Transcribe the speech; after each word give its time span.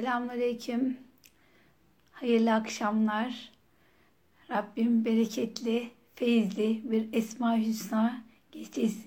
Selamünaleyküm. 0.00 0.96
Hayırlı 2.12 2.54
akşamlar. 2.54 3.50
Rabbim 4.50 5.04
bereketli, 5.04 5.90
feyizli 6.14 6.80
bir 6.90 7.08
Esma 7.12 7.56
Hüsna 7.56 8.22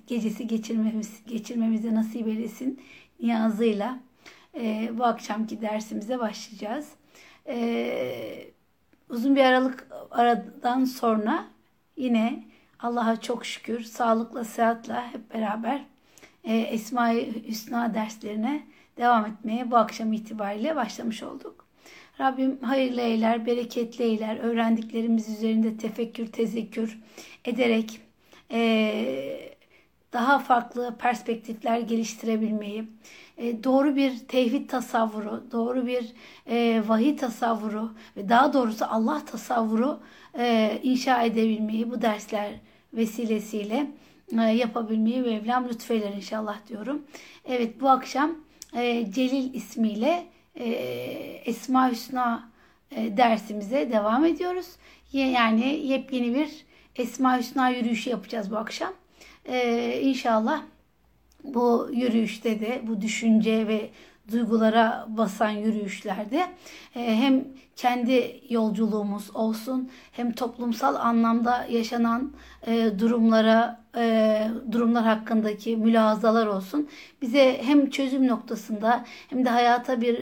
gecesi, 0.08 0.48
geçirmemiz, 0.48 1.26
geçirmemizi 1.28 1.96
nasip 1.96 2.28
eylesin 2.28 2.82
niyazıyla 3.20 4.00
e, 4.56 4.92
bu 4.98 5.04
akşamki 5.06 5.62
dersimize 5.62 6.20
başlayacağız. 6.20 6.90
E, 7.48 8.48
uzun 9.10 9.36
bir 9.36 9.42
aralık 9.42 9.88
aradan 10.12 10.86
sonra 10.86 11.46
yine 11.98 12.44
Allah'a 12.80 13.22
çok 13.22 13.46
şükür 13.46 13.84
sağlıkla, 13.84 14.44
sıhhatla 14.44 15.14
hep 15.14 15.34
beraber 15.34 15.86
e, 16.44 16.58
Esma-i 16.58 17.48
Hüsna 17.48 17.94
derslerine 17.94 18.64
devam 18.98 19.26
etmeye 19.26 19.72
bu 19.72 19.78
akşam 19.78 20.14
itibariyle 20.14 20.76
başlamış 20.76 21.24
olduk. 21.24 21.66
Rabbim 22.20 22.60
hayırlı 22.62 23.02
eyler, 23.02 23.46
bereketli 23.46 24.04
eyler, 24.04 24.38
öğrendiklerimiz 24.38 25.30
üzerinde 25.30 25.78
tefekkür, 25.78 26.28
tezekkür 26.28 27.00
ederek 27.46 28.02
e, 28.52 29.54
daha 30.14 30.40
farklı 30.40 30.96
perspektifler 31.00 31.80
geliştirebilmeyi, 31.80 32.88
e, 33.38 33.64
doğru 33.64 33.96
bir 33.96 34.20
tevhid 34.20 34.70
tasavvuru, 34.70 35.44
doğru 35.52 35.88
bir 35.88 36.14
e, 36.48 36.84
vahiy 36.88 37.16
tasavvuru 37.16 37.92
ve 38.18 38.30
daha 38.30 38.54
doğrusu 38.54 38.86
Allah 38.90 39.26
tasavvuru 39.26 40.00
e, 40.38 40.80
inşa 40.84 41.24
edebilmeyi 41.24 41.92
bu 41.92 42.02
dersler 42.02 42.52
vesilesiyle 42.94 43.92
e, 44.40 44.42
yapabilmeyi 44.42 45.22
Mevlam 45.22 45.70
lütfeyler 45.70 46.14
inşallah 46.14 46.68
diyorum. 46.68 47.04
Evet 47.46 47.82
bu 47.82 47.90
akşam 47.90 48.36
e, 48.76 49.12
Celil 49.12 49.54
ismiyle 49.54 50.26
e, 50.56 50.66
Esma 51.46 51.92
Hüsna 51.92 52.50
e, 52.92 53.18
dersimize 53.18 53.92
devam 53.92 54.26
ediyoruz. 54.26 54.68
Yani 55.14 55.66
yepyeni 55.66 56.36
bir 56.36 56.66
Esma 56.96 57.38
Hüsna 57.38 57.70
yürüyüşü 57.70 58.10
yapacağız 58.10 58.52
bu 58.52 58.58
akşam. 58.58 58.94
E, 59.46 60.00
inşallah 60.02 60.64
bu 61.44 61.90
yürüyüşte 61.94 62.60
de 62.60 62.82
bu 62.88 63.02
düşünce 63.02 63.68
ve 63.68 63.90
duygulara 64.32 65.06
basan 65.10 65.50
yürüyüşlerde 65.50 66.48
e, 66.96 67.16
hem 67.16 67.48
kendi 67.76 68.42
yolculuğumuz 68.50 69.36
olsun 69.36 69.90
hem 70.12 70.32
toplumsal 70.32 70.96
anlamda 70.96 71.66
yaşanan 71.70 72.34
e, 72.68 73.00
durumlara 73.00 73.83
e, 73.98 74.48
durumlar 74.72 75.04
hakkındaki 75.04 75.78
mülahazalar 75.78 76.48
olsun 76.48 76.90
bize 77.22 77.62
hem 77.64 77.90
çözüm 77.90 78.28
noktasında 78.28 79.06
hem 79.30 79.46
de 79.46 79.50
hayata 79.50 80.02
bir 80.02 80.18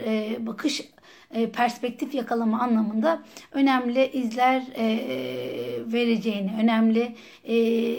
bakış 0.46 0.80
perspektif 1.52 2.14
yakalama 2.14 2.60
anlamında 2.60 3.22
önemli 3.52 4.10
izler 4.12 4.62
vereceğini, 5.92 6.52
önemli 6.62 7.16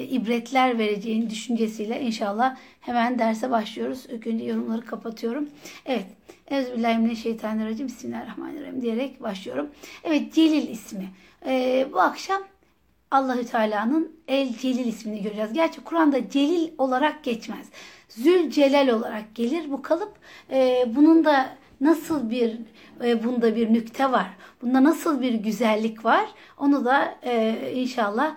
ibretler 0.10 0.80
vereceğini 0.80 1.30
düşüncesiyle 1.30 2.02
inşallah 2.02 2.58
hemen 2.82 3.20
derse 3.20 3.52
başlıyoruz. 3.52 4.06
İlk 4.10 4.28
önce 4.28 4.46
yorumları 4.46 4.86
kapatıyorum. 4.86 5.50
Evet. 5.86 6.06
Euzubillahimineşşeytanirracim. 6.48 7.88
Bismillahirrahmanirrahim 7.88 8.82
diyerek 8.82 9.24
başlıyorum. 9.24 9.70
Evet 10.04 10.34
Celil 10.34 10.70
ismi. 10.70 11.10
bu 11.94 12.02
akşam 12.02 12.53
Allahü 13.14 13.46
Teala'nın 13.46 14.12
El 14.28 14.58
Celil 14.58 14.86
ismini 14.86 15.24
göreceğiz. 15.24 15.54
Gerçi 15.54 15.82
Kur'an'da 15.82 16.30
Celil 16.30 16.72
olarak 16.78 17.24
geçmez. 17.24 17.68
Zülcelal 18.10 18.88
olarak 18.88 19.36
gelir 19.36 19.72
bu 19.72 19.82
kalıp. 19.82 20.14
bunun 20.96 21.26
da 21.26 21.50
nasıl 21.82 22.30
bir 22.30 22.58
e, 23.04 23.24
bunda 23.24 23.56
bir 23.56 23.74
nükte 23.74 24.12
var. 24.12 24.28
Bunda 24.62 24.84
nasıl 24.84 25.22
bir 25.22 25.34
güzellik 25.34 26.06
var. 26.06 26.26
Onu 26.58 26.86
da 26.86 27.16
e, 27.24 27.72
inşallah 27.76 28.36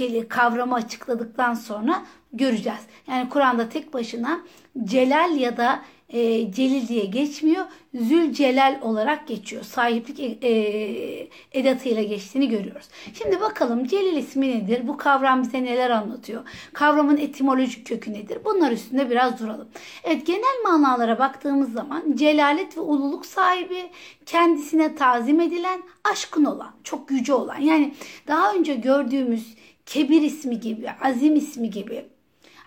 e, 0.00 0.28
kavramı 0.28 0.74
açıkladıktan 0.74 1.54
sonra 1.54 2.02
göreceğiz. 2.32 2.80
Yani 3.06 3.28
Kur'an'da 3.28 3.68
tek 3.68 3.94
başına 3.94 4.40
celal 4.84 5.36
ya 5.36 5.56
da 5.56 5.82
e, 6.08 6.52
celil 6.52 6.88
diye 6.88 7.04
geçmiyor. 7.04 7.64
Zülcelal 7.94 8.78
olarak 8.82 9.28
geçiyor. 9.28 9.62
Sahiplik 9.62 10.44
e, 10.44 11.28
edatıyla 11.52 12.02
geçtiğini 12.02 12.48
görüyoruz. 12.48 12.88
Şimdi 13.14 13.40
bakalım 13.40 13.86
celil 13.86 14.16
ismi 14.16 14.48
nedir? 14.48 14.88
Bu 14.88 14.96
kavram 14.96 15.42
bize 15.42 15.64
neler 15.64 15.90
anlatıyor? 15.90 16.42
Kavramın 16.72 17.16
etimolojik 17.16 17.86
kökü 17.86 18.12
nedir? 18.12 18.38
Bunlar 18.44 18.72
üstünde 18.72 19.10
biraz 19.10 19.40
duralım. 19.40 19.68
Evet 20.04 20.26
genel 20.26 20.62
manalara 20.64 21.18
baktığımız 21.18 21.72
zaman 21.72 22.02
celalet 22.14 22.76
ve 22.76 22.80
ululuk 22.80 23.26
sahibi, 23.26 23.90
kendisine 24.26 24.94
tazim 24.94 25.40
edilen, 25.40 25.82
aşkın 26.04 26.44
olan, 26.44 26.70
çok 26.84 27.10
yüce 27.10 27.34
olan. 27.34 27.58
Yani 27.60 27.94
daha 28.26 28.54
önce 28.54 28.74
gördüğümüz 28.74 29.54
kebir 29.86 30.22
ismi 30.22 30.60
gibi, 30.60 30.90
azim 31.02 31.36
ismi 31.36 31.70
gibi 31.70 32.04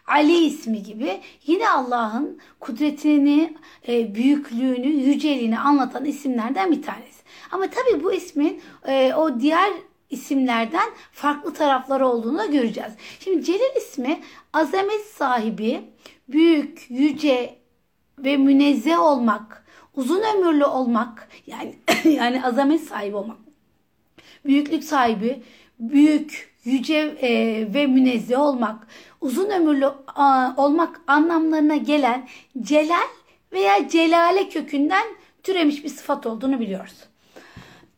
Ali 0.08 0.46
ismi 0.46 0.84
gibi 0.84 1.22
yine 1.46 1.70
Allah'ın 1.70 2.40
kudretini, 2.60 3.54
e, 3.88 4.16
büyüklüğünü, 4.16 4.88
yüceliğini 4.88 5.60
anlatan 5.60 6.06
isimlerden 6.06 6.72
bir 6.72 6.82
tanesi. 6.82 7.22
Ama 7.52 7.66
tabii 7.70 8.04
bu 8.04 8.14
ismin 8.14 8.62
e, 8.88 9.14
o 9.14 9.40
diğer 9.40 9.72
isimlerden 10.10 10.90
farklı 11.12 11.54
tarafları 11.54 12.08
olduğunu 12.08 12.38
da 12.38 12.46
göreceğiz. 12.46 12.94
Şimdi 13.20 13.44
Celil 13.44 13.78
ismi 13.78 14.20
azamet 14.54 15.06
sahibi, 15.06 15.82
büyük, 16.30 16.86
yüce 16.90 17.56
ve 18.18 18.38
münezzeh 18.38 19.00
olmak, 19.00 19.66
uzun 19.96 20.22
ömürlü 20.22 20.66
olmak, 20.66 21.30
yani 21.48 21.76
yani 22.04 22.46
azamet 22.46 22.82
sahibi 22.82 23.16
olmak, 23.16 23.38
büyüklük 24.46 24.84
sahibi, 24.84 25.44
büyük, 25.80 26.52
yüce 26.64 27.18
e, 27.22 27.30
ve 27.74 27.88
münezzeh 27.88 28.40
olmak, 28.40 28.88
uzun 29.22 29.50
ömürlü 29.50 29.92
olmak 30.58 31.02
anlamlarına 31.08 31.76
gelen 31.76 32.28
celal 32.62 33.08
veya 33.52 33.88
celale 33.88 34.50
kökünden 34.50 35.06
türemiş 35.44 35.84
bir 35.84 35.90
sıfat 35.90 36.26
olduğunu 36.26 36.60
biliyoruz. 36.60 36.96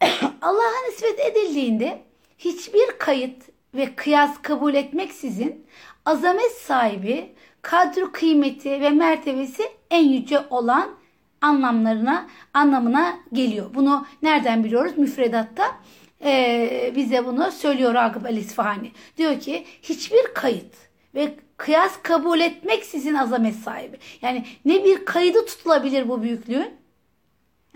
Allah'a 0.41 0.88
nispet 0.89 1.19
edildiğinde 1.19 2.01
hiçbir 2.38 2.97
kayıt 3.00 3.44
ve 3.73 3.95
kıyas 3.95 4.41
kabul 4.41 4.73
etmeksizin 4.73 5.66
azamet 6.06 6.51
sahibi, 6.51 7.33
kadro 7.62 8.12
kıymeti 8.12 8.69
ve 8.69 8.89
mertebesi 8.89 9.63
en 9.91 10.07
yüce 10.07 10.39
olan 10.50 10.89
anlamlarına 11.41 12.28
anlamına 12.53 13.19
geliyor. 13.33 13.69
Bunu 13.73 14.06
nereden 14.22 14.63
biliyoruz? 14.63 14.97
Müfredatta 14.97 15.63
e, 16.23 16.94
bize 16.95 17.25
bunu 17.25 17.51
söylüyor 17.51 17.94
Ragıp 17.94 18.25
el. 18.25 18.44
Diyor 19.17 19.39
ki 19.39 19.66
hiçbir 19.81 20.33
kayıt 20.33 20.75
ve 21.16 21.35
kıyas 21.57 22.01
kabul 22.03 22.40
etmek 22.40 22.85
sizin 22.85 23.13
azamet 23.13 23.56
sahibi. 23.56 23.97
Yani 24.22 24.46
ne 24.66 24.84
bir 24.84 25.06
kaydı 25.06 25.46
tutulabilir 25.46 26.09
bu 26.09 26.22
büyüklüğün 26.22 26.84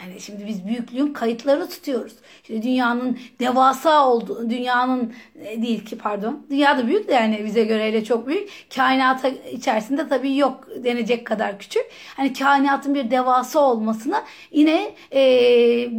yani 0.02 0.20
şimdi 0.22 0.48
biz 0.48 0.68
büyüklüğün 0.68 1.14
kayıtlarını 1.14 1.70
tutuyoruz. 1.70 2.14
İşte 2.42 2.64
dünyanın 2.64 3.20
devasa 3.40 4.08
olduğu, 4.08 4.50
dünyanın 4.50 5.14
e, 5.36 5.62
değil 5.62 5.86
ki 5.86 5.98
pardon, 5.98 6.46
dünya 6.50 6.78
da 6.78 6.88
büyük 6.88 7.08
de 7.08 7.14
yani 7.14 7.46
bize 7.46 7.64
göre 7.64 8.04
çok 8.04 8.28
büyük. 8.28 8.50
Kainata 8.76 9.28
içerisinde 9.28 10.08
tabii 10.08 10.38
yok 10.38 10.68
denecek 10.84 11.28
kadar 11.28 11.60
küçük. 11.60 11.86
Hani 12.16 12.34
kainatın 12.34 12.96
bir 12.96 13.12
devasa 13.12 13.60
olmasını 13.60 14.24
yine 14.52 14.92
e, 15.14 15.20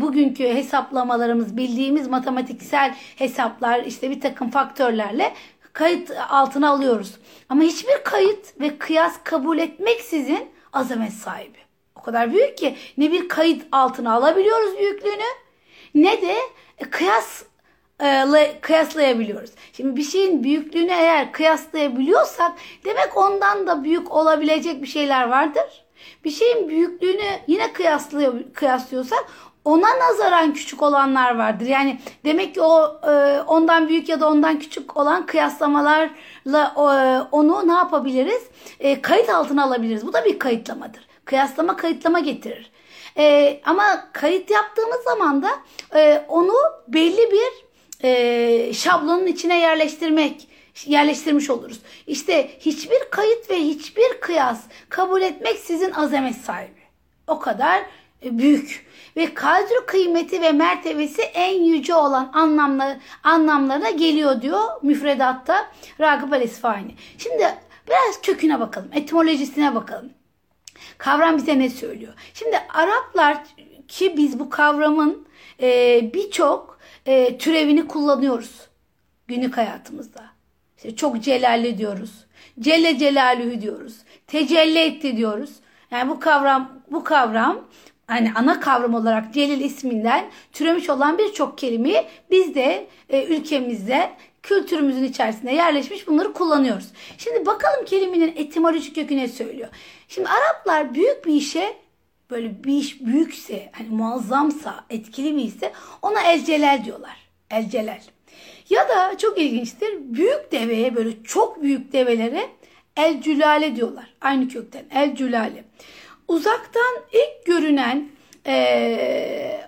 bugünkü 0.01 0.45
hesaplamalarımız, 0.45 1.57
bildiğimiz 1.57 2.09
matematiksel 2.09 2.95
hesaplar, 3.17 3.85
işte 3.85 4.11
bir 4.11 4.21
takım 4.21 4.51
faktörlerle 4.51 5.35
kayıt 5.79 6.11
altına 6.29 6.71
alıyoruz. 6.71 7.15
Ama 7.49 7.63
hiçbir 7.63 8.05
kayıt 8.05 8.61
ve 8.61 8.79
kıyas 8.79 9.15
kabul 9.25 9.59
etmeksizin 9.59 10.51
azamet 10.73 11.13
sahibi. 11.13 11.59
O 11.97 12.03
kadar 12.03 12.33
büyük 12.33 12.59
ki 12.59 12.77
ne 12.99 13.13
bir 13.13 13.29
kayıt 13.29 13.67
altına 13.73 14.15
alabiliyoruz 14.15 14.79
büyüklüğünü 14.79 15.29
ne 15.95 16.23
de 16.23 16.37
kıyas 16.91 17.43
e, 18.03 18.61
kıyaslayabiliyoruz. 18.61 19.51
Şimdi 19.73 19.97
bir 19.97 20.03
şeyin 20.03 20.45
büyüklüğünü 20.45 20.93
eğer 20.93 21.33
kıyaslayabiliyorsak 21.33 22.53
demek 22.85 23.17
ondan 23.17 23.67
da 23.67 23.85
büyük 23.85 24.13
olabilecek 24.13 24.83
bir 24.83 24.87
şeyler 24.87 25.29
vardır. 25.29 25.85
Bir 26.25 26.31
şeyin 26.31 26.69
büyüklüğünü 26.69 27.31
yine 27.47 27.73
kıyaslıyorsak 28.55 29.27
ona 29.65 29.89
nazaran 29.99 30.55
küçük 30.55 30.83
olanlar 30.83 31.37
vardır. 31.37 31.67
Yani 31.67 31.99
demek 32.25 32.55
ki 32.55 32.63
o 32.63 33.01
e, 33.11 33.41
ondan 33.47 33.89
büyük 33.89 34.09
ya 34.09 34.21
da 34.21 34.29
ondan 34.29 34.59
küçük 34.59 34.97
olan 34.97 35.27
kıyaslamalarla 35.27 36.75
e, 36.77 36.83
onu 37.33 37.69
ne 37.69 37.73
yapabiliriz? 37.73 38.43
E, 38.81 39.03
kayıt 39.03 39.29
altına 39.29 39.65
alabiliriz. 39.65 40.07
Bu 40.07 40.13
da 40.13 40.25
bir 40.25 40.39
kayıtlamadır. 40.39 41.09
Kıyaslama 41.25 41.77
kayıtlama 41.77 42.21
getirir. 42.21 42.71
E, 43.17 43.61
ama 43.65 44.13
kayıt 44.13 44.51
yaptığımız 44.51 45.01
zaman 45.05 45.43
da 45.43 45.51
e, 45.95 46.25
onu 46.29 46.55
belli 46.89 47.31
bir 47.33 47.69
e, 48.05 48.73
şablonun 48.73 49.27
içine 49.27 49.59
yerleştirmek 49.59 50.49
yerleştirmiş 50.87 51.51
oluruz. 51.51 51.81
İşte 52.07 52.51
hiçbir 52.61 53.11
kayıt 53.11 53.51
ve 53.51 53.57
hiçbir 53.57 54.21
kıyas 54.21 54.61
kabul 54.89 55.23
etmek 55.23 55.59
sizin 55.59 55.91
azamet 55.91 56.37
sahibi. 56.37 56.81
O 57.27 57.39
kadar 57.39 57.83
büyük 58.23 58.88
ve 59.19 59.35
kadro 59.35 59.87
kıymeti 59.87 60.41
ve 60.41 60.53
mertebesi 60.53 61.23
en 61.23 61.63
yüce 61.63 61.95
olan 61.95 62.31
anlamlar, 62.33 62.97
anlamlarına 63.23 63.91
geliyor 63.91 64.43
diyor 64.43 64.63
müfredatta 64.83 65.71
Ragıp 66.01 66.35
el-İsfahani. 66.35 66.95
Şimdi 67.19 67.55
biraz 67.89 68.23
köküne 68.23 68.61
bakalım, 68.61 68.89
etimolojisine 68.95 69.75
bakalım. 69.75 70.11
Kavram 70.99 71.37
bize 71.37 71.59
ne 71.59 71.71
söylüyor? 71.71 72.13
Şimdi 72.35 72.59
Araplar 72.69 73.39
ki 73.89 74.17
biz 74.17 74.39
bu 74.39 74.51
kavramın 74.51 75.29
e, 75.63 76.01
birçok 76.15 76.79
e, 77.07 77.39
türevini 77.39 77.87
kullanıyoruz 77.89 78.69
günlük 79.29 79.57
hayatımızda. 79.57 80.25
İşte 80.77 80.97
çok 80.97 81.23
celalli 81.23 81.79
diyoruz. 81.79 82.27
Celle 82.61 82.99
Celaluhu 82.99 83.61
diyoruz. 83.61 83.97
Tecelli 84.27 84.79
etti 84.79 85.17
diyoruz. 85.17 85.51
Yani 85.91 86.11
bu 86.11 86.21
kavram 86.21 86.83
bu 86.91 87.05
kavram 87.05 87.61
hani 88.09 88.33
ana 88.35 88.61
kavram 88.61 88.95
olarak 88.95 89.35
Celil 89.35 89.61
isminden 89.61 90.25
türemiş 90.53 90.91
olan 90.91 91.19
birçok 91.19 91.59
kelimeyi 91.59 92.05
biz 92.31 92.55
de 92.55 92.87
e, 93.09 93.25
ülkemizde 93.25 94.11
kültürümüzün 94.43 95.05
içerisinde 95.05 95.53
yerleşmiş 95.53 96.07
bunları 96.07 96.33
kullanıyoruz. 96.33 96.89
Şimdi 97.19 97.47
bakalım 97.47 97.85
kelimenin 97.85 98.33
etimolojik 98.37 98.95
kökü 98.95 99.17
ne 99.17 99.29
söylüyor. 99.29 99.69
Şimdi 100.09 100.29
Araplar 100.29 100.95
büyük 100.95 101.27
bir 101.27 101.35
işe 101.35 101.77
böyle 102.31 102.65
bir 102.65 102.73
iş 102.73 103.01
büyükse, 103.01 103.71
hani 103.73 103.89
muazzamsa, 103.89 104.85
etkili 104.91 105.37
bir 105.37 105.45
ise 105.45 105.73
ona 106.03 106.23
elcelel 106.23 106.85
diyorlar. 106.85 107.17
Elcelel. 107.51 108.03
Ya 108.71 108.89
da 108.89 109.19
çok 109.19 109.39
ilginçtir 109.39 109.89
büyük 110.01 110.53
deveye 110.53 110.97
böyle 110.97 111.23
çok 111.25 111.63
büyük 111.63 111.93
develere 111.93 112.47
el 112.97 113.23
cülale 113.23 113.77
diyorlar. 113.77 114.15
Aynı 114.21 114.49
kökten 114.49 114.85
el 114.91 115.17
cülale. 115.17 115.65
Uzaktan 116.29 116.97
ilk 117.13 117.47
görünen 117.47 118.09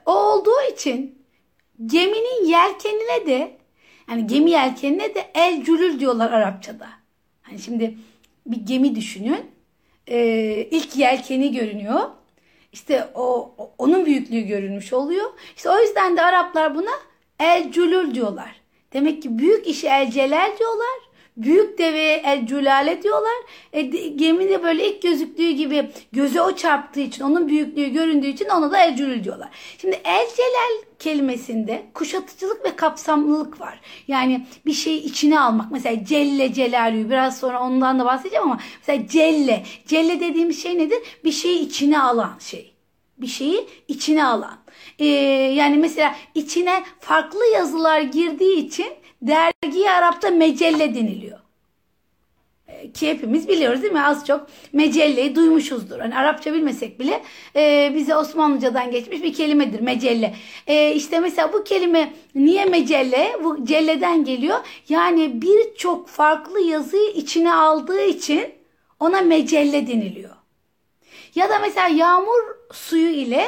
o 0.06 0.12
olduğu 0.12 0.72
için 0.72 1.24
geminin 1.86 2.44
yelkenine 2.44 3.26
de 3.26 3.56
yani 4.10 4.26
gemi 4.26 4.50
yelkenine 4.50 5.14
de 5.14 5.30
el 5.34 5.64
cülül 5.64 6.00
diyorlar 6.00 6.32
Arapçada. 6.32 6.88
Hani 7.42 7.58
şimdi 7.58 7.98
bir 8.46 8.56
gemi 8.56 8.96
düşünün. 8.96 9.50
Ee, 10.06 10.68
ilk 10.70 10.96
yelkeni 10.96 11.52
görünüyor. 11.52 12.00
İşte 12.72 13.08
o 13.14 13.54
onun 13.78 14.06
büyüklüğü 14.06 14.40
görülmüş 14.40 14.92
oluyor. 14.92 15.30
İşte 15.56 15.70
o 15.70 15.78
yüzden 15.78 16.16
de 16.16 16.22
Araplar 16.22 16.74
buna 16.74 16.90
el 17.40 17.72
cülül 17.72 18.14
diyorlar. 18.14 18.60
Demek 18.92 19.22
ki 19.22 19.38
büyük 19.38 19.66
işi 19.66 19.88
el 19.88 20.10
celal 20.10 20.58
diyorlar. 20.58 21.09
Büyük 21.42 21.78
deveye 21.78 22.16
el 22.16 22.46
cülale 22.46 23.02
diyorlar. 23.02 23.32
E, 23.72 23.82
gemide 23.82 24.62
böyle 24.62 24.88
ilk 24.88 25.02
gözüktüğü 25.02 25.50
gibi 25.50 25.90
göze 26.12 26.42
o 26.42 26.56
çarptığı 26.56 27.00
için 27.00 27.25
onun 27.25 27.48
büyüklüğü 27.48 27.88
göründüğü 27.88 28.26
için 28.26 28.48
ona 28.48 28.72
da 28.72 28.84
el 28.84 28.96
cülül 28.96 29.25
diyorlar. 29.25 29.48
Şimdi 29.78 30.00
el 30.04 30.26
celal 30.37 30.90
kelimesinde 30.98 31.82
kuşatıcılık 31.94 32.64
ve 32.64 32.76
kapsamlılık 32.76 33.60
var. 33.60 33.81
Yani 34.08 34.46
bir 34.66 34.72
şeyi 34.72 35.02
içine 35.02 35.40
almak. 35.40 35.70
Mesela 35.70 36.04
celle 36.04 36.52
celalü 36.52 37.10
biraz 37.10 37.38
sonra 37.38 37.62
ondan 37.62 37.98
da 37.98 38.04
bahsedeceğim 38.04 38.44
ama 38.46 38.60
mesela 38.78 39.08
celle. 39.08 39.64
Celle 39.87 40.20
dediğimiz 40.20 40.62
şey 40.62 40.78
nedir? 40.78 40.98
Bir 41.25 41.32
şeyi 41.32 41.60
içine 41.60 42.00
alan 42.00 42.38
şey. 42.38 42.75
Bir 43.19 43.26
şeyi 43.26 43.66
içine 43.88 44.25
alan. 44.25 44.58
Ee, 44.98 45.06
yani 45.54 45.76
mesela 45.76 46.16
içine 46.34 46.84
farklı 47.00 47.46
yazılar 47.54 48.00
girdiği 48.00 48.66
için 48.66 48.87
dergiye 49.22 49.90
Arap'ta 49.90 50.31
mecelle 50.31 50.94
deniliyor. 50.94 51.38
Ee, 52.69 52.93
ki 52.93 53.08
hepimiz 53.08 53.49
biliyoruz 53.49 53.82
değil 53.82 53.93
mi? 53.93 54.02
Az 54.02 54.26
çok 54.26 54.46
mecelleyi 54.72 55.34
duymuşuzdur. 55.34 55.99
Hani 55.99 56.17
Arapça 56.17 56.52
bilmesek 56.52 57.00
bile 57.00 57.22
e, 57.56 57.93
bize 57.94 58.17
Osmanlıcadan 58.17 58.90
geçmiş 58.90 59.22
bir 59.22 59.34
kelimedir 59.34 59.81
mecelle. 59.81 60.34
E, 60.67 60.94
işte 60.94 61.20
mesela 61.20 61.52
bu 61.52 61.64
kelime 61.64 62.14
niye 62.34 62.64
mecelle? 62.64 63.32
Bu 63.44 63.64
celleden 63.64 64.25
geliyor. 64.25 64.58
Yani 64.88 65.43
birçok 65.43 66.08
farklı 66.08 66.61
yazıyı 66.61 67.11
içine 67.11 67.52
aldığı 67.55 68.02
için 68.05 68.44
ona 69.00 69.20
mecelle 69.20 69.87
deniliyor. 69.87 70.37
Ya 71.34 71.49
da 71.49 71.58
mesela 71.58 71.88
yağmur 71.88 72.43
suyu 72.73 73.11
ile 73.11 73.44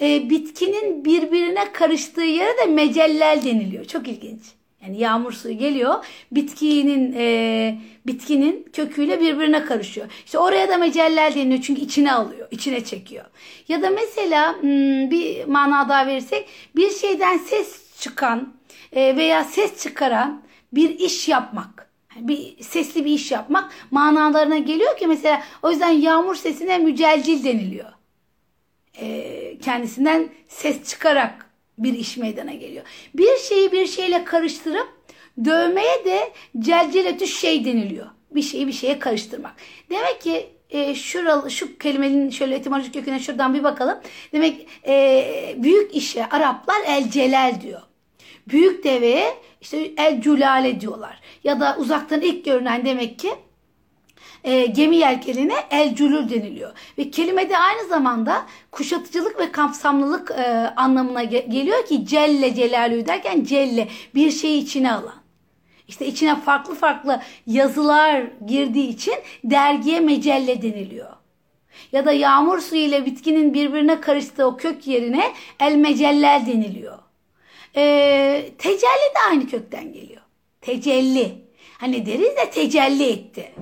e, 0.00 0.30
bitkinin 0.30 1.04
birbirine 1.04 1.72
karıştığı 1.72 2.22
yere 2.22 2.58
de 2.58 2.66
mecellel 2.66 3.40
deniliyor. 3.44 3.84
Çok 3.84 4.08
ilginç. 4.08 4.42
Yani 4.82 4.98
yağmur 4.98 5.32
suyu 5.32 5.58
geliyor, 5.58 6.04
bitkinin 6.32 7.14
e, 7.16 7.78
bitkinin 8.06 8.68
köküyle 8.72 9.20
birbirine 9.20 9.64
karışıyor. 9.64 10.06
İşte 10.24 10.38
oraya 10.38 10.68
da 10.68 10.78
mecellel 10.78 11.34
deniliyor 11.34 11.62
çünkü 11.62 11.80
içine 11.80 12.12
alıyor, 12.12 12.48
içine 12.50 12.84
çekiyor. 12.84 13.24
Ya 13.68 13.82
da 13.82 13.90
mesela 13.90 14.60
hmm, 14.60 15.10
bir 15.10 15.44
mana 15.44 15.88
daha 15.88 16.06
verirsek 16.06 16.48
bir 16.76 16.90
şeyden 16.90 17.38
ses 17.38 17.98
çıkan 18.00 18.54
e, 18.92 19.16
veya 19.16 19.44
ses 19.44 19.82
çıkaran 19.82 20.42
bir 20.72 20.98
iş 20.98 21.28
yapmak 21.28 21.92
bir 22.16 22.62
sesli 22.62 23.04
bir 23.04 23.10
iş 23.10 23.30
yapmak 23.30 23.70
manalarına 23.90 24.58
geliyor 24.58 24.96
ki 24.96 25.06
mesela 25.06 25.42
o 25.62 25.70
yüzden 25.70 25.90
yağmur 25.90 26.34
sesine 26.34 26.78
mücelcil 26.78 27.44
deniliyor. 27.44 27.92
E, 29.00 29.58
kendisinden 29.58 30.28
ses 30.48 30.84
çıkarak 30.84 31.51
bir 31.82 31.94
iş 31.94 32.16
meydana 32.16 32.52
geliyor. 32.52 32.84
Bir 33.14 33.36
şeyi 33.36 33.72
bir 33.72 33.86
şeyle 33.86 34.24
karıştırıp 34.24 34.88
dövmeye 35.44 36.04
de 36.04 36.32
celceletü 36.58 37.26
şey 37.26 37.64
deniliyor. 37.64 38.06
Bir 38.30 38.42
şeyi 38.42 38.66
bir 38.66 38.72
şeye 38.72 38.98
karıştırmak. 38.98 39.54
Demek 39.90 40.20
ki 40.20 40.46
e, 40.70 40.94
şuralı, 40.94 41.50
şu 41.50 41.78
kelimenin 41.78 42.30
şöyle 42.30 42.54
etimolojik 42.54 42.94
köküne 42.94 43.20
şuradan 43.20 43.54
bir 43.54 43.64
bakalım. 43.64 43.98
Demek 44.32 44.66
e, 44.86 45.54
büyük 45.58 45.94
işe 45.94 46.28
Araplar 46.28 46.80
el 46.86 47.10
celal 47.10 47.60
diyor. 47.60 47.80
Büyük 48.48 48.84
deveye 48.84 49.34
işte 49.60 49.92
el 49.96 50.22
culale 50.22 50.80
diyorlar. 50.80 51.20
Ya 51.44 51.60
da 51.60 51.76
uzaktan 51.78 52.20
ilk 52.20 52.44
görünen 52.44 52.84
demek 52.84 53.18
ki 53.18 53.30
e, 54.44 54.66
gemi 54.66 54.96
yelkenine 54.96 55.54
el 55.70 55.94
culul 55.94 56.30
deniliyor. 56.30 56.72
Ve 56.98 57.10
kelimede 57.10 57.58
aynı 57.58 57.88
zamanda 57.88 58.46
kuşatıcılık 58.70 59.38
ve 59.38 59.52
kapsamlılık 59.52 60.30
e, 60.30 60.72
anlamına 60.76 61.24
ge- 61.24 61.50
geliyor 61.50 61.86
ki 61.86 62.06
celle 62.06 62.54
celalü 62.54 63.06
derken 63.06 63.44
celle 63.44 63.88
bir 64.14 64.30
şeyi 64.30 64.62
içine 64.62 64.92
alan. 64.92 65.22
İşte 65.88 66.06
içine 66.06 66.36
farklı 66.40 66.74
farklı 66.74 67.20
yazılar 67.46 68.22
girdiği 68.46 68.88
için 68.88 69.14
dergiye 69.44 70.00
mecelle 70.00 70.62
deniliyor. 70.62 71.08
Ya 71.92 72.04
da 72.04 72.12
yağmur 72.12 72.60
suyu 72.60 72.82
ile 72.82 73.06
bitkinin 73.06 73.54
birbirine 73.54 74.00
karıştığı 74.00 74.46
o 74.46 74.56
kök 74.56 74.86
yerine 74.86 75.32
el 75.60 75.76
mecellel 75.76 76.42
deniliyor. 76.46 76.98
E, 77.76 77.82
tecelli 78.58 79.14
de 79.14 79.18
aynı 79.30 79.46
kökten 79.46 79.92
geliyor. 79.92 80.22
Tecelli. 80.60 81.34
Hani 81.78 82.06
deriz 82.06 82.36
de 82.36 82.50
tecelli 82.50 83.04
etti. 83.04 83.52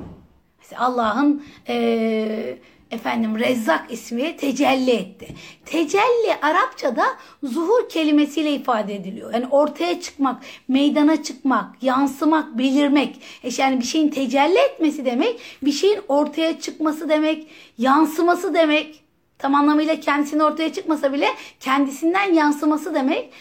Allah'ın 0.78 1.44
e, 1.68 2.58
efendim 2.90 3.38
Rezzak 3.38 3.92
ismi 3.92 4.36
tecelli 4.36 4.90
etti. 4.90 5.28
Tecelli 5.66 6.34
Arapçada 6.42 7.04
zuhur 7.42 7.88
kelimesiyle 7.88 8.52
ifade 8.52 8.94
ediliyor. 8.94 9.34
Yani 9.34 9.46
ortaya 9.50 10.00
çıkmak, 10.00 10.42
meydana 10.68 11.22
çıkmak, 11.22 11.82
yansımak, 11.82 12.58
belirmek. 12.58 13.20
E 13.42 13.48
yani 13.58 13.80
bir 13.80 13.84
şeyin 13.84 14.08
tecelli 14.08 14.58
etmesi 14.58 15.04
demek, 15.04 15.40
bir 15.62 15.72
şeyin 15.72 16.00
ortaya 16.08 16.60
çıkması 16.60 17.08
demek, 17.08 17.46
yansıması 17.78 18.54
demek. 18.54 19.00
Tam 19.38 19.54
anlamıyla 19.54 20.00
kendisinin 20.00 20.40
ortaya 20.40 20.72
çıkmasa 20.72 21.12
bile 21.12 21.28
kendisinden 21.60 22.32
yansıması 22.32 22.94
demek. 22.94 23.32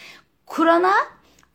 Kur'an'a 0.46 0.94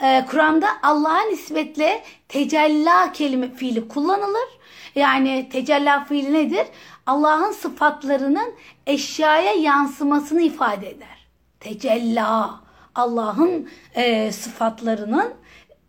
e, 0.04 0.26
Kur'an'da 0.30 0.68
Allah'a 0.84 1.22
nispetle 1.22 2.04
tecella 2.30 3.12
kelime 3.12 3.56
fiili 3.56 3.88
kullanılır. 3.88 4.50
Yani 4.96 5.50
tecella 5.50 6.06
fiili 6.06 6.34
nedir? 6.34 6.68
Allah'ın 7.06 7.52
sıfatlarının 7.52 8.54
eşyaya 8.88 9.54
yansımasını 9.54 10.42
ifade 10.42 10.90
eder. 10.90 11.28
Tecella 11.60 12.60
Allah'ın 12.96 13.70
e, 13.96 14.32
sıfatlarının 14.32 15.34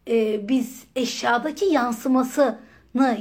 e, 0.09 0.49
biz 0.49 0.85
eşyadaki 0.97 1.65
yansıması 1.65 2.59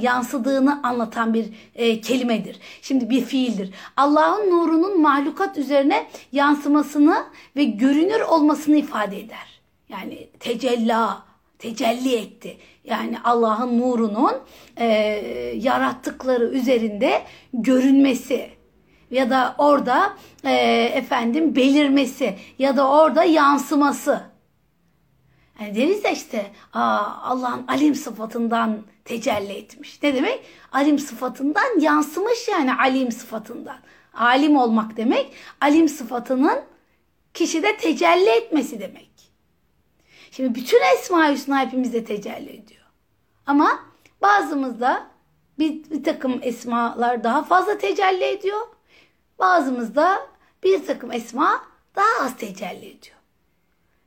yansıdığını 0.00 0.80
anlatan 0.82 1.34
bir 1.34 1.46
e, 1.74 2.00
kelimedir. 2.00 2.56
Şimdi 2.82 3.10
bir 3.10 3.24
fiildir. 3.24 3.70
Allah'ın 3.96 4.50
nurunun 4.50 5.00
mahlukat 5.02 5.58
üzerine 5.58 6.06
yansımasını 6.32 7.24
ve 7.56 7.64
görünür 7.64 8.20
olmasını 8.20 8.76
ifade 8.76 9.20
eder. 9.20 9.60
Yani 9.88 10.28
tecella, 10.40 11.25
tecelli 11.58 12.14
etti. 12.14 12.56
Yani 12.84 13.18
Allah'ın 13.24 13.80
nurunun 13.80 14.34
e, 14.76 14.86
yarattıkları 15.56 16.44
üzerinde 16.44 17.22
görünmesi 17.52 18.50
ya 19.10 19.30
da 19.30 19.54
orada 19.58 20.16
e, 20.44 20.52
efendim 20.94 21.56
belirmesi 21.56 22.34
ya 22.58 22.76
da 22.76 22.90
orada 22.90 23.24
yansıması. 23.24 24.22
Yani 25.60 25.74
deriz 25.74 26.04
ya 26.04 26.10
işte 26.10 26.46
Allah'ın 26.72 27.66
alim 27.66 27.94
sıfatından 27.94 28.82
tecelli 29.04 29.52
etmiş. 29.52 30.02
Ne 30.02 30.14
demek? 30.14 30.40
Alim 30.72 30.98
sıfatından 30.98 31.80
yansımış 31.80 32.48
yani 32.48 32.74
alim 32.74 33.12
sıfatından. 33.12 33.78
Alim 34.14 34.56
olmak 34.56 34.96
demek 34.96 35.32
alim 35.60 35.88
sıfatının 35.88 36.60
kişide 37.34 37.76
tecelli 37.76 38.28
etmesi 38.28 38.80
demek. 38.80 39.10
Şimdi 40.36 40.54
bütün 40.54 40.80
Esma-i 40.94 41.34
Hüsna 41.34 41.60
hepimizde 41.60 42.04
tecelli 42.04 42.50
ediyor. 42.50 42.82
Ama 43.46 43.80
bazımızda 44.22 45.06
bir, 45.58 45.90
bir 45.90 46.04
takım 46.04 46.38
esmalar 46.42 47.24
daha 47.24 47.44
fazla 47.44 47.78
tecelli 47.78 48.24
ediyor. 48.24 48.60
Bazımızda 49.38 50.18
bir 50.64 50.86
takım 50.86 51.12
esma 51.12 51.64
daha 51.96 52.24
az 52.24 52.36
tecelli 52.36 52.86
ediyor. 52.86 53.16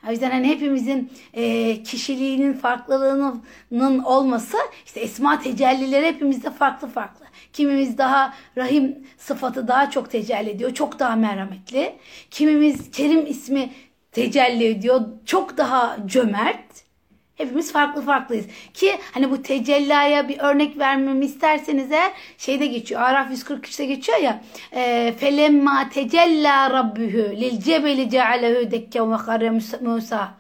O 0.07 0.11
yüzden 0.11 0.31
hani 0.31 0.47
hepimizin 0.47 1.11
e, 1.33 1.83
kişiliğinin 1.83 2.53
farklılığının 2.53 4.03
olması 4.03 4.57
işte 4.85 4.99
esma 4.99 5.39
tecellileri 5.39 6.05
hepimizde 6.05 6.51
farklı 6.51 6.87
farklı. 6.87 7.25
Kimimiz 7.53 7.97
daha 7.97 8.33
rahim 8.57 9.07
sıfatı 9.17 9.67
daha 9.67 9.91
çok 9.91 10.11
tecelli 10.11 10.49
ediyor. 10.49 10.73
Çok 10.73 10.99
daha 10.99 11.15
merhametli. 11.15 11.95
Kimimiz 12.31 12.91
Kerim 12.91 13.25
ismi 13.27 13.71
tecelli 14.11 14.65
ediyor. 14.65 15.01
Çok 15.25 15.57
daha 15.57 15.97
cömert. 16.05 16.89
Hepimiz 17.35 17.71
farklı 17.71 18.01
farklıyız. 18.01 18.45
Ki 18.73 18.99
hani 19.13 19.31
bu 19.31 19.41
tecellaya 19.41 20.29
bir 20.29 20.39
örnek 20.39 20.79
vermemi 20.79 21.25
isterseniz 21.25 21.91
eğer 21.91 22.11
şeyde 22.37 22.67
geçiyor. 22.67 23.01
Araf 23.01 23.31
143'te 23.31 23.85
geçiyor 23.85 24.17
ya. 24.17 24.43
E, 24.71 25.13
Felemma 25.17 25.89
tecella 25.89 26.69
rabbühü 26.69 27.37
lil 27.41 27.61
cebeli 27.61 28.09
cealehu 28.09 28.71
dekken 28.71 29.13
ve 29.13 29.17
karre 29.17 29.49
Musa. 29.81 30.33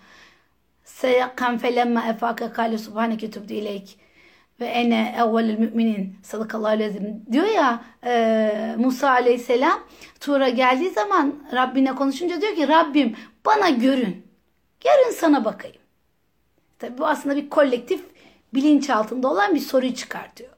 Seyakkan 0.83 1.57
felemma 1.57 2.07
efake 2.07 2.51
kale 2.51 2.77
subhaneke 2.77 3.31
tubdu 3.31 3.53
ileyk 3.53 3.97
ve 4.59 4.65
ene 4.65 5.15
evvelül 5.17 5.59
müminin 5.59 6.15
sadakallahu 6.23 6.67
aleyhi 6.67 6.99
diyor 7.31 7.47
ya 7.47 7.81
e, 8.05 8.75
Musa 8.77 9.09
aleyhisselam 9.09 9.79
Tuğra 10.19 10.49
geldiği 10.49 10.89
zaman 10.89 11.35
Rabbine 11.53 11.95
konuşunca 11.95 12.41
diyor 12.41 12.55
ki 12.55 12.67
Rabbim 12.67 13.15
bana 13.45 13.69
görün. 13.69 14.27
Görün 14.83 15.11
sana 15.11 15.45
bakayım. 15.45 15.77
Tabi 16.79 16.97
bu 16.97 17.07
aslında 17.07 17.35
bir 17.35 17.49
kolektif 17.49 18.01
bilinç 18.53 18.89
altında 18.89 19.27
olan 19.27 19.55
bir 19.55 19.59
soruyu 19.59 19.95
çıkartıyor. 19.95 20.49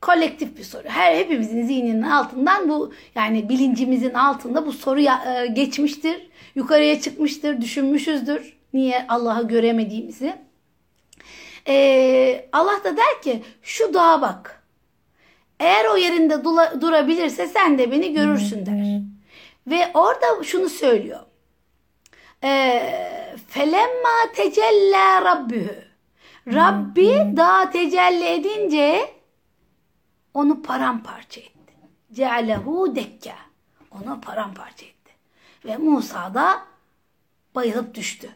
Kolektif 0.00 0.58
bir 0.58 0.64
soru. 0.64 0.82
Her 0.88 1.16
hepimizin 1.16 1.66
zihninin 1.66 2.02
altından 2.02 2.68
bu 2.68 2.92
yani 3.14 3.48
bilincimizin 3.48 4.14
altında 4.14 4.66
bu 4.66 4.72
soru 4.72 5.00
e, 5.00 5.46
geçmiştir. 5.46 6.28
Yukarıya 6.54 7.00
çıkmıştır, 7.00 7.60
düşünmüşüzdür. 7.60 8.56
Niye 8.72 9.06
Allah'ı 9.08 9.48
göremediğimizi. 9.48 10.36
Ee, 11.68 12.48
Allah 12.52 12.84
da 12.84 12.96
der 12.96 13.22
ki 13.22 13.42
şu 13.62 13.94
dağa 13.94 14.20
bak. 14.20 14.62
Eğer 15.60 15.84
o 15.84 15.96
yerinde 15.96 16.44
durabilirse 16.80 17.46
sen 17.46 17.78
de 17.78 17.90
beni 17.90 18.12
görürsün 18.12 18.66
der. 18.66 19.00
Ve 19.66 19.90
orada 19.94 20.44
şunu 20.44 20.68
söylüyor. 20.68 21.20
Ee, 22.44 23.36
felemma 23.48 24.32
tecella 24.34 25.24
rabbühü. 25.24 25.86
Rabbi 26.46 27.36
daha 27.36 27.70
tecelli 27.70 28.24
edince 28.24 29.14
onu 30.34 30.62
paramparça 30.62 31.40
etti. 31.40 31.74
Cealehu 32.12 32.96
dekka. 32.96 33.34
Onu 33.90 34.20
paramparça 34.20 34.86
etti. 34.86 35.12
Ve 35.64 35.76
Musa 35.76 36.34
da 36.34 36.62
bayılıp 37.54 37.94
düştü. 37.94 38.30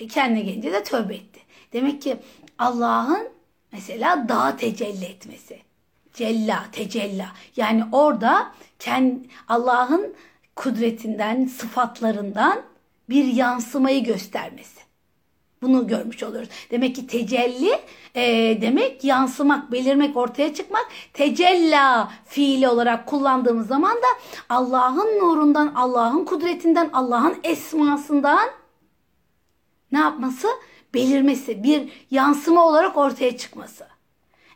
Ve 0.00 0.06
kendine 0.06 0.40
gelince 0.40 0.72
de 0.72 0.82
tövbe 0.82 1.14
etti. 1.14 1.40
Demek 1.72 2.02
ki 2.02 2.16
Allah'ın 2.58 3.28
mesela 3.72 4.28
daha 4.28 4.56
tecelli 4.56 5.04
etmesi. 5.04 5.62
Cella, 6.14 6.64
tecella. 6.72 7.32
Yani 7.56 7.84
orada 7.92 8.52
Allah'ın 9.48 10.14
kudretinden, 10.56 11.46
sıfatlarından 11.46 12.62
bir 13.08 13.24
yansımayı 13.24 14.04
göstermesi. 14.04 14.78
Bunu 15.62 15.86
görmüş 15.86 16.22
oluyoruz. 16.22 16.48
Demek 16.70 16.96
ki 16.96 17.06
tecelli 17.06 17.78
e, 18.14 18.58
demek 18.60 19.04
yansımak, 19.04 19.72
belirmek, 19.72 20.16
ortaya 20.16 20.54
çıkmak. 20.54 20.88
Tecella 21.12 22.12
fiili 22.24 22.68
olarak 22.68 23.06
kullandığımız 23.06 23.66
zaman 23.66 23.96
da 23.96 24.06
Allah'ın 24.48 25.18
nurundan, 25.18 25.72
Allah'ın 25.74 26.24
kudretinden, 26.24 26.90
Allah'ın 26.92 27.36
esmasından 27.44 28.48
ne 29.92 29.98
yapması? 29.98 30.48
Belirmesi, 30.94 31.62
bir 31.62 32.06
yansıma 32.10 32.66
olarak 32.66 32.96
ortaya 32.96 33.36
çıkması. 33.36 33.86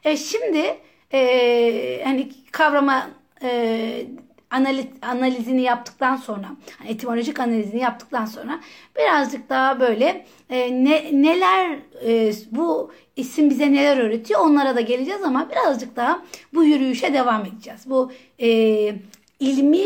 E 0.04 0.16
şimdi 0.16 0.78
e, 1.12 2.02
hani 2.04 2.30
kavrama 2.52 3.10
e, 3.42 4.06
analiz, 4.52 4.86
analizini 5.02 5.62
yaptıktan 5.62 6.16
sonra, 6.16 6.46
etimolojik 6.88 7.40
analizini 7.40 7.80
yaptıktan 7.80 8.24
sonra 8.24 8.60
birazcık 8.98 9.50
daha 9.50 9.80
böyle 9.80 10.26
e, 10.50 10.84
ne, 10.84 11.22
neler 11.22 11.78
e, 12.06 12.32
bu 12.50 12.92
isim 13.16 13.50
bize 13.50 13.72
neler 13.72 13.96
öğretiyor 13.96 14.40
onlara 14.40 14.76
da 14.76 14.80
geleceğiz 14.80 15.22
ama 15.22 15.50
birazcık 15.50 15.96
daha 15.96 16.22
bu 16.54 16.64
yürüyüşe 16.64 17.14
devam 17.14 17.44
edeceğiz. 17.44 17.80
Bu 17.86 18.12
e, 18.40 18.48
ilmi 19.40 19.84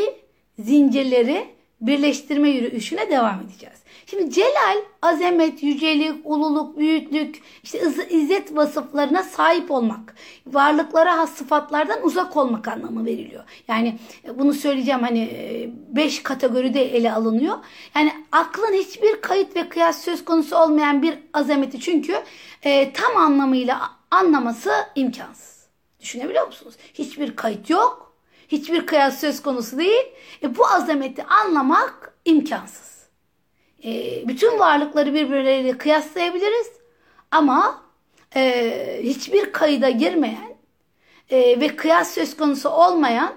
zincirleri 0.59 1.47
birleştirme 1.81 2.49
yürüyüşüne 2.49 3.11
devam 3.11 3.41
edeceğiz. 3.41 3.86
Şimdi 4.11 4.31
celal, 4.31 4.77
azamet, 5.03 5.63
yücelik, 5.63 6.15
ululuk, 6.25 6.79
büyüklük, 6.79 7.43
işte 7.63 7.81
izzet 8.11 8.57
vasıflarına 8.57 9.23
sahip 9.23 9.71
olmak. 9.71 10.15
Varlıklara 10.47 11.19
has 11.19 11.35
sıfatlardan 11.35 12.05
uzak 12.05 12.37
olmak 12.37 12.69
anlamı 12.69 13.07
veriliyor. 13.07 13.45
Yani 13.69 13.99
e, 14.25 14.39
bunu 14.39 14.53
söyleyeceğim 14.53 15.01
hani 15.01 15.21
e, 15.21 15.71
beş 15.89 16.23
kategoride 16.23 16.97
ele 16.97 17.13
alınıyor. 17.13 17.57
Yani 17.95 18.13
aklın 18.33 18.73
hiçbir 18.73 19.21
kayıt 19.21 19.57
ve 19.57 19.69
kıyas 19.69 20.05
söz 20.05 20.25
konusu 20.25 20.57
olmayan 20.57 21.03
bir 21.03 21.19
azameti 21.33 21.81
çünkü 21.81 22.23
e, 22.63 22.93
tam 22.93 23.17
anlamıyla 23.17 23.91
anlaması 24.11 24.71
imkansız. 24.95 25.67
Düşünebiliyor 26.01 26.47
musunuz? 26.47 26.75
Hiçbir 26.95 27.37
kayıt 27.37 27.71
yok. 27.71 28.17
Hiçbir 28.49 28.87
kıyas 28.87 29.21
söz 29.21 29.43
konusu 29.43 29.79
değil. 29.79 30.07
E, 30.43 30.57
bu 30.57 30.67
azameti 30.67 31.25
anlamak 31.25 32.15
imkansız. 32.25 32.96
E, 33.85 34.23
bütün 34.29 34.59
varlıkları 34.59 35.15
birbirleriyle 35.15 35.79
kıyaslayabiliriz. 35.79 36.73
Ama 37.31 37.83
e, 38.37 39.01
hiçbir 39.03 39.53
kayıda 39.53 39.91
girmeyen 39.91 40.57
e, 41.31 41.61
ve 41.61 41.77
kıyas 41.77 42.15
söz 42.15 42.37
konusu 42.37 42.69
olmayan 42.69 43.35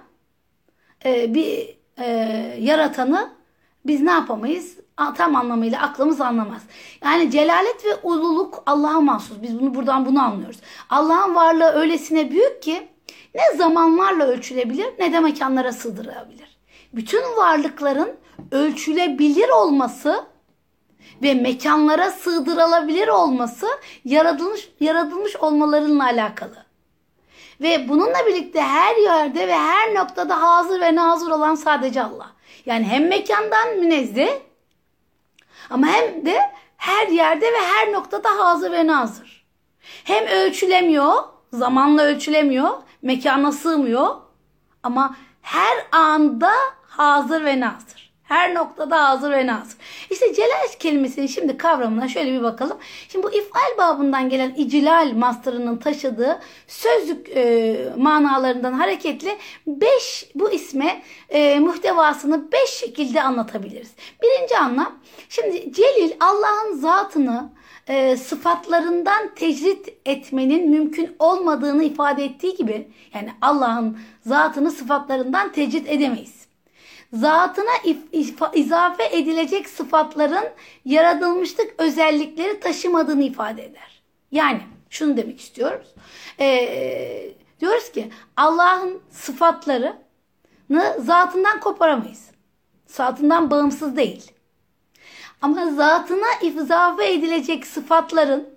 e, 1.06 1.34
bir 1.34 1.78
e, 1.98 2.06
yaratanı 2.60 3.34
biz 3.86 4.02
ne 4.02 4.12
yapamayız? 4.12 4.78
Tam 5.18 5.36
anlamıyla 5.36 5.82
aklımız 5.82 6.22
anlamaz. 6.22 6.62
Yani 7.04 7.32
celalet 7.32 7.86
ve 7.86 7.96
ululuk 8.04 8.64
Allah'a 8.66 9.02
mahsus. 9.02 9.42
Biz 9.42 9.60
bunu 9.60 9.76
buradan 9.76 10.06
bunu 10.06 10.22
anlıyoruz. 10.22 10.60
Allah'ın 10.90 11.36
varlığı 11.36 11.72
öylesine 11.72 12.32
büyük 12.32 12.64
ki 12.64 12.88
ne 13.36 13.58
zamanlarla 13.58 14.26
ölçülebilir 14.26 14.88
ne 15.00 15.14
de 15.14 15.20
mekanlara 15.20 15.72
sığdırılabilir. 15.72 16.59
Bütün 16.94 17.38
varlıkların 17.38 18.16
ölçülebilir 18.52 19.50
olması 19.50 20.26
ve 21.24 21.34
mekanlara 21.34 22.12
sığdırılabilir 22.12 23.08
olması 23.08 23.68
yaratılmış 24.06 24.70
yaratılmış 24.80 25.36
olmalarıyla 25.36 26.04
alakalı. 26.04 26.66
Ve 27.62 27.90
bununla 27.90 28.26
birlikte 28.28 28.62
her 28.62 28.96
yerde 28.96 29.48
ve 29.48 29.56
her 29.56 29.96
noktada 29.96 30.42
hazır 30.42 30.82
ve 30.82 30.96
nazır 30.96 31.32
olan 31.32 31.56
sadece 31.56 32.04
Allah. 32.04 32.32
Yani 32.66 32.86
hem 32.86 33.08
mekandan 33.08 33.78
münezzeh 33.78 34.40
ama 35.70 35.88
hem 35.88 36.26
de 36.26 36.40
her 36.78 37.08
yerde 37.08 37.46
ve 37.46 37.62
her 37.62 37.94
noktada 37.94 38.30
hazır 38.38 38.72
ve 38.72 38.88
nazır. 38.88 39.46
Hem 40.04 40.28
ölçülemiyor, 40.28 41.14
zamanla 41.54 42.04
ölçülemiyor, 42.04 42.70
mekana 43.02 43.52
sığmıyor 43.52 44.16
ama 44.84 45.16
her 45.42 45.88
anda 45.92 46.52
hazır 47.00 47.46
ve 47.46 47.60
nazır. 47.60 48.10
Her 48.24 48.54
noktada 48.54 49.10
hazır 49.10 49.32
ve 49.32 49.48
nazır. 49.48 49.78
İşte 50.10 50.34
celal 50.34 50.68
kelimesinin 50.80 51.28
şimdi 51.28 51.58
kavramına 51.58 52.08
şöyle 52.08 52.34
bir 52.34 52.44
bakalım. 52.44 52.78
Şimdi 53.10 53.28
bu 53.28 53.34
ifal 53.34 53.78
babından 53.78 54.30
gelen 54.30 54.54
icilal 54.58 55.12
masterının 55.14 55.78
taşıdığı 55.78 56.40
sözlük 56.68 57.30
e, 57.36 57.78
manalarından 57.98 58.74
hareketli 58.74 59.38
5 59.68 60.32
bu 60.36 60.52
isme 60.52 61.02
e, 61.30 61.60
muhtevasını 61.60 62.52
5 62.52 62.70
şekilde 62.70 63.22
anlatabiliriz. 63.22 63.92
Birinci 64.24 64.58
anlam 64.58 65.00
şimdi 65.30 65.74
celil 65.74 66.12
Allah'ın 66.20 66.74
zatını 66.74 67.50
e, 67.88 68.18
sıfatlarından 68.18 69.36
tecrit 69.36 69.90
etmenin 70.06 70.70
mümkün 70.70 71.16
olmadığını 71.20 71.84
ifade 71.84 72.26
ettiği 72.26 72.56
gibi 72.56 72.88
yani 73.14 73.32
Allah'ın 73.42 73.98
zatını 74.26 74.72
sıfatlarından 74.72 75.52
tecrit 75.52 75.90
edemeyiz 75.90 76.39
zatına 77.14 77.72
izafe 78.54 79.04
edilecek 79.18 79.70
sıfatların 79.70 80.50
yaratılmışlık 80.86 81.74
özellikleri 81.78 82.60
taşımadığını 82.60 83.24
ifade 83.24 83.66
eder. 83.66 84.02
Yani 84.32 84.62
şunu 84.90 85.18
demek 85.18 85.40
istiyoruz. 85.40 85.88
Ee, 86.40 87.32
diyoruz 87.60 87.92
ki 87.92 88.12
Allah'ın 88.38 89.02
sıfatlarını 89.10 89.96
zatından 91.00 91.60
koparamayız. 91.60 92.30
Zatından 92.86 93.52
bağımsız 93.52 93.96
değil. 93.96 94.32
Ama 95.42 95.72
zatına 95.72 96.28
izafe 96.42 97.14
edilecek 97.14 97.68
sıfatların 97.68 98.50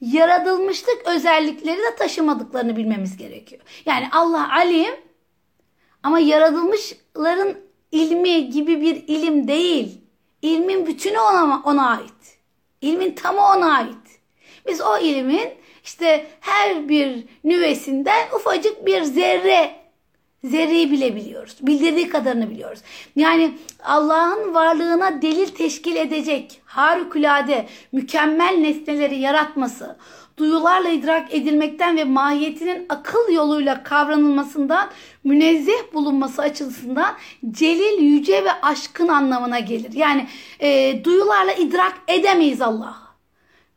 yaratılmışlık 0.00 1.02
özellikleri 1.06 1.78
de 1.78 1.96
taşımadıklarını 1.96 2.76
bilmemiz 2.76 3.16
gerekiyor. 3.16 3.62
Yani 3.86 4.08
Allah 4.12 4.52
alim 4.52 4.94
ama 6.02 6.18
yaratılmışların 6.18 7.63
ilmi 7.94 8.50
gibi 8.50 8.80
bir 8.80 9.04
ilim 9.06 9.48
değil. 9.48 10.00
İlmin 10.42 10.86
bütünü 10.86 11.18
ona, 11.18 11.62
ona 11.64 11.88
ait. 11.88 12.38
İlmin 12.80 13.14
tamı 13.14 13.40
ona 13.40 13.72
ait. 13.72 14.20
Biz 14.68 14.80
o 14.80 14.98
ilmin 14.98 15.48
işte 15.84 16.26
her 16.40 16.88
bir 16.88 17.24
nüvesinden 17.44 18.28
ufacık 18.36 18.86
bir 18.86 19.02
zerre 19.02 19.84
zerreyi 20.44 20.90
bile 20.90 21.16
biliyoruz. 21.16 21.56
Bildirdiği 21.60 22.08
kadarını 22.08 22.50
biliyoruz. 22.50 22.80
Yani 23.16 23.58
Allah'ın 23.84 24.54
varlığına 24.54 25.22
delil 25.22 25.46
teşkil 25.46 25.96
edecek 25.96 26.60
harikulade, 26.64 27.66
mükemmel 27.92 28.54
nesneleri 28.54 29.18
yaratması, 29.18 29.96
duyularla 30.36 30.88
idrak 30.88 31.34
edilmekten 31.34 31.96
ve 31.96 32.04
mahiyetinin 32.04 32.86
akıl 32.88 33.32
yoluyla 33.32 33.82
kavranılmasından 33.82 34.90
münezzeh 35.24 35.94
bulunması 35.94 36.42
açısından 36.42 37.14
celil, 37.50 38.02
yüce 38.02 38.44
ve 38.44 38.52
aşkın 38.62 39.08
anlamına 39.08 39.58
gelir. 39.58 39.92
Yani 39.92 40.26
e, 40.60 41.00
duyularla 41.04 41.52
idrak 41.52 41.94
edemeyiz 42.08 42.62
Allah'ı. 42.62 43.04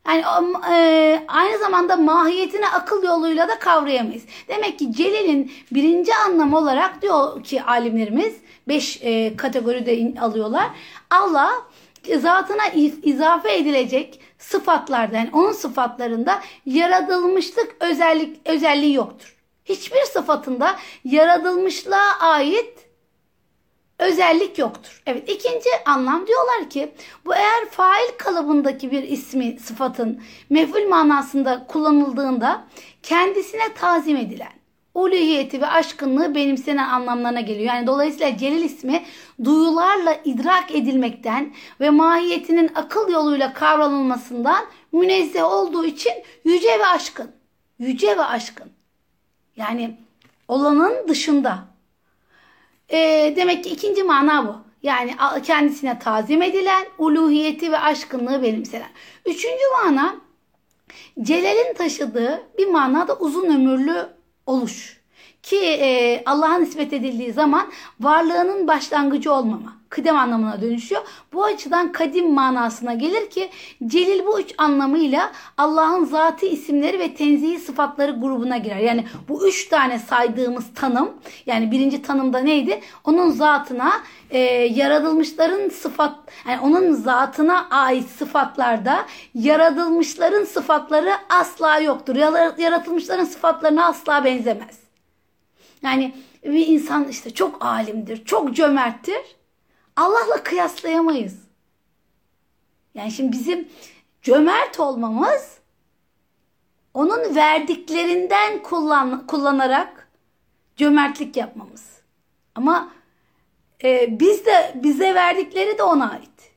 Yani 0.08 0.24
e, 0.72 1.26
aynı 1.28 1.58
zamanda 1.58 1.96
mahiyetini 1.96 2.68
akıl 2.68 3.04
yoluyla 3.04 3.48
da 3.48 3.60
kavrayamayız. 3.60 4.24
Demek 4.48 4.80
ki 4.80 4.94
Celil'in 4.94 5.52
birinci 5.72 6.16
anlamı 6.16 6.58
olarak 6.58 7.02
diyor 7.02 7.44
ki 7.44 7.64
alimlerimiz 7.64 8.36
beş 8.68 9.00
e, 9.02 9.36
kategoride 9.38 10.22
alıyorlar. 10.22 10.68
Allah 11.10 11.52
zatına 12.16 12.68
izafe 13.04 13.58
edilecek 13.58 14.20
sıfatlarda 14.38 15.18
yani 15.18 15.30
onun 15.34 15.52
sıfatlarında 15.52 16.42
yaratılmışlık 16.66 17.76
özellik 17.80 18.50
özelliği 18.50 18.94
yoktur. 18.94 19.38
Hiçbir 19.66 20.04
sıfatında 20.04 20.76
yaratılmışlığa 21.04 22.20
ait 22.20 22.88
özellik 24.00 24.58
yoktur. 24.58 25.02
Evet 25.06 25.30
ikinci 25.30 25.70
anlam 25.86 26.28
diyorlar 26.28 26.70
ki 26.70 26.94
bu 27.26 27.36
eğer 27.36 27.70
fail 27.72 28.18
kalıbındaki 28.18 28.92
bir 28.92 29.04
ismi 29.04 29.60
sıfatın 29.60 30.22
mef'ul 30.50 30.88
manasında 30.88 31.68
kullanıldığında 31.68 32.68
kendisine 33.04 33.74
tazim 33.74 34.18
edilen 34.18 34.57
uluhiyeti 34.98 35.62
ve 35.62 35.68
aşkınlığı 35.68 36.36
benimsenen 36.36 36.90
anlamlarına 36.90 37.42
geliyor. 37.42 37.74
Yani 37.74 37.88
dolayısıyla 37.88 38.38
Celil 38.38 38.64
ismi 38.64 39.04
duyularla 39.44 40.20
idrak 40.26 40.76
edilmekten 40.76 41.54
ve 41.80 41.90
mahiyetinin 41.90 42.72
akıl 42.76 43.12
yoluyla 43.12 43.54
kavranılmasından 43.54 44.66
münezzeh 44.92 45.44
olduğu 45.44 45.86
için 45.86 46.14
yüce 46.46 46.80
ve 46.80 46.86
aşkın. 46.86 47.32
Yüce 47.80 48.18
ve 48.18 48.24
aşkın. 48.24 48.72
Yani 49.56 49.98
olanın 50.48 51.08
dışında 51.08 51.60
e, 52.90 52.98
demek 53.36 53.64
ki 53.64 53.70
ikinci 53.70 54.04
mana 54.04 54.48
bu. 54.48 54.56
Yani 54.84 55.16
kendisine 55.44 56.00
tazim 56.00 56.42
edilen, 56.42 56.86
uluhiyeti 56.98 57.72
ve 57.72 57.80
aşkınlığı 57.80 58.44
benimsenen. 58.44 58.90
Üçüncü 59.26 59.64
mana 59.84 60.16
Celal'in 61.22 61.74
taşıdığı 61.74 62.42
bir 62.58 62.68
manada 62.68 63.16
uzun 63.18 63.46
ömürlü 63.46 64.17
oluş. 64.48 64.97
Ki 65.50 65.60
e, 65.60 66.24
Allah'a 66.26 66.58
nispet 66.58 66.94
edildiği 66.94 67.34
zaman 67.34 67.68
varlığının 68.00 68.68
başlangıcı 68.68 69.34
olmama 69.34 69.74
kıdem 69.90 70.18
anlamına 70.18 70.62
dönüşüyor. 70.62 71.02
Bu 71.34 71.44
açıdan 71.44 71.92
kadim 71.92 72.34
manasına 72.34 72.94
gelir 72.94 73.30
ki 73.30 73.50
celil 73.86 74.26
bu 74.26 74.40
üç 74.40 74.54
anlamıyla 74.58 75.32
Allah'ın 75.58 76.06
zatı 76.06 76.46
isimleri 76.46 77.00
ve 77.00 77.14
tenzihi 77.14 77.60
sıfatları 77.60 78.12
grubuna 78.12 78.58
girer. 78.58 78.78
Yani 78.78 79.06
bu 79.30 79.48
üç 79.48 79.68
tane 79.68 80.00
saydığımız 80.00 80.66
tanım 80.76 81.12
yani 81.46 81.72
birinci 81.72 82.02
tanımda 82.02 82.40
neydi? 82.40 82.82
Onun 83.04 83.30
zatına 83.30 83.92
e, 84.30 84.40
yaratılmışların 84.74 85.70
sıfat 85.70 86.16
yani 86.48 86.60
onun 86.62 86.92
zatına 86.92 87.68
ait 87.70 88.10
sıfatlarda 88.10 89.06
yaratılmışların 89.34 90.44
sıfatları 90.44 91.12
asla 91.30 91.80
yoktur. 91.80 92.16
Yaratılmışların 92.58 93.26
sıfatlarına 93.26 93.86
asla 93.86 94.26
benzemez. 94.26 94.87
Yani 95.82 96.16
bir 96.44 96.68
insan 96.68 97.08
işte 97.08 97.34
çok 97.34 97.66
alimdir, 97.66 98.26
çok 98.26 98.56
cömerttir. 98.56 99.36
Allah'la 99.96 100.44
kıyaslayamayız. 100.44 101.40
Yani 102.94 103.12
şimdi 103.12 103.32
bizim 103.32 103.68
cömert 104.22 104.80
olmamız 104.80 105.58
onun 106.94 107.36
verdiklerinden 107.36 108.64
kullan, 108.64 109.28
kullanarak 109.28 110.08
cömertlik 110.76 111.38
yapmamız. 111.38 112.02
Ama 112.56 112.92
e, 113.84 114.20
biz 114.20 114.46
de 114.46 114.74
bize 114.76 115.16
verdikleri 115.16 115.78
de 115.78 115.84
ona 115.84 116.12
ait. 116.12 116.52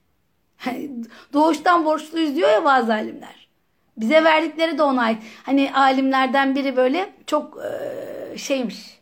Hani 0.57 0.91
doğuştan 1.33 1.85
borçluyuz 1.85 2.37
diyor 2.37 2.51
ya 2.51 2.65
bazı 2.65 2.93
alimler. 2.93 3.49
Bize 3.97 4.25
verdikleri 4.25 4.79
de 4.79 4.83
ona 4.83 5.03
ait. 5.03 5.23
Hani 5.43 5.73
alimlerden 5.75 6.55
biri 6.55 6.77
böyle 6.77 7.13
çok 7.27 7.59
e, 7.65 8.39
şeymiş. 8.39 9.00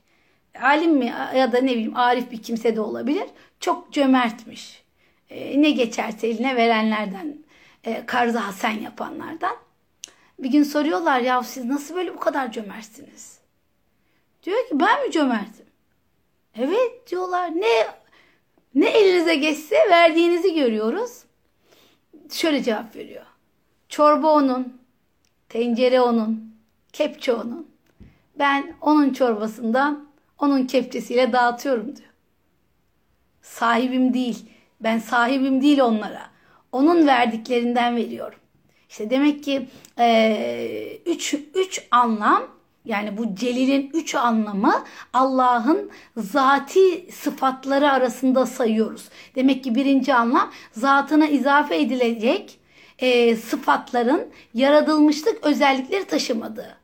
Alim 0.62 0.92
mi 0.92 1.14
ya 1.36 1.52
da 1.52 1.58
ne 1.60 1.70
bileyim 1.70 1.96
arif 1.96 2.30
bir 2.30 2.42
kimse 2.42 2.76
de 2.76 2.80
olabilir 2.80 3.26
çok 3.60 3.92
cömertmiş. 3.92 4.82
E, 5.30 5.62
ne 5.62 5.70
geçerse 5.70 6.28
eline 6.28 6.56
verenlerden, 6.56 7.38
e, 7.84 8.06
karzı 8.06 8.38
hasen 8.38 8.70
yapanlardan. 8.80 9.56
Bir 10.38 10.50
gün 10.50 10.62
soruyorlar 10.62 11.20
ya 11.20 11.42
siz 11.42 11.64
nasıl 11.64 11.94
böyle 11.94 12.14
bu 12.14 12.18
kadar 12.20 12.52
cömertsiniz? 12.52 13.38
Diyor 14.42 14.68
ki 14.68 14.80
ben 14.80 15.06
mi 15.06 15.12
cömertim? 15.12 15.66
Evet 16.54 17.10
diyorlar. 17.10 17.50
Ne 17.56 17.86
ne 18.74 18.88
elinize 18.88 19.34
geçse 19.34 19.76
verdiğinizi 19.90 20.54
görüyoruz. 20.54 21.22
Şöyle 22.30 22.62
cevap 22.62 22.96
veriyor. 22.96 23.26
Çorba 23.88 24.32
onun, 24.32 24.80
tencere 25.48 26.00
onun, 26.00 26.54
kepçe 26.92 27.32
onun. 27.32 27.68
Ben 28.38 28.74
onun 28.80 29.12
çorbasından 29.12 30.07
onun 30.38 30.66
kepçesiyle 30.66 31.32
dağıtıyorum 31.32 31.96
diyor. 31.96 32.08
Sahibim 33.42 34.14
değil. 34.14 34.46
Ben 34.80 34.98
sahibim 34.98 35.62
değil 35.62 35.80
onlara. 35.80 36.22
Onun 36.72 37.06
verdiklerinden 37.06 37.96
veriyorum. 37.96 38.38
İşte 38.88 39.10
demek 39.10 39.44
ki 39.44 39.68
e, 39.98 40.98
üç, 41.06 41.34
üç 41.54 41.82
anlam 41.90 42.42
yani 42.84 43.16
bu 43.16 43.34
Celil'in 43.34 43.90
üç 43.94 44.14
anlamı 44.14 44.84
Allah'ın 45.12 45.90
zati 46.16 47.12
sıfatları 47.12 47.90
arasında 47.90 48.46
sayıyoruz. 48.46 49.08
Demek 49.34 49.64
ki 49.64 49.74
birinci 49.74 50.14
anlam 50.14 50.50
zatına 50.72 51.26
izafe 51.26 51.80
edilecek 51.80 52.58
e, 52.98 53.36
sıfatların 53.36 54.28
yaratılmışlık 54.54 55.46
özellikleri 55.46 56.04
taşımadığı. 56.04 56.76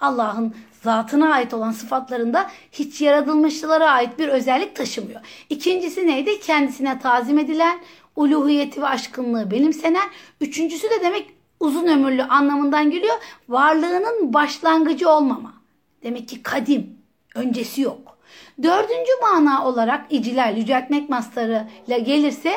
Allah'ın 0.00 0.54
zatına 0.82 1.32
ait 1.32 1.54
olan 1.54 1.72
sıfatlarında 1.72 2.50
hiç 2.72 3.00
yaratılmışlara 3.00 3.90
ait 3.90 4.18
bir 4.18 4.28
özellik 4.28 4.76
taşımıyor. 4.76 5.20
İkincisi 5.50 6.06
neydi? 6.06 6.40
Kendisine 6.40 6.98
tazim 6.98 7.38
edilen, 7.38 7.78
uluhiyeti 8.16 8.82
ve 8.82 8.86
aşkınlığı 8.86 9.50
benimsenen. 9.50 10.08
Üçüncüsü 10.40 10.90
de 10.90 11.02
demek 11.02 11.30
uzun 11.60 11.86
ömürlü 11.86 12.22
anlamından 12.22 12.90
geliyor. 12.90 13.14
Varlığının 13.48 14.34
başlangıcı 14.34 15.10
olmama. 15.10 15.54
Demek 16.02 16.28
ki 16.28 16.42
kadim, 16.42 16.98
öncesi 17.34 17.80
yok. 17.80 18.18
Dördüncü 18.62 19.12
mana 19.22 19.66
olarak 19.66 20.06
icilal, 20.10 20.56
yüceltmek 20.56 21.08
mastarıyla 21.08 21.98
gelirse 21.98 22.52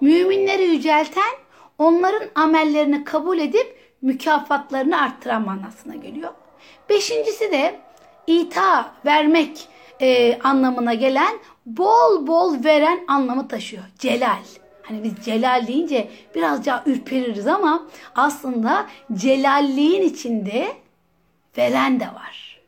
müminleri 0.00 0.64
yücelten, 0.64 1.32
onların 1.78 2.28
amellerini 2.34 3.04
kabul 3.04 3.38
edip 3.38 3.78
mükafatlarını 4.02 5.00
arttıran 5.00 5.42
manasına 5.42 5.94
geliyor. 5.94 6.32
Beşincisi 6.88 7.52
de 7.52 7.80
ita 8.26 8.92
vermek 9.04 9.68
e, 10.00 10.38
anlamına 10.38 10.94
gelen 10.94 11.38
bol 11.66 12.26
bol 12.26 12.64
veren 12.64 13.04
anlamı 13.08 13.48
taşıyor. 13.48 13.82
Celal. 13.98 14.44
Hani 14.82 15.04
biz 15.04 15.24
celal 15.24 15.66
deyince 15.66 16.08
birazca 16.34 16.82
ürpeririz 16.86 17.46
ama 17.46 17.86
aslında 18.14 18.86
celalliğin 19.12 20.02
içinde 20.02 20.66
veren 21.58 22.00
de 22.00 22.06
var. 22.06 22.60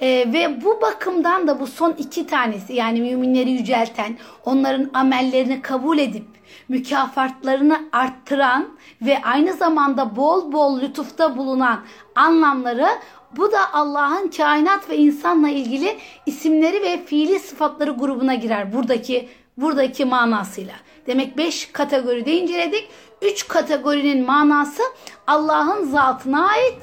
Ee, 0.00 0.32
ve 0.32 0.62
bu 0.64 0.80
bakımdan 0.82 1.48
da 1.48 1.60
bu 1.60 1.66
son 1.66 1.92
iki 1.92 2.26
tanesi 2.26 2.72
yani 2.72 3.00
müminleri 3.00 3.50
yücelten, 3.50 4.18
onların 4.44 4.90
amellerini 4.94 5.62
kabul 5.62 5.98
edip 5.98 6.26
mükafatlarını 6.68 7.80
arttıran 7.92 8.68
ve 9.02 9.22
aynı 9.22 9.52
zamanda 9.52 10.16
bol 10.16 10.52
bol 10.52 10.80
lütufta 10.80 11.36
bulunan 11.36 11.80
anlamları 12.14 12.88
bu 13.36 13.52
da 13.52 13.74
Allah'ın 13.74 14.28
kainat 14.28 14.90
ve 14.90 14.96
insanla 14.96 15.48
ilgili 15.48 15.98
isimleri 16.26 16.82
ve 16.82 17.04
fiili 17.04 17.38
sıfatları 17.38 17.90
grubuna 17.90 18.34
girer. 18.34 18.72
Buradaki 18.72 19.28
buradaki 19.56 20.04
manasıyla. 20.04 20.74
Demek 21.06 21.38
beş 21.38 21.66
kategoride 21.72 22.32
inceledik. 22.32 22.88
Üç 23.22 23.48
kategorinin 23.48 24.26
manası 24.26 24.82
Allah'ın 25.26 25.84
zatına 25.84 26.48
ait 26.48 26.78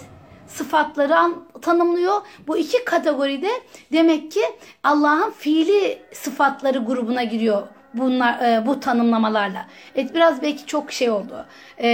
sıfatları 0.47 1.15
tanımlıyor. 1.61 2.21
Bu 2.47 2.57
iki 2.57 2.85
kategoride 2.85 3.49
demek 3.91 4.31
ki 4.31 4.41
Allah'ın 4.83 5.31
fiili 5.31 5.99
sıfatları 6.13 6.77
grubuna 6.77 7.23
giriyor 7.23 7.67
bunlar 7.93 8.39
e, 8.41 8.65
bu 8.65 8.79
tanımlamalarla. 8.79 9.67
Evet 9.95 10.15
biraz 10.15 10.41
belki 10.41 10.65
çok 10.65 10.91
şey 10.91 11.09
oldu. 11.09 11.45
E, 11.81 11.89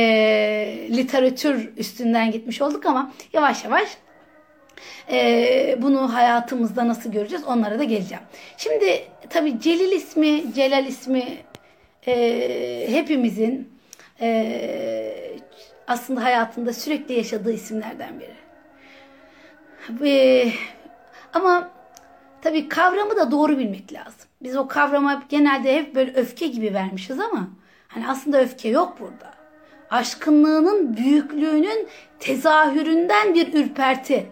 literatür 0.90 1.78
üstünden 1.78 2.32
gitmiş 2.32 2.62
olduk 2.62 2.86
ama 2.86 3.12
yavaş 3.34 3.64
yavaş 3.64 3.98
e, 5.12 5.78
bunu 5.82 6.14
hayatımızda 6.14 6.88
nasıl 6.88 7.12
göreceğiz 7.12 7.44
onlara 7.46 7.80
da 7.80 7.84
geleceğim. 7.84 8.24
Şimdi 8.58 9.04
tabi 9.30 9.60
Celil 9.60 9.92
ismi, 9.92 10.54
Celal 10.54 10.86
ismi 10.86 11.38
e, 12.08 12.88
hepimizin 12.90 13.74
e, 14.22 15.38
aslında 15.88 16.24
hayatında 16.24 16.74
sürekli 16.74 17.14
yaşadığı 17.14 17.52
isimlerden 17.52 18.20
biri. 18.20 18.44
E, 20.10 20.52
ama 21.34 21.70
tabi 22.42 22.70
kavramı 22.70 23.16
da 23.16 23.32
doğru 23.32 23.58
bilmek 23.58 23.94
lazım. 23.94 24.30
Biz 24.44 24.58
o 24.58 24.68
kavrama 24.68 25.24
genelde 25.30 25.76
hep 25.76 25.96
böyle 25.96 26.14
öfke 26.14 26.48
gibi 26.48 26.74
vermişiz 26.74 27.20
ama 27.20 27.48
hani 27.88 28.08
aslında 28.08 28.42
öfke 28.42 28.70
yok 28.70 28.98
burada. 29.00 29.34
Aşkınlığının 29.90 30.98
büyüklüğünün 30.98 31.88
tezahüründen 32.20 33.34
bir 33.34 33.54
ürperti. 33.54 34.26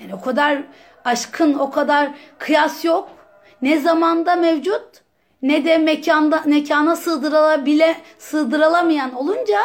Yani 0.00 0.14
o 0.14 0.20
kadar 0.20 0.58
aşkın, 1.04 1.54
o 1.54 1.70
kadar 1.70 2.10
kıyas 2.38 2.84
yok. 2.84 3.08
Ne 3.62 3.80
zamanda 3.80 4.36
mevcut 4.36 5.02
ne 5.42 5.64
de 5.64 5.78
mekanda 5.78 6.42
mekana 6.46 6.96
sığdırılabile 6.96 7.96
sığdırılamayan 8.18 9.14
olunca 9.14 9.58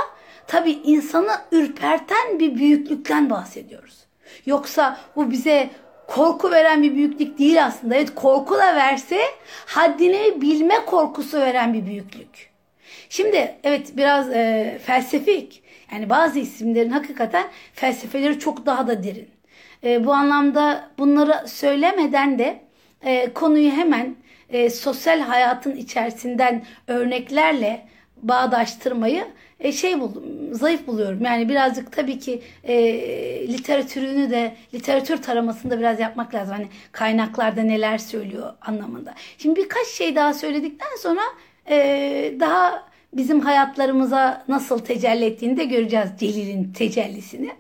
tabi 0.48 0.72
insanı 0.72 1.32
ürperten 1.52 2.40
bir 2.40 2.56
büyüklükten 2.56 3.30
bahsediyoruz. 3.30 4.04
Yoksa 4.46 4.98
bu 5.16 5.32
bize 5.32 5.70
korku 6.08 6.52
veren 6.52 6.84
bir 6.84 6.96
büyüklük 6.96 7.40
değil 7.40 7.66
aslında. 7.66 7.96
Evet 7.96 8.16
korku 8.16 8.58
da 8.58 8.76
verse 8.76 9.22
haddini 9.66 10.42
bilme 10.42 10.86
korkusu 10.86 11.38
veren 11.38 11.74
bir 11.74 11.86
büyüklük. 11.86 12.50
Şimdi 13.10 13.56
evet 13.64 13.98
biraz 13.98 14.30
e, 14.30 14.80
felsefik. 14.86 15.64
Yani 15.92 16.10
bazı 16.10 16.40
isimlerin 16.40 16.90
hakikaten 16.90 17.44
felsefeleri 17.74 18.40
çok 18.40 18.66
daha 18.66 18.88
da 18.88 19.04
derin. 19.04 19.33
E, 19.84 20.06
bu 20.06 20.14
anlamda 20.14 20.90
bunları 20.98 21.48
söylemeden 21.48 22.40
de 22.40 22.60
e, 23.02 23.34
konuyu 23.34 23.72
hemen 23.72 24.16
e, 24.50 24.70
sosyal 24.70 25.20
hayatın 25.20 25.76
içerisinden 25.76 26.64
örneklerle 26.88 27.88
bağdaştırmayı 28.18 29.26
e, 29.60 29.72
şey 29.72 30.00
buldum, 30.00 30.24
zayıf 30.52 30.88
buluyorum. 30.88 31.26
Yani 31.26 31.50
birazcık 31.50 31.92
tabii 31.92 32.20
ki 32.20 32.42
e, 32.64 32.76
literatürünü 33.48 34.30
de 34.30 34.56
literatür 34.74 35.22
taramasında 35.22 35.80
biraz 35.80 36.00
yapmak 36.00 36.36
lazım. 36.36 36.56
Hani 36.56 36.68
kaynaklarda 36.92 37.62
neler 37.62 37.98
söylüyor 37.98 38.54
anlamında. 38.62 39.14
Şimdi 39.38 39.60
birkaç 39.60 39.88
şey 39.88 40.16
daha 40.16 40.34
söyledikten 40.34 40.98
sonra 41.00 41.22
e, 41.70 42.34
daha 42.40 42.84
bizim 43.14 43.40
hayatlarımıza 43.40 44.44
nasıl 44.48 44.80
tecelli 44.80 45.26
ettiğini 45.26 45.58
de 45.58 45.66
göreceğiz 45.66 46.10
Celil'in 46.20 46.74
tecellisini. 46.74 47.52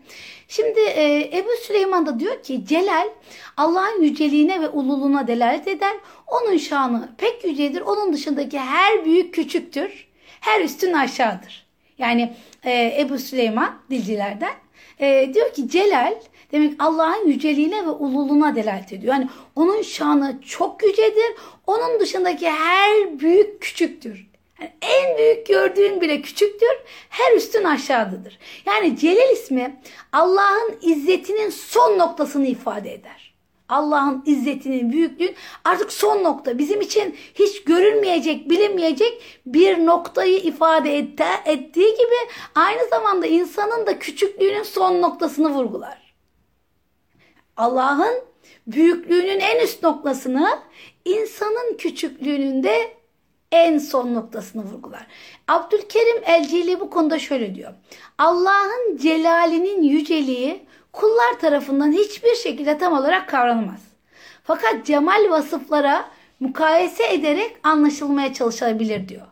Şimdi 0.55 0.79
e, 0.79 1.29
Ebu 1.37 1.49
Süleyman 1.61 2.05
da 2.05 2.19
diyor 2.19 2.43
ki 2.43 2.65
Celal 2.65 3.09
Allah'ın 3.57 4.01
yüceliğine 4.01 4.61
ve 4.61 4.69
ululuğuna 4.69 5.27
delalet 5.27 5.67
eder. 5.67 5.93
Onun 6.27 6.57
şanı 6.57 7.09
pek 7.17 7.45
yücedir. 7.45 7.81
Onun 7.81 8.13
dışındaki 8.13 8.59
her 8.59 9.05
büyük 9.05 9.33
küçüktür. 9.33 10.07
Her 10.41 10.61
üstün 10.61 10.93
aşağıdır. 10.93 11.65
Yani 11.97 12.33
e, 12.63 13.01
Ebu 13.01 13.17
Süleyman 13.17 13.75
dilcilerden 13.89 14.53
e, 14.99 15.33
diyor 15.33 15.53
ki 15.53 15.69
Celal 15.69 16.15
demek 16.51 16.73
Allah'ın 16.79 17.27
yüceliğine 17.27 17.85
ve 17.85 17.89
ululuğuna 17.89 18.55
delalet 18.55 18.93
ediyor. 18.93 19.13
Yani 19.13 19.27
onun 19.55 19.81
şanı 19.81 20.41
çok 20.41 20.83
yücedir. 20.83 21.33
Onun 21.67 21.99
dışındaki 21.99 22.49
her 22.49 23.19
büyük 23.19 23.61
küçüktür. 23.61 24.32
Yani 24.59 24.71
en 24.81 25.17
büyük 25.17 25.45
gördüğün 25.45 26.01
bile 26.01 26.21
küçüktür. 26.21 26.77
Her 27.09 27.35
üstün 27.35 27.63
aşağıdadır. 27.63 28.39
Yani 28.65 28.97
Celal 28.97 29.33
ismi 29.33 29.81
Allah'ın 30.11 30.77
izzetinin 30.81 31.49
son 31.49 31.99
noktasını 31.99 32.47
ifade 32.47 32.93
eder. 32.93 33.33
Allah'ın 33.69 34.23
izzetinin 34.25 34.91
büyüklüğün 34.91 35.35
artık 35.63 35.91
son 35.91 36.23
nokta. 36.23 36.57
Bizim 36.57 36.81
için 36.81 37.15
hiç 37.35 37.63
görülmeyecek, 37.63 38.49
bilinmeyecek 38.49 39.21
bir 39.45 39.85
noktayı 39.85 40.37
ifade 40.37 40.97
etti, 40.97 41.23
ettiği 41.45 41.93
gibi 41.93 42.31
aynı 42.55 42.89
zamanda 42.89 43.25
insanın 43.25 43.85
da 43.87 43.99
küçüklüğünün 43.99 44.63
son 44.63 45.01
noktasını 45.01 45.49
vurgular. 45.49 46.13
Allah'ın 47.57 48.23
büyüklüğünün 48.67 49.39
en 49.39 49.59
üst 49.59 49.83
noktasını 49.83 50.59
insanın 51.05 51.77
küçüklüğünün 51.77 52.63
de 52.63 52.93
en 53.53 53.77
son 53.77 54.13
noktasını 54.13 54.63
vurgular. 54.63 55.07
Abdülkerim 55.47 56.23
Elcili 56.25 56.79
bu 56.79 56.89
konuda 56.89 57.19
şöyle 57.19 57.55
diyor. 57.55 57.73
Allah'ın 58.17 58.97
celalinin 58.97 59.83
yüceliği 59.83 60.63
kullar 60.91 61.39
tarafından 61.41 61.91
hiçbir 61.91 62.35
şekilde 62.35 62.77
tam 62.77 62.93
olarak 62.93 63.29
kavranamaz. 63.29 63.81
Fakat 64.43 64.85
cemal 64.85 65.29
vasıflara 65.29 66.05
mukayese 66.39 67.13
ederek 67.13 67.57
anlaşılmaya 67.63 68.33
çalışılabilir 68.33 69.09
diyor. 69.09 69.27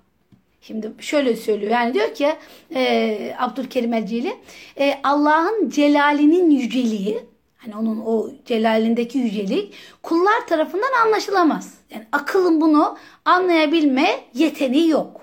Şimdi 0.61 0.91
şöyle 0.99 1.35
söylüyor 1.35 1.71
yani 1.71 1.93
diyor 1.93 2.13
ki 2.13 2.35
e, 2.75 3.35
Abdülkerim 3.39 3.93
Elcili 3.93 4.37
e, 4.79 4.99
Allah'ın 5.03 5.69
celalinin 5.69 6.49
yüceliği 6.49 7.31
Hani 7.65 7.75
onun 7.75 8.01
o 8.05 8.29
celalindeki 8.45 9.17
yücelik 9.17 9.73
kullar 10.03 10.47
tarafından 10.47 11.05
anlaşılamaz. 11.05 11.80
Yani 11.91 12.07
akılın 12.11 12.61
bunu 12.61 12.97
anlayabilme 13.25 14.23
yeteneği 14.33 14.89
yok. 14.89 15.21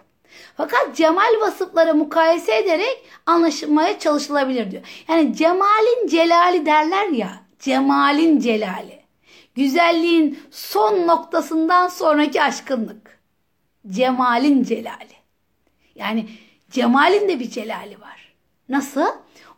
Fakat 0.57 0.97
cemal 0.97 1.41
vasıflara 1.41 1.95
mukayese 1.95 2.57
ederek 2.57 3.05
anlaşılmaya 3.27 3.99
çalışılabilir 3.99 4.71
diyor. 4.71 4.83
Yani 5.09 5.37
cemalin 5.37 6.07
celali 6.07 6.67
derler 6.67 7.09
ya. 7.09 7.41
Cemalin 7.59 8.41
celali. 8.41 8.99
Güzelliğin 9.55 10.39
son 10.51 11.07
noktasından 11.07 11.89
sonraki 11.89 12.43
aşkınlık. 12.43 13.19
Cemalin 13.89 14.63
celali. 14.63 15.19
Yani 15.95 16.29
cemalin 16.71 17.29
de 17.29 17.41
bir 17.41 17.51
celali 17.51 18.01
var. 18.01 18.35
Nasıl? 18.69 19.07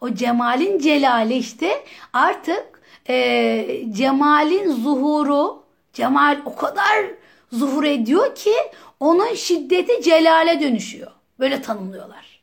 O 0.00 0.14
cemalin 0.14 0.78
celali 0.78 1.34
işte 1.36 1.84
artık 2.12 2.82
e, 3.08 3.84
cemalin 3.90 4.70
zuhuru, 4.70 5.59
cemal 5.92 6.40
o 6.44 6.56
kadar 6.56 7.06
zuhur 7.52 7.84
ediyor 7.84 8.34
ki 8.34 8.54
onun 9.00 9.34
şiddeti 9.34 10.02
celale 10.02 10.60
dönüşüyor. 10.60 11.12
Böyle 11.38 11.62
tanımlıyorlar. 11.62 12.42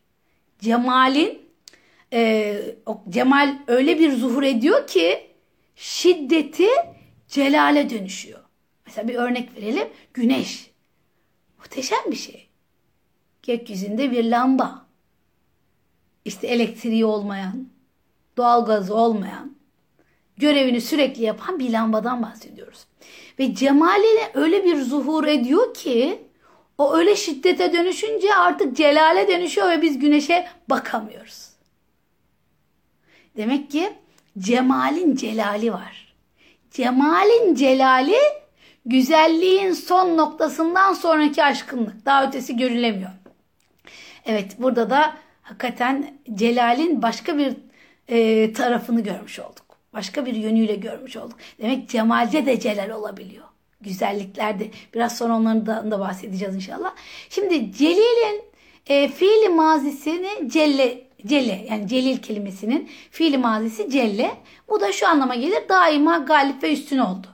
Cemalin 0.59 1.41
e, 2.13 2.61
cemal 3.09 3.57
öyle 3.67 3.99
bir 3.99 4.11
zuhur 4.11 4.43
ediyor 4.43 4.87
ki 4.87 5.31
şiddeti 5.75 6.67
celale 7.27 7.89
dönüşüyor. 7.89 8.39
Mesela 8.85 9.07
bir 9.07 9.15
örnek 9.15 9.57
verelim. 9.57 9.87
Güneş. 10.13 10.71
Muhteşem 11.57 12.11
bir 12.11 12.15
şey. 12.15 12.49
Gökyüzünde 13.43 14.11
bir 14.11 14.23
lamba 14.23 14.87
işte 16.25 16.47
elektriği 16.47 17.05
olmayan, 17.05 17.67
doğalgazı 18.37 18.95
olmayan, 18.95 19.55
görevini 20.37 20.81
sürekli 20.81 21.23
yapan 21.23 21.59
bir 21.59 21.71
lambadan 21.71 22.23
bahsediyoruz. 22.23 22.85
Ve 23.39 23.55
cemaline 23.55 24.31
öyle 24.33 24.63
bir 24.63 24.81
zuhur 24.81 25.27
ediyor 25.27 25.73
ki 25.73 26.21
o 26.77 26.95
öyle 26.95 27.15
şiddete 27.15 27.73
dönüşünce 27.73 28.35
artık 28.35 28.77
celale 28.77 29.27
dönüşüyor 29.27 29.69
ve 29.69 29.81
biz 29.81 29.99
güneşe 29.99 30.47
bakamıyoruz. 30.69 31.49
Demek 33.37 33.71
ki 33.71 33.93
cemalin 34.39 35.15
celali 35.15 35.73
var. 35.73 36.15
Cemalin 36.71 37.55
celali 37.55 38.17
güzelliğin 38.85 39.71
son 39.71 40.17
noktasından 40.17 40.93
sonraki 40.93 41.43
aşkınlık. 41.43 42.05
Daha 42.05 42.27
ötesi 42.27 42.57
görülemiyor. 42.57 43.11
Evet 44.25 44.55
burada 44.59 44.89
da 44.89 45.17
hakikaten 45.41 46.17
Celal'in 46.33 47.01
başka 47.01 47.37
bir 47.37 47.57
e, 48.07 48.53
tarafını 48.53 49.01
görmüş 49.01 49.39
olduk. 49.39 49.66
Başka 49.97 50.25
bir 50.25 50.33
yönüyle 50.33 50.75
görmüş 50.75 51.17
olduk. 51.17 51.37
Demek 51.61 51.89
cemalce 51.89 52.45
de 52.45 52.59
celal 52.59 52.89
olabiliyor. 52.89 53.45
Güzelliklerde. 53.81 54.67
Biraz 54.93 55.17
sonra 55.17 55.35
onlardan 55.35 55.91
da 55.91 55.99
bahsedeceğiz 55.99 56.55
inşallah. 56.55 56.93
Şimdi 57.29 57.71
Celil'in 57.71 58.41
e, 58.87 59.07
fiili 59.07 59.49
mazisini 59.49 60.49
celle 60.49 61.07
Celle 61.27 61.65
yani 61.69 61.87
celil 61.87 62.17
kelimesinin 62.17 62.89
fiili 63.11 63.37
mazisi 63.37 63.89
celle. 63.89 64.31
Bu 64.69 64.81
da 64.81 64.91
şu 64.91 65.07
anlama 65.07 65.35
gelir 65.35 65.69
daima 65.69 66.17
galip 66.17 66.63
ve 66.63 66.73
üstün 66.73 66.97
oldu. 66.97 67.27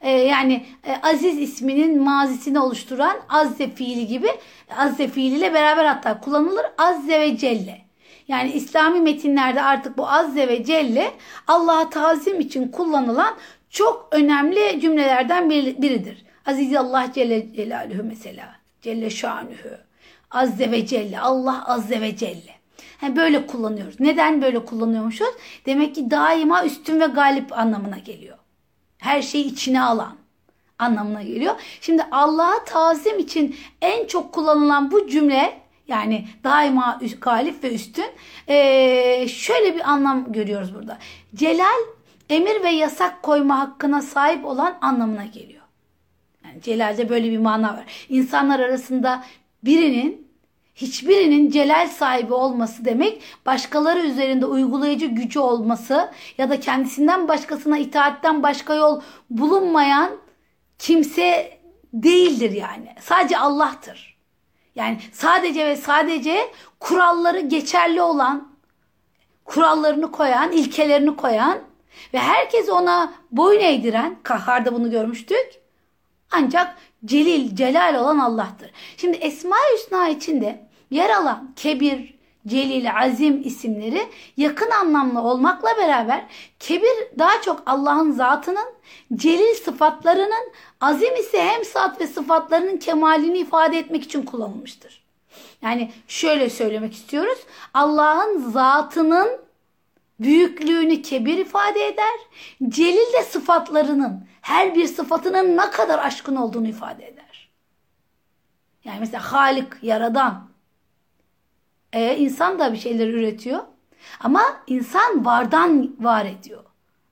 e, 0.00 0.10
yani 0.10 0.66
e, 0.84 0.96
aziz 1.02 1.38
isminin 1.38 2.02
mazisini 2.02 2.58
oluşturan 2.58 3.16
azze 3.28 3.70
fiili 3.70 4.06
gibi 4.06 4.28
azze 4.76 5.08
fiiliyle 5.08 5.54
beraber 5.54 5.84
hatta 5.84 6.20
kullanılır 6.20 6.66
azze 6.78 7.20
ve 7.20 7.36
celle. 7.36 7.89
Yani 8.28 8.52
İslami 8.52 9.00
metinlerde 9.00 9.62
artık 9.62 9.98
bu 9.98 10.08
azze 10.08 10.48
ve 10.48 10.64
celle 10.64 11.12
Allah'a 11.46 11.90
tazim 11.90 12.40
için 12.40 12.68
kullanılan 12.68 13.34
çok 13.70 14.08
önemli 14.10 14.80
cümlelerden 14.80 15.50
biridir. 15.50 16.24
Aziz 16.46 16.76
Allah 16.76 17.06
Celle 17.14 17.52
Celaluhu 17.54 18.02
mesela. 18.02 18.56
Celle 18.82 19.10
Şanuhu. 19.10 19.76
Azze 20.30 20.70
ve 20.70 20.86
Celle. 20.86 21.20
Allah 21.20 21.64
Azze 21.66 22.00
ve 22.00 22.16
Celle. 22.16 22.60
Yani 23.02 23.16
böyle 23.16 23.46
kullanıyoruz. 23.46 24.00
Neden 24.00 24.42
böyle 24.42 24.64
kullanıyormuşuz? 24.64 25.28
Demek 25.66 25.94
ki 25.94 26.10
daima 26.10 26.64
üstün 26.64 27.00
ve 27.00 27.06
galip 27.06 27.58
anlamına 27.58 27.98
geliyor. 27.98 28.38
Her 28.98 29.22
şeyi 29.22 29.44
içine 29.44 29.82
alan 29.82 30.16
anlamına 30.78 31.22
geliyor. 31.22 31.54
Şimdi 31.80 32.02
Allah'a 32.10 32.64
tazim 32.64 33.18
için 33.18 33.56
en 33.82 34.06
çok 34.06 34.32
kullanılan 34.32 34.90
bu 34.90 35.08
cümle 35.08 35.59
yani 35.90 36.24
daima 36.44 37.00
galip 37.20 37.64
ve 37.64 37.74
üstün 37.74 38.06
ee, 38.48 39.28
şöyle 39.28 39.74
bir 39.74 39.90
anlam 39.90 40.32
görüyoruz 40.32 40.74
burada. 40.74 40.98
Celal 41.34 41.80
emir 42.30 42.62
ve 42.62 42.70
yasak 42.70 43.22
koyma 43.22 43.58
hakkına 43.58 44.02
sahip 44.02 44.44
olan 44.44 44.78
anlamına 44.80 45.24
geliyor. 45.24 45.62
Yani 46.44 46.62
celalde 46.62 47.08
böyle 47.08 47.30
bir 47.30 47.38
mana 47.38 47.74
var. 47.74 47.84
İnsanlar 48.08 48.60
arasında 48.60 49.24
birinin 49.64 50.30
hiçbirinin 50.74 51.50
celal 51.50 51.88
sahibi 51.88 52.34
olması 52.34 52.84
demek 52.84 53.22
başkaları 53.46 54.00
üzerinde 54.00 54.46
uygulayıcı 54.46 55.06
gücü 55.06 55.38
olması 55.38 56.10
ya 56.38 56.50
da 56.50 56.60
kendisinden 56.60 57.28
başkasına 57.28 57.78
itaatten 57.78 58.42
başka 58.42 58.74
yol 58.74 59.00
bulunmayan 59.30 60.10
kimse 60.78 61.58
değildir 61.92 62.50
yani. 62.50 62.94
Sadece 63.00 63.38
Allah'tır. 63.38 64.19
Yani 64.74 64.98
sadece 65.12 65.66
ve 65.66 65.76
sadece 65.76 66.50
kuralları 66.80 67.40
geçerli 67.40 68.02
olan, 68.02 68.48
kurallarını 69.44 70.12
koyan, 70.12 70.52
ilkelerini 70.52 71.16
koyan 71.16 71.58
ve 72.14 72.18
herkes 72.18 72.68
ona 72.68 73.12
boyun 73.30 73.60
eğdiren, 73.60 74.16
Kahhar'da 74.22 74.74
bunu 74.74 74.90
görmüştük. 74.90 75.60
Ancak 76.30 76.76
Celil, 77.04 77.56
Celal 77.56 77.94
olan 77.94 78.18
Allah'tır. 78.18 78.70
Şimdi 78.96 79.16
Esma-i 79.16 79.74
Hüsna 79.74 80.08
içinde 80.08 80.68
yer 80.90 81.10
alan 81.10 81.52
Kebir, 81.56 82.19
Celil, 82.46 82.90
Azim 83.02 83.42
isimleri 83.44 84.08
yakın 84.36 84.70
anlamlı 84.70 85.20
olmakla 85.20 85.68
beraber 85.78 86.24
Kebir 86.58 87.18
daha 87.18 87.42
çok 87.42 87.62
Allah'ın 87.66 88.10
zatının, 88.10 88.74
Celil 89.14 89.54
sıfatlarının, 89.54 90.52
Azim 90.80 91.16
ise 91.16 91.44
hem 91.44 91.64
zat 91.64 92.00
ve 92.00 92.06
sıfatlarının 92.06 92.76
kemalini 92.76 93.38
ifade 93.38 93.78
etmek 93.78 94.02
için 94.02 94.22
kullanılmıştır. 94.22 95.02
Yani 95.62 95.92
şöyle 96.08 96.50
söylemek 96.50 96.94
istiyoruz. 96.94 97.38
Allah'ın 97.74 98.50
zatının 98.50 99.28
büyüklüğünü 100.20 101.02
kebir 101.02 101.38
ifade 101.38 101.86
eder. 101.86 102.18
Celil 102.68 103.12
de 103.12 103.22
sıfatlarının 103.22 104.26
her 104.40 104.74
bir 104.74 104.86
sıfatının 104.86 105.56
ne 105.56 105.70
kadar 105.70 105.98
aşkın 105.98 106.36
olduğunu 106.36 106.68
ifade 106.68 107.08
eder. 107.08 107.50
Yani 108.84 109.00
mesela 109.00 109.32
Halik, 109.32 109.68
yaradan. 109.82 110.49
E, 111.92 112.16
insan 112.16 112.58
da 112.58 112.72
bir 112.72 112.78
şeyler 112.78 113.08
üretiyor. 113.08 113.60
Ama 114.20 114.42
insan 114.66 115.24
vardan 115.24 115.90
var 116.00 116.26
ediyor. 116.26 116.64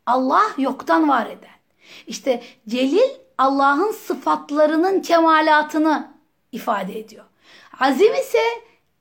Allah 0.07 0.43
yoktan 0.59 1.09
var 1.09 1.27
eden. 1.27 1.59
İşte 2.07 2.43
Celil 2.69 3.11
Allah'ın 3.39 3.93
sıfatlarının 3.93 5.01
kemalatını 5.01 6.09
ifade 6.53 6.99
ediyor. 6.99 7.25
Azim 7.81 8.15
ise 8.15 8.39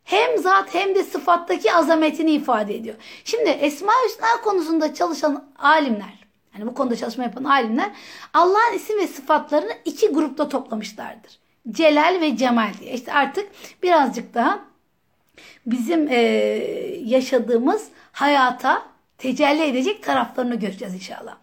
hem 0.03 0.37
zat 0.37 0.73
hem 0.73 0.95
de 0.95 1.03
sıfattaki 1.03 1.73
azametini 1.73 2.31
ifade 2.31 2.75
ediyor. 2.75 2.95
Şimdi 3.23 3.49
Esma 3.49 3.93
Hüsna 4.05 4.27
konusunda 4.43 4.93
çalışan 4.93 5.49
alimler, 5.59 6.27
yani 6.53 6.67
bu 6.67 6.73
konuda 6.73 6.95
çalışma 6.95 7.23
yapan 7.23 7.43
alimler 7.43 7.91
Allah'ın 8.33 8.75
isim 8.75 8.99
ve 8.99 9.07
sıfatlarını 9.07 9.71
iki 9.85 10.07
grupta 10.07 10.49
toplamışlardır. 10.49 11.39
Celal 11.71 12.21
ve 12.21 12.37
Cemal 12.37 12.73
diye. 12.79 12.93
İşte 12.93 13.13
artık 13.13 13.49
birazcık 13.83 14.33
daha 14.33 14.59
bizim 15.65 16.07
e, 16.11 16.17
yaşadığımız 17.03 17.87
hayata 18.11 18.83
tecelli 19.17 19.63
edecek 19.63 20.03
taraflarını 20.03 20.55
göreceğiz 20.55 20.93
inşallah. 20.93 21.35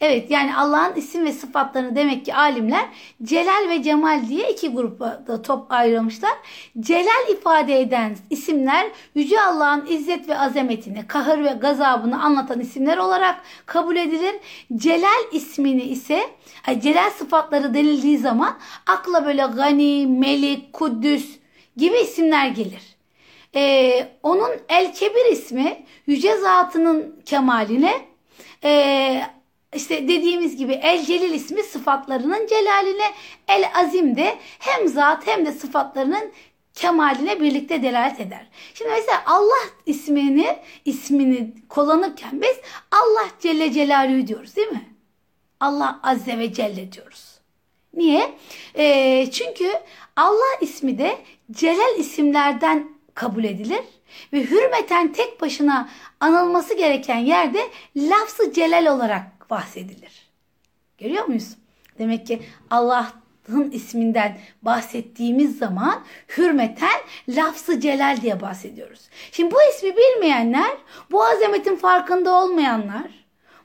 Evet 0.00 0.30
yani 0.30 0.56
Allah'ın 0.56 0.94
isim 0.94 1.26
ve 1.26 1.32
sıfatlarını 1.32 1.96
demek 1.96 2.24
ki 2.24 2.34
alimler 2.34 2.88
Celal 3.22 3.68
ve 3.68 3.82
Cemal 3.82 4.28
diye 4.28 4.50
iki 4.50 4.68
grupa 4.68 5.22
da 5.26 5.42
top 5.42 5.72
ayrılmışlar. 5.72 6.32
Celal 6.80 7.28
ifade 7.30 7.80
eden 7.80 8.16
isimler 8.30 8.86
Yüce 9.14 9.40
Allah'ın 9.40 9.86
izzet 9.86 10.28
ve 10.28 10.38
azametini, 10.38 11.06
kahır 11.06 11.44
ve 11.44 11.48
gazabını 11.48 12.22
anlatan 12.22 12.60
isimler 12.60 12.96
olarak 12.96 13.40
kabul 13.66 13.96
edilir. 13.96 14.34
Celal 14.76 15.32
ismini 15.32 15.82
ise 15.82 16.20
Celal 16.78 17.10
sıfatları 17.10 17.74
denildiği 17.74 18.18
zaman 18.18 18.58
akla 18.86 19.26
böyle 19.26 19.46
gani, 19.56 20.06
melik, 20.06 20.72
kuddüs 20.72 21.38
gibi 21.76 21.96
isimler 21.96 22.48
gelir. 22.48 22.91
Ee, 23.54 24.08
onun 24.22 24.50
El 24.68 24.94
Kebir 24.94 25.32
ismi 25.32 25.86
yüce 26.06 26.36
zatının 26.36 27.22
kemaline 27.26 28.00
e, 28.64 29.22
işte 29.76 30.08
dediğimiz 30.08 30.56
gibi 30.56 30.72
El 30.72 31.04
Celil 31.04 31.34
ismi 31.34 31.62
sıfatlarının 31.62 32.46
celaline 32.46 33.10
El 33.48 33.70
Azim 33.74 34.16
de 34.16 34.38
hem 34.58 34.88
zat 34.88 35.26
hem 35.26 35.46
de 35.46 35.52
sıfatlarının 35.52 36.32
kemaline 36.74 37.40
birlikte 37.40 37.82
delalet 37.82 38.20
eder. 38.20 38.46
Şimdi 38.74 38.90
mesela 38.90 39.22
Allah 39.26 39.68
ismini 39.86 40.58
ismini 40.84 41.54
kullanırken 41.68 42.42
biz 42.42 42.56
Allah 42.90 43.28
Celle 43.40 43.72
Celaluhu 43.72 44.26
diyoruz 44.26 44.56
değil 44.56 44.68
mi? 44.68 44.88
Allah 45.60 46.00
Azze 46.02 46.38
ve 46.38 46.52
Celle 46.52 46.92
diyoruz. 46.92 47.40
Niye? 47.94 48.34
E, 48.74 49.26
çünkü 49.30 49.72
Allah 50.16 50.58
ismi 50.60 50.98
de 50.98 51.18
Celal 51.52 51.98
isimlerden 51.98 52.88
kabul 53.14 53.44
edilir 53.44 53.82
ve 54.32 54.44
hürmeten 54.44 55.12
tek 55.12 55.40
başına 55.40 55.88
anılması 56.20 56.74
gereken 56.74 57.18
yerde 57.18 57.68
lafzı 57.96 58.52
celal 58.52 58.86
olarak 58.86 59.50
bahsedilir. 59.50 60.30
Görüyor 60.98 61.24
muyuz? 61.24 61.48
Demek 61.98 62.26
ki 62.26 62.42
Allah'ın 62.70 63.70
isminden 63.70 64.38
bahsettiğimiz 64.62 65.58
zaman 65.58 66.04
hürmeten 66.36 67.00
lafzı 67.28 67.80
celal 67.80 68.20
diye 68.20 68.40
bahsediyoruz. 68.40 69.00
Şimdi 69.32 69.54
bu 69.54 69.58
ismi 69.74 69.96
bilmeyenler, 69.96 70.76
bu 71.10 71.24
azametin 71.24 71.76
farkında 71.76 72.34
olmayanlar, 72.34 73.10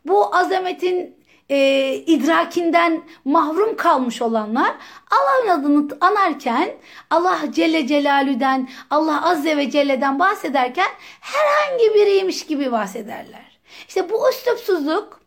bu 0.06 0.36
azametin 0.36 1.17
e, 1.50 1.94
idrakinden 1.96 3.04
mahrum 3.26 3.78
kalmış 3.78 4.22
olanlar 4.22 4.76
Allah'ın 5.12 5.60
adını 5.60 5.98
anarken 6.02 6.72
Allah 7.10 7.40
Celle 7.52 7.88
Celaluhu'den 7.88 8.70
Allah 8.90 9.30
Azze 9.30 9.58
ve 9.58 9.72
Celle'den 9.72 10.20
bahsederken 10.20 10.90
herhangi 11.22 11.94
biriymiş 11.94 12.46
gibi 12.46 12.72
bahsederler. 12.72 13.60
İşte 13.88 14.10
bu 14.10 14.30
üslupsuzluk 14.30 15.22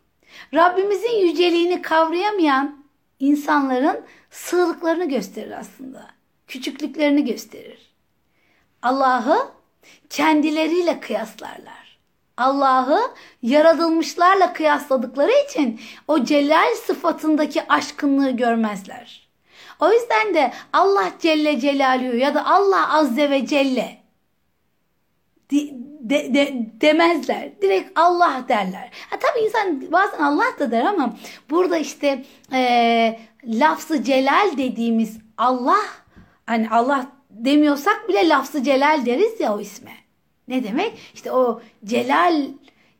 Rabbimizin 0.53 1.27
yüceliğini 1.27 1.81
kavrayamayan 1.81 2.85
insanların 3.19 4.05
sığlıklarını 4.29 5.09
gösterir 5.09 5.51
aslında. 5.59 6.07
Küçüklüklerini 6.47 7.25
gösterir. 7.25 7.91
Allah'ı 8.81 9.51
kendileriyle 10.09 10.99
kıyaslarlar. 10.99 11.80
Allah'ı 12.37 12.99
yaratılmışlarla 13.41 14.53
kıyasladıkları 14.53 15.31
için 15.49 15.79
o 16.07 16.23
celal 16.23 16.75
sıfatındaki 16.85 17.67
aşkınlığı 17.67 18.31
görmezler. 18.31 19.29
O 19.79 19.91
yüzden 19.91 20.33
de 20.33 20.51
Allah 20.73 21.11
Celle 21.19 21.59
Celaluhu 21.59 22.17
ya 22.17 22.33
da 22.33 22.45
Allah 22.45 22.93
Azze 22.93 23.29
ve 23.29 23.45
Celle 23.45 24.01
de, 25.51 25.69
de, 25.99 26.33
de, 26.33 26.71
demezler. 26.81 27.61
Direkt 27.61 27.99
Allah 27.99 28.45
derler. 28.49 28.89
Ha, 29.09 29.15
tabii 29.19 29.45
insan 29.45 29.91
bazen 29.91 30.19
Allah 30.19 30.59
da 30.59 30.71
der 30.71 30.85
ama 30.85 31.15
burada 31.49 31.77
işte 31.77 32.23
e, 32.53 33.19
lafzı 33.45 34.03
celal 34.03 34.57
dediğimiz 34.57 35.17
Allah 35.37 35.83
hani 36.45 36.69
Allah 36.69 37.05
demiyorsak 37.29 38.09
bile 38.09 38.29
lafzı 38.29 38.63
celal 38.63 39.05
deriz 39.05 39.39
ya 39.39 39.55
o 39.55 39.59
isme. 39.59 39.91
Ne 40.51 40.63
demek? 40.63 40.93
İşte 41.13 41.31
o 41.31 41.61
celal 41.85 42.45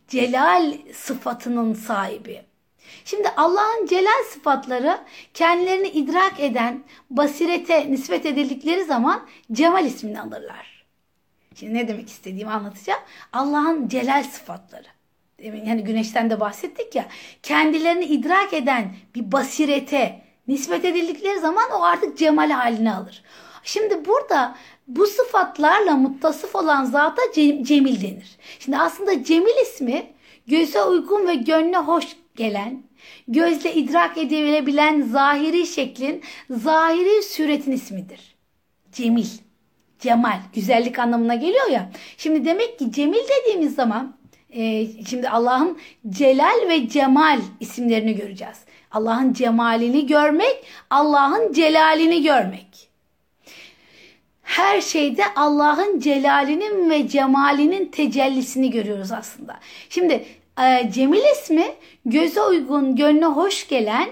celal 0.08 0.74
sıfatının 0.94 1.74
sahibi. 1.74 2.42
Şimdi 3.06 3.30
Allah'ın 3.30 3.86
celal 3.86 4.24
sıfatları 4.34 5.00
kendilerini 5.34 5.88
idrak 5.88 6.40
eden 6.40 6.84
basirete 7.10 7.92
nispet 7.92 8.26
edildikleri 8.26 8.84
zaman 8.84 9.28
cemal 9.52 9.86
ismini 9.86 10.22
alırlar. 10.22 10.86
Şimdi 11.56 11.74
ne 11.74 11.88
demek 11.88 12.10
istediğimi 12.10 12.52
anlatacağım. 12.52 13.02
Allah'ın 13.34 13.88
celal 13.88 14.24
sıfatları 14.24 14.88
yani 15.44 15.84
güneşten 15.84 16.30
de 16.30 16.40
bahsettik 16.40 16.96
ya. 16.96 17.06
Kendilerini 17.44 18.06
idrak 18.06 18.54
eden 18.54 18.96
bir 19.16 19.32
basirete 19.32 20.22
nispet 20.48 20.86
edildikleri 20.86 21.40
zaman 21.40 21.72
o 21.72 21.84
artık 21.84 22.18
cemal 22.18 22.50
halini 22.50 22.94
alır. 22.94 23.24
Şimdi 23.64 24.06
burada 24.06 24.56
bu 24.95 25.08
sıfatlarla 25.08 25.95
muttasıf 25.95 26.56
olan 26.56 26.86
zata 26.86 27.21
Cemil 27.62 28.01
denir. 28.01 28.38
Şimdi 28.60 28.77
aslında 28.77 29.23
Cemil 29.23 29.62
ismi 29.63 30.04
göze 30.47 30.84
uygun 30.84 31.27
ve 31.27 31.36
gönle 31.36 31.77
hoş 31.77 32.06
gelen, 32.36 32.84
gözle 33.27 33.73
idrak 33.73 34.17
edilebilen 34.17 35.01
zahiri 35.01 35.67
şeklin, 35.67 36.21
zahiri 36.49 37.23
suretin 37.23 37.71
ismidir. 37.71 38.36
Cemil, 38.91 39.27
cemal, 39.99 40.39
güzellik 40.54 40.99
anlamına 40.99 41.36
geliyor 41.36 41.69
ya. 41.69 41.91
Şimdi 42.17 42.45
demek 42.45 42.80
ki 42.80 42.91
Cemil 42.91 43.19
dediğimiz 43.39 43.75
zaman 43.75 44.15
e, 44.49 44.88
şimdi 45.06 45.30
Allah'ın 45.30 45.77
Celal 46.10 46.67
ve 46.67 46.89
Cemal 46.89 47.39
isimlerini 47.60 48.15
göreceğiz. 48.15 48.58
Allah'ın 48.91 49.34
cemalini 49.34 50.08
görmek, 50.08 50.63
Allah'ın 50.89 51.54
celalini 51.54 52.23
görmek. 52.23 52.90
Her 54.52 54.82
şeyde 54.82 55.24
Allah'ın 55.36 56.00
celalinin 56.00 56.90
ve 56.90 57.08
cemalinin 57.08 57.86
tecellisini 57.86 58.72
görüyoruz 58.72 59.12
aslında. 59.12 59.60
Şimdi 59.90 60.26
e, 60.62 60.92
Cemil 60.92 61.22
ismi 61.34 61.66
göze 62.06 62.42
uygun, 62.42 62.96
gönle 62.96 63.26
hoş 63.26 63.68
gelen, 63.68 64.10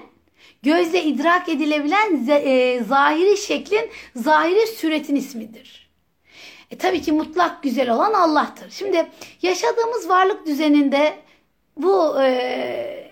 gözle 0.62 1.04
idrak 1.04 1.48
edilebilen 1.48 2.26
e, 2.28 2.80
zahiri 2.84 3.36
şeklin, 3.36 3.90
zahiri 4.16 4.66
suretin 4.66 5.16
ismidir. 5.16 5.90
E, 6.70 6.78
tabii 6.78 7.02
ki 7.02 7.12
mutlak 7.12 7.62
güzel 7.62 7.90
olan 7.90 8.12
Allah'tır. 8.12 8.70
Şimdi 8.70 9.06
yaşadığımız 9.42 10.08
varlık 10.08 10.46
düzeninde 10.46 11.14
bu 11.76 12.22
e, 12.22 13.10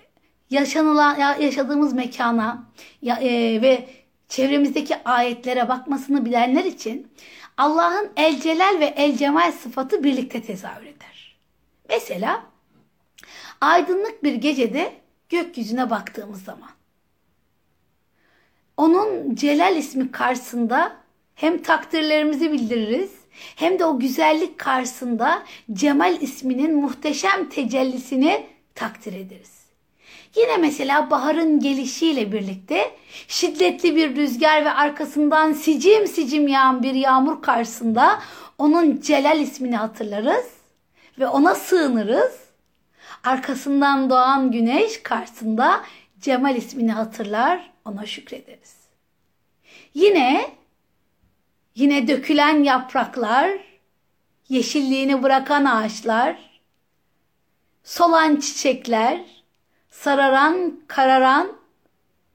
yaşanılan 0.50 1.38
yaşadığımız 1.40 1.92
mekana 1.92 2.64
ya, 3.02 3.16
e, 3.16 3.62
ve 3.62 3.88
çevremizdeki 4.28 4.96
ayetlere 5.04 5.68
bakmasını 5.68 6.24
bilenler 6.24 6.64
için 6.64 7.12
Allah'ın 7.56 8.10
el 8.16 8.40
celal 8.40 8.80
ve 8.80 8.84
el 8.84 9.16
cemal 9.16 9.52
sıfatı 9.52 10.04
birlikte 10.04 10.42
tezahür 10.42 10.86
eder. 10.86 11.36
Mesela 11.88 12.42
aydınlık 13.60 14.24
bir 14.24 14.34
gecede 14.34 14.92
gökyüzüne 15.28 15.90
baktığımız 15.90 16.44
zaman 16.44 16.70
onun 18.76 19.34
celal 19.34 19.76
ismi 19.76 20.10
karşısında 20.10 20.96
hem 21.34 21.62
takdirlerimizi 21.62 22.52
bildiririz 22.52 23.10
hem 23.56 23.78
de 23.78 23.84
o 23.84 23.98
güzellik 23.98 24.58
karşısında 24.58 25.42
Cemal 25.72 26.22
isminin 26.22 26.76
muhteşem 26.76 27.48
tecellisini 27.48 28.46
takdir 28.74 29.12
ederiz. 29.12 29.57
Yine 30.38 30.56
mesela 30.56 31.10
baharın 31.10 31.60
gelişiyle 31.60 32.32
birlikte 32.32 32.96
şiddetli 33.28 33.96
bir 33.96 34.16
rüzgar 34.16 34.64
ve 34.64 34.70
arkasından 34.70 35.52
sicim 35.52 36.06
sicim 36.06 36.48
yağan 36.48 36.82
bir 36.82 36.94
yağmur 36.94 37.42
karşısında 37.42 38.20
onun 38.58 39.00
Celal 39.00 39.40
ismini 39.40 39.76
hatırlarız 39.76 40.46
ve 41.18 41.26
ona 41.28 41.54
sığınırız. 41.54 42.32
Arkasından 43.24 44.10
doğan 44.10 44.52
güneş 44.52 45.02
karşısında 45.02 45.84
Cemal 46.20 46.56
ismini 46.56 46.92
hatırlar, 46.92 47.70
ona 47.84 48.06
şükrederiz. 48.06 48.76
Yine 49.94 50.50
yine 51.74 52.08
dökülen 52.08 52.62
yapraklar, 52.62 53.50
yeşilliğini 54.48 55.22
bırakan 55.22 55.64
ağaçlar, 55.64 56.36
solan 57.84 58.36
çiçekler, 58.36 59.37
sararan, 59.90 60.80
kararan 60.86 61.52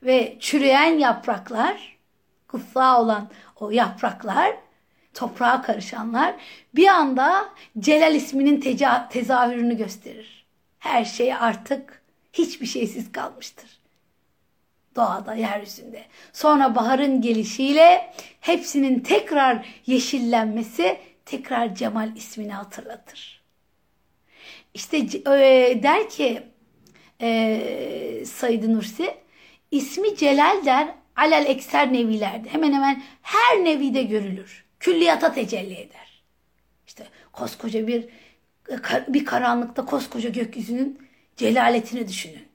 ve 0.03 0.37
çürüyen 0.39 0.99
yapraklar, 0.99 1.97
kutsağı 2.47 2.99
olan 3.01 3.29
o 3.55 3.71
yapraklar, 3.71 4.55
toprağa 5.13 5.61
karışanlar 5.61 6.35
bir 6.75 6.87
anda 6.87 7.49
Celal 7.79 8.15
isminin 8.15 8.61
teza 8.61 9.09
tezahürünü 9.09 9.77
gösterir. 9.77 10.45
Her 10.79 11.05
şey 11.05 11.33
artık 11.33 12.01
hiçbir 12.33 12.65
şeysiz 12.65 13.11
kalmıştır. 13.11 13.79
Doğada, 14.95 15.35
yeryüzünde. 15.35 16.05
Sonra 16.33 16.75
baharın 16.75 17.21
gelişiyle 17.21 18.13
hepsinin 18.41 18.99
tekrar 18.99 19.65
yeşillenmesi 19.85 20.99
tekrar 21.25 21.75
Cemal 21.75 22.15
ismini 22.15 22.53
hatırlatır. 22.53 23.43
İşte 24.73 24.97
e, 24.97 25.83
der 25.83 26.09
ki 26.09 26.43
e, 27.23 28.25
Said 28.25 28.63
Nursi. 28.63 29.13
İsmi 29.71 30.17
Celal 30.17 30.65
der 30.65 30.95
alel 31.15 31.45
ekser 31.45 31.93
nevilerde. 31.93 32.49
Hemen 32.49 32.73
hemen 32.73 33.03
her 33.21 33.63
nevide 33.63 34.03
görülür. 34.03 34.65
Külliyata 34.79 35.33
tecelli 35.33 35.73
eder. 35.73 36.23
İşte 36.87 37.07
koskoca 37.31 37.87
bir 37.87 38.05
bir 39.07 39.25
karanlıkta 39.25 39.85
koskoca 39.85 40.29
gökyüzünün 40.29 40.99
celaletini 41.37 42.07
düşünün. 42.07 42.47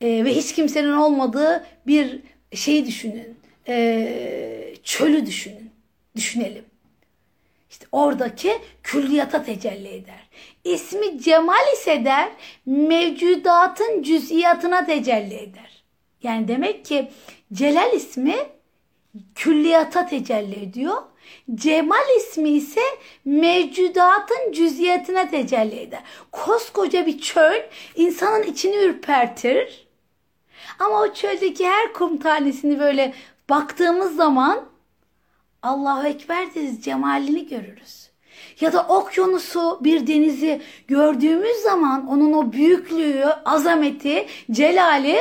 E, 0.00 0.24
ve 0.24 0.34
hiç 0.34 0.54
kimsenin 0.54 0.92
olmadığı 0.92 1.66
bir 1.86 2.20
şeyi 2.54 2.86
düşünün. 2.86 3.38
E, 3.68 4.74
çölü 4.82 5.26
düşünün. 5.26 5.70
Düşünelim. 6.16 6.64
İşte 7.70 7.86
oradaki 7.92 8.52
külliyata 8.82 9.44
tecelli 9.44 9.88
eder. 9.88 10.28
İsmi 10.64 11.22
cemal 11.22 11.72
ise 11.74 12.04
der 12.04 12.32
mevcudatın 12.66 14.02
cüz'iyatına 14.02 14.86
tecelli 14.86 15.34
eder. 15.34 15.84
Yani 16.22 16.48
demek 16.48 16.84
ki 16.84 17.10
celal 17.52 17.92
ismi 17.92 18.36
külliyata 19.34 20.06
tecelli 20.06 20.62
ediyor. 20.62 21.02
Cemal 21.54 22.16
ismi 22.16 22.48
ise 22.50 22.80
mevcudatın 23.24 24.52
cüz'iyatına 24.52 25.30
tecelli 25.30 25.80
eder. 25.80 26.02
Koskoca 26.32 27.06
bir 27.06 27.20
çöl 27.20 27.62
insanın 27.96 28.42
içini 28.42 28.76
ürpertir. 28.76 29.88
Ama 30.78 31.00
o 31.00 31.14
çöldeki 31.14 31.66
her 31.68 31.92
kum 31.92 32.16
tanesini 32.18 32.80
böyle 32.80 33.14
baktığımız 33.50 34.16
zaman 34.16 34.64
Allahu 35.62 36.06
Ekber 36.06 36.54
deriz, 36.54 36.84
cemalini 36.84 37.48
görürüz. 37.48 38.01
Ya 38.62 38.72
da 38.72 38.82
okyanusu, 38.82 39.78
bir 39.84 40.06
denizi 40.06 40.62
gördüğümüz 40.88 41.56
zaman 41.56 42.06
onun 42.06 42.32
o 42.32 42.52
büyüklüğü, 42.52 43.24
azameti, 43.44 44.26
celali 44.50 45.16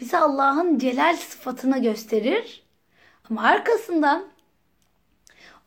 bize 0.00 0.18
Allah'ın 0.18 0.78
celal 0.78 1.16
sıfatını 1.16 1.82
gösterir. 1.82 2.62
Ama 3.30 3.42
arkasından 3.42 4.24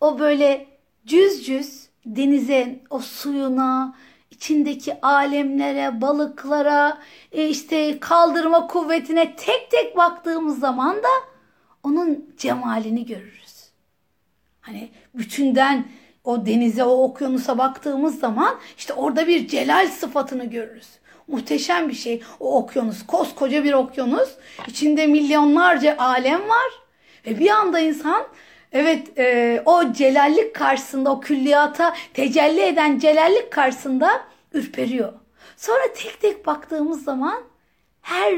o 0.01 0.19
böyle 0.19 0.67
cüz 1.05 1.45
cüz 1.45 1.87
denize, 2.05 2.83
o 2.89 2.99
suyuna, 2.99 3.95
içindeki 4.31 5.01
alemlere, 5.01 6.01
balıklara, 6.01 6.97
e 7.31 7.49
işte 7.49 7.99
kaldırma 7.99 8.67
kuvvetine 8.67 9.35
tek 9.35 9.71
tek 9.71 9.97
baktığımız 9.97 10.59
zaman 10.59 10.95
da 10.95 11.09
onun 11.83 12.29
cemalini 12.37 13.05
görürüz. 13.05 13.69
Hani 14.61 14.89
bütünden 15.13 15.85
o 16.25 16.45
denize, 16.45 16.83
o 16.83 17.03
okyanusa 17.03 17.57
baktığımız 17.57 18.19
zaman 18.19 18.59
işte 18.77 18.93
orada 18.93 19.27
bir 19.27 19.47
celal 19.47 19.87
sıfatını 19.87 20.45
görürüz. 20.45 20.87
Muhteşem 21.27 21.89
bir 21.89 21.93
şey 21.93 22.21
o 22.39 22.57
okyanus. 22.57 23.05
Koskoca 23.05 23.63
bir 23.63 23.73
okyanus. 23.73 24.29
İçinde 24.67 25.07
milyonlarca 25.07 25.97
alem 25.97 26.49
var. 26.49 26.71
Ve 27.25 27.39
bir 27.39 27.49
anda 27.49 27.79
insan 27.79 28.23
evet 28.71 29.19
e, 29.19 29.61
o 29.65 29.93
celallik 29.93 30.55
karşısında 30.55 31.11
o 31.11 31.19
külliyata 31.19 31.95
tecelli 32.13 32.61
eden 32.61 32.99
celallik 32.99 33.51
karşısında 33.51 34.21
ürperiyor. 34.53 35.13
Sonra 35.57 35.93
tek 35.95 36.21
tek 36.21 36.45
baktığımız 36.45 37.03
zaman 37.03 37.43
her 38.01 38.33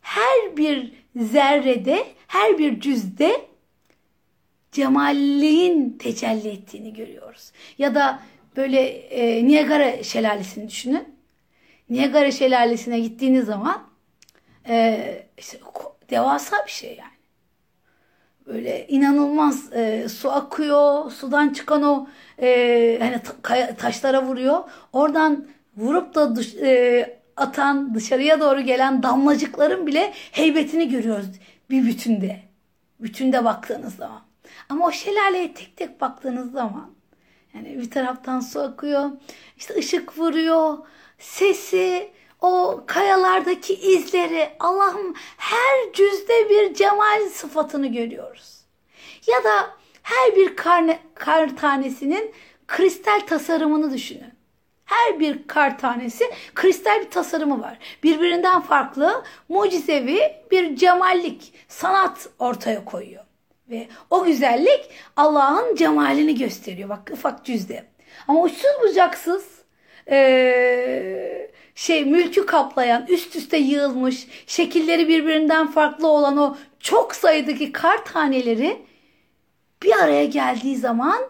her 0.00 0.56
bir 0.56 0.92
zerrede, 1.16 2.06
her 2.26 2.58
bir 2.58 2.80
cüzde 2.80 3.49
cemalliğin 4.72 5.98
tecelli 5.98 6.48
ettiğini 6.48 6.94
görüyoruz. 6.94 7.52
Ya 7.78 7.94
da 7.94 8.20
böyle 8.56 8.80
e, 8.90 9.46
Niagara 9.46 10.02
şelalesini 10.02 10.68
düşünün. 10.68 11.08
Niagara 11.90 12.30
şelalesine 12.30 13.00
gittiğiniz 13.00 13.46
zaman 13.46 13.82
e, 14.68 15.26
işte, 15.38 15.58
devasa 16.10 16.56
bir 16.66 16.70
şey 16.70 16.96
yani. 16.96 17.20
Böyle 18.46 18.86
inanılmaz 18.86 19.72
e, 19.72 20.08
su 20.08 20.32
akıyor, 20.32 21.10
sudan 21.10 21.48
çıkan 21.48 21.82
o 21.82 22.08
e, 22.42 22.98
hani 23.00 23.20
taşlara 23.76 24.26
vuruyor. 24.26 24.60
Oradan 24.92 25.46
vurup 25.76 26.14
da 26.14 26.36
dış, 26.36 26.54
e, 26.54 27.20
atan 27.36 27.94
dışarıya 27.94 28.40
doğru 28.40 28.60
gelen 28.60 29.02
damlacıkların 29.02 29.86
bile 29.86 30.12
heybetini 30.14 30.88
görüyoruz 30.88 31.26
bir 31.70 31.86
bütünde. 31.86 32.40
Bütünde 33.00 33.44
baktığınız 33.44 33.94
zaman. 33.94 34.29
Ama 34.70 34.86
o 34.86 34.92
şelaleye 34.92 35.54
tek 35.54 35.76
tek 35.76 36.00
baktığınız 36.00 36.52
zaman 36.52 36.90
Yani 37.54 37.78
bir 37.78 37.90
taraftan 37.90 38.40
su 38.40 38.60
akıyor, 38.60 39.10
işte 39.56 39.74
ışık 39.74 40.18
vuruyor, 40.18 40.78
sesi, 41.18 42.10
o 42.40 42.84
kayalardaki 42.86 43.74
izleri, 43.74 44.50
Allah'ım 44.60 45.14
her 45.36 45.92
cüzde 45.92 46.48
bir 46.50 46.74
cemal 46.74 47.28
sıfatını 47.28 47.86
görüyoruz. 47.86 48.60
Ya 49.26 49.44
da 49.44 49.70
her 50.02 50.36
bir 50.36 50.56
kar, 50.56 50.98
kar 51.14 51.56
tanesinin 51.56 52.34
kristal 52.66 53.20
tasarımını 53.20 53.92
düşünün. 53.92 54.32
Her 54.84 55.20
bir 55.20 55.46
kar 55.46 55.78
tanesi 55.78 56.24
kristal 56.54 57.00
bir 57.00 57.10
tasarımı 57.10 57.60
var. 57.60 57.78
Birbirinden 58.02 58.60
farklı, 58.60 59.24
mucizevi 59.48 60.20
bir 60.50 60.76
cemallik, 60.76 61.54
sanat 61.68 62.28
ortaya 62.38 62.84
koyuyor. 62.84 63.29
Ve 63.70 63.88
o 64.10 64.24
güzellik 64.24 64.90
Allah'ın 65.16 65.74
cemalini 65.74 66.38
gösteriyor. 66.38 66.88
Bak 66.88 67.10
ufak 67.12 67.44
cüzde. 67.44 67.86
Ama 68.28 68.42
uçsuz 68.42 68.70
bucaksız 68.82 69.60
ee, 70.10 71.50
şey 71.74 72.04
mülkü 72.04 72.46
kaplayan, 72.46 73.06
üst 73.08 73.36
üste 73.36 73.56
yığılmış, 73.56 74.26
şekilleri 74.46 75.08
birbirinden 75.08 75.66
farklı 75.66 76.08
olan 76.08 76.36
o 76.36 76.56
çok 76.80 77.14
sayıdaki 77.14 77.72
kar 77.72 78.04
taneleri 78.04 78.82
bir 79.82 79.92
araya 79.92 80.24
geldiği 80.24 80.76
zaman, 80.76 81.22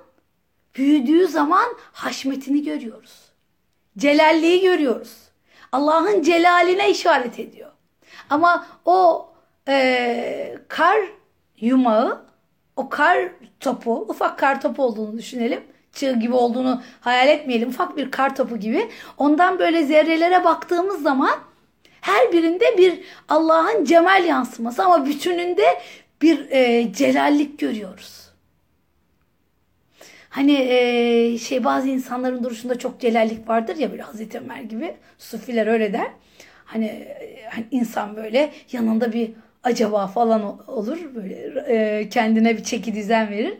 büyüdüğü 0.74 1.28
zaman 1.28 1.66
haşmetini 1.92 2.64
görüyoruz. 2.64 3.12
Celalliği 3.98 4.60
görüyoruz. 4.60 5.16
Allah'ın 5.72 6.22
celaline 6.22 6.90
işaret 6.90 7.38
ediyor. 7.38 7.70
Ama 8.30 8.66
o 8.84 9.28
e, 9.68 10.58
kar 10.68 11.00
yumağı, 11.56 12.29
o 12.76 12.88
kar 12.88 13.18
topu, 13.60 14.06
ufak 14.08 14.38
kar 14.38 14.60
topu 14.60 14.82
olduğunu 14.82 15.18
düşünelim. 15.18 15.60
Çığ 15.92 16.12
gibi 16.12 16.34
olduğunu 16.34 16.82
hayal 17.00 17.28
etmeyelim. 17.28 17.68
Ufak 17.68 17.96
bir 17.96 18.10
kar 18.10 18.36
topu 18.36 18.56
gibi. 18.56 18.88
Ondan 19.18 19.58
böyle 19.58 19.84
zerrelere 19.84 20.44
baktığımız 20.44 21.02
zaman 21.02 21.38
her 22.00 22.32
birinde 22.32 22.64
bir 22.78 23.00
Allah'ın 23.28 23.84
cemal 23.84 24.24
yansıması 24.24 24.84
ama 24.84 25.06
bütününde 25.06 25.64
bir 26.22 26.50
e, 26.50 26.92
celallik 26.92 27.58
görüyoruz. 27.58 28.30
Hani 30.28 30.52
e, 30.52 31.38
şey 31.38 31.64
bazı 31.64 31.88
insanların 31.88 32.44
duruşunda 32.44 32.78
çok 32.78 33.00
celallik 33.00 33.48
vardır 33.48 33.76
ya 33.76 33.90
böyle 33.90 34.02
Hazreti 34.02 34.38
Ömer 34.38 34.60
gibi. 34.60 34.96
Sufiler 35.18 35.66
öyle 35.66 35.92
der. 35.92 36.10
Hani, 36.64 37.08
hani 37.50 37.66
insan 37.70 38.16
böyle 38.16 38.52
yanında 38.72 39.12
bir 39.12 39.30
acaba 39.64 40.06
falan 40.06 40.68
olur. 40.68 40.98
Böyle 41.14 41.64
e, 41.68 42.08
kendine 42.08 42.56
bir 42.56 42.64
çeki 42.64 42.94
düzen 42.94 43.30
verir. 43.30 43.58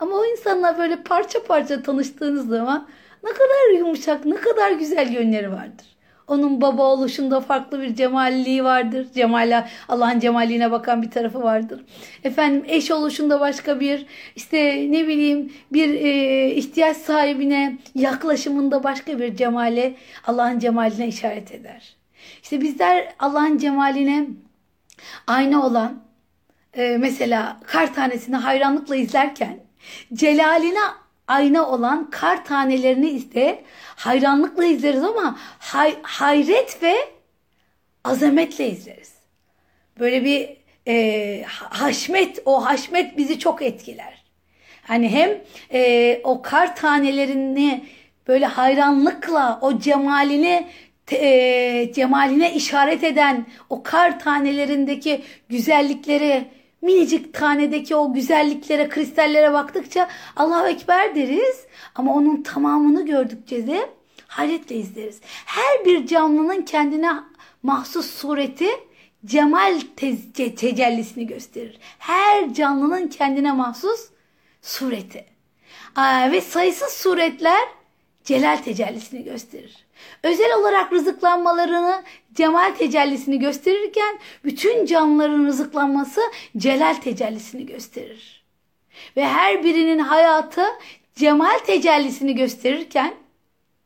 Ama 0.00 0.16
o 0.16 0.24
insanla 0.24 0.78
böyle 0.78 1.02
parça 1.02 1.44
parça 1.44 1.82
tanıştığınız 1.82 2.48
zaman 2.48 2.88
ne 3.24 3.30
kadar 3.30 3.78
yumuşak, 3.78 4.26
ne 4.26 4.36
kadar 4.36 4.70
güzel 4.70 5.12
yönleri 5.12 5.52
vardır. 5.52 5.86
Onun 6.26 6.60
baba 6.60 6.82
oluşunda 6.82 7.40
farklı 7.40 7.82
bir 7.82 7.94
cemalliği 7.94 8.64
vardır. 8.64 9.06
Cemala, 9.14 9.68
Allah'ın 9.88 10.20
cemalliğine 10.20 10.70
bakan 10.70 11.02
bir 11.02 11.10
tarafı 11.10 11.42
vardır. 11.42 11.84
Efendim 12.24 12.64
eş 12.68 12.90
oluşunda 12.90 13.40
başka 13.40 13.80
bir 13.80 14.06
işte 14.36 14.86
ne 14.90 15.06
bileyim 15.06 15.52
bir 15.72 15.94
e, 15.94 16.50
ihtiyaç 16.50 16.96
sahibine 16.96 17.78
yaklaşımında 17.94 18.84
başka 18.84 19.18
bir 19.18 19.36
cemale 19.36 19.94
Allah'ın 20.26 20.58
cemaline 20.58 21.08
işaret 21.08 21.52
eder. 21.52 21.96
İşte 22.42 22.60
bizler 22.60 23.14
Allah'ın 23.18 23.58
cemaline 23.58 24.26
ayna 25.26 25.66
olan 25.66 26.02
e, 26.76 26.96
mesela 27.00 27.60
kar 27.66 27.94
tanesini 27.94 28.36
hayranlıkla 28.36 28.96
izlerken 28.96 29.60
celaline 30.14 30.78
ayna 31.28 31.68
olan 31.68 32.10
kar 32.10 32.44
tanelerini 32.44 33.10
ise 33.10 33.64
hayranlıkla 33.96 34.64
izleriz 34.64 35.04
ama 35.04 35.38
hay, 35.58 35.96
hayret 36.02 36.82
ve 36.82 36.94
azametle 38.04 38.70
izleriz. 38.70 39.12
Böyle 39.98 40.24
bir 40.24 40.56
e, 40.86 41.44
haşmet, 41.70 42.42
o 42.44 42.64
haşmet 42.64 43.16
bizi 43.16 43.38
çok 43.38 43.62
etkiler. 43.62 44.22
Hani 44.82 45.08
hem 45.08 45.30
e, 45.72 46.20
o 46.24 46.42
kar 46.42 46.76
tanelerini 46.76 47.84
böyle 48.28 48.46
hayranlıkla 48.46 49.58
o 49.62 49.78
cemalini 49.78 50.68
e, 51.12 51.92
cemaline 51.94 52.54
işaret 52.54 53.04
eden 53.04 53.46
o 53.70 53.82
kar 53.82 54.20
tanelerindeki 54.20 55.22
güzellikleri 55.48 56.48
minicik 56.82 57.34
tanedeki 57.34 57.96
o 57.96 58.12
güzelliklere, 58.12 58.88
kristallere 58.88 59.52
baktıkça 59.52 60.08
Allahu 60.36 60.66
Ekber 60.66 61.14
deriz. 61.14 61.66
Ama 61.94 62.14
onun 62.14 62.42
tamamını 62.42 63.06
gördükçe 63.06 63.66
de 63.66 63.90
hayretle 64.26 64.76
izleriz. 64.76 65.20
Her 65.46 65.84
bir 65.84 66.06
canlının 66.06 66.62
kendine 66.62 67.12
mahsus 67.62 68.10
sureti 68.10 68.68
cemal 69.24 69.80
te- 69.96 70.54
tecellisini 70.54 71.26
gösterir. 71.26 71.78
Her 71.98 72.54
canlının 72.54 73.08
kendine 73.08 73.52
mahsus 73.52 74.10
sureti. 74.62 75.24
Aa, 75.96 76.30
ve 76.32 76.40
sayısız 76.40 76.92
suretler 76.92 77.68
celal 78.24 78.56
tecellisini 78.56 79.24
gösterir. 79.24 79.81
Özel 80.22 80.54
olarak 80.58 80.92
rızıklanmalarını 80.92 82.02
cemal 82.34 82.70
tecellisini 82.74 83.38
gösterirken 83.38 84.18
bütün 84.44 84.86
canlıların 84.86 85.46
rızıklanması 85.46 86.20
celal 86.56 86.94
tecellisini 86.94 87.66
gösterir. 87.66 88.44
Ve 89.16 89.24
her 89.24 89.64
birinin 89.64 89.98
hayatı 89.98 90.64
cemal 91.14 91.58
tecellisini 91.58 92.34
gösterirken 92.34 93.14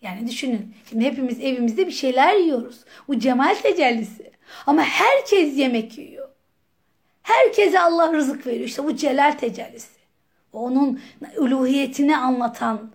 yani 0.03 0.29
düşünün 0.29 0.75
şimdi 0.89 1.05
hepimiz 1.05 1.41
evimizde 1.41 1.87
bir 1.87 1.93
şeyler 1.93 2.35
yiyoruz. 2.35 2.85
Bu 3.09 3.19
cemal 3.19 3.55
tecellisi. 3.55 4.31
Ama 4.67 4.83
herkes 4.83 5.59
yemek 5.59 5.99
yiyor. 5.99 6.29
Herkese 7.23 7.81
Allah 7.81 8.13
rızık 8.13 8.47
veriyor. 8.47 8.65
İşte 8.65 8.85
bu 8.85 8.97
celal 8.97 9.33
tecellisi. 9.33 9.97
Onun 10.53 11.01
uluhiyetini 11.37 12.17
anlatan, 12.17 12.91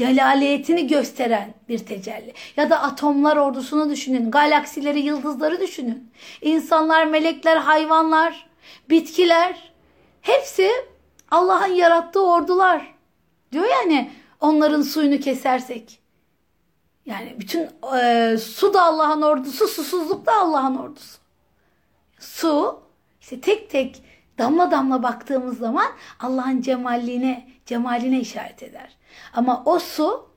celaliyetini 0.00 0.86
gösteren 0.86 1.54
bir 1.68 1.78
tecelli. 1.78 2.34
Ya 2.56 2.70
da 2.70 2.82
atomlar 2.82 3.36
ordusunu 3.36 3.90
düşünün, 3.90 4.30
galaksileri, 4.30 5.00
yıldızları 5.00 5.60
düşünün. 5.60 6.10
İnsanlar, 6.42 7.06
melekler, 7.06 7.56
hayvanlar, 7.56 8.48
bitkiler 8.90 9.72
hepsi 10.22 10.70
Allah'ın 11.30 11.72
yarattığı 11.72 12.22
ordular. 12.22 12.94
Diyor 13.52 13.64
yani 13.70 14.10
onların 14.40 14.82
suyunu 14.82 15.20
kesersek. 15.20 16.00
Yani 17.06 17.36
bütün 17.38 17.68
e, 17.96 18.36
su 18.38 18.74
da 18.74 18.82
Allah'ın 18.82 19.22
ordusu, 19.22 19.68
susuzluk 19.68 20.26
da 20.26 20.32
Allah'ın 20.34 20.76
ordusu. 20.76 21.18
Su 22.18 22.80
işte 23.20 23.40
tek 23.40 23.70
tek 23.70 24.02
damla 24.38 24.70
damla 24.70 25.02
baktığımız 25.02 25.58
zaman 25.58 25.86
Allah'ın 26.20 26.60
cemalliğine, 26.60 27.48
cemaline 27.70 28.20
işaret 28.20 28.62
eder. 28.62 28.96
Ama 29.32 29.62
o 29.66 29.78
su 29.78 30.28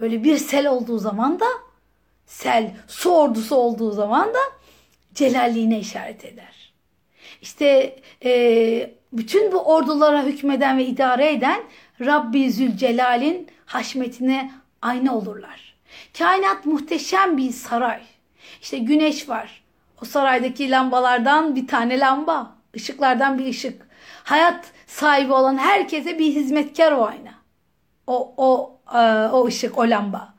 böyle 0.00 0.24
bir 0.24 0.36
sel 0.36 0.66
olduğu 0.66 0.98
zaman 0.98 1.40
da 1.40 1.46
sel, 2.26 2.76
su 2.88 3.10
ordusu 3.10 3.56
olduğu 3.56 3.92
zaman 3.92 4.28
da 4.28 4.38
celalliğine 5.14 5.80
işaret 5.80 6.24
eder. 6.24 6.72
İşte 7.42 7.96
e, 8.24 8.90
bütün 9.12 9.52
bu 9.52 9.58
ordulara 9.58 10.22
hükmeden 10.22 10.78
ve 10.78 10.86
idare 10.86 11.32
eden 11.32 11.62
Rabbi 12.00 12.52
Zülcelal'in 12.52 13.48
haşmetine 13.66 14.50
ayna 14.82 15.16
olurlar. 15.16 15.74
Kainat 16.18 16.66
muhteşem 16.66 17.36
bir 17.36 17.50
saray. 17.50 18.00
İşte 18.62 18.78
güneş 18.78 19.28
var. 19.28 19.62
O 20.02 20.04
saraydaki 20.04 20.70
lambalardan 20.70 21.56
bir 21.56 21.66
tane 21.66 22.00
lamba. 22.00 22.58
ışıklardan 22.76 23.38
bir 23.38 23.46
ışık. 23.46 23.88
Hayat 24.24 24.72
sahibi 24.88 25.32
olan 25.32 25.58
herkese 25.58 26.18
bir 26.18 26.34
hizmetkar 26.34 26.92
o 26.92 27.06
ayna. 27.06 27.34
O, 28.06 28.34
o, 28.36 28.80
e, 28.94 29.28
o 29.32 29.46
ışık, 29.46 29.78
o 29.78 29.82
lamba. 29.82 30.34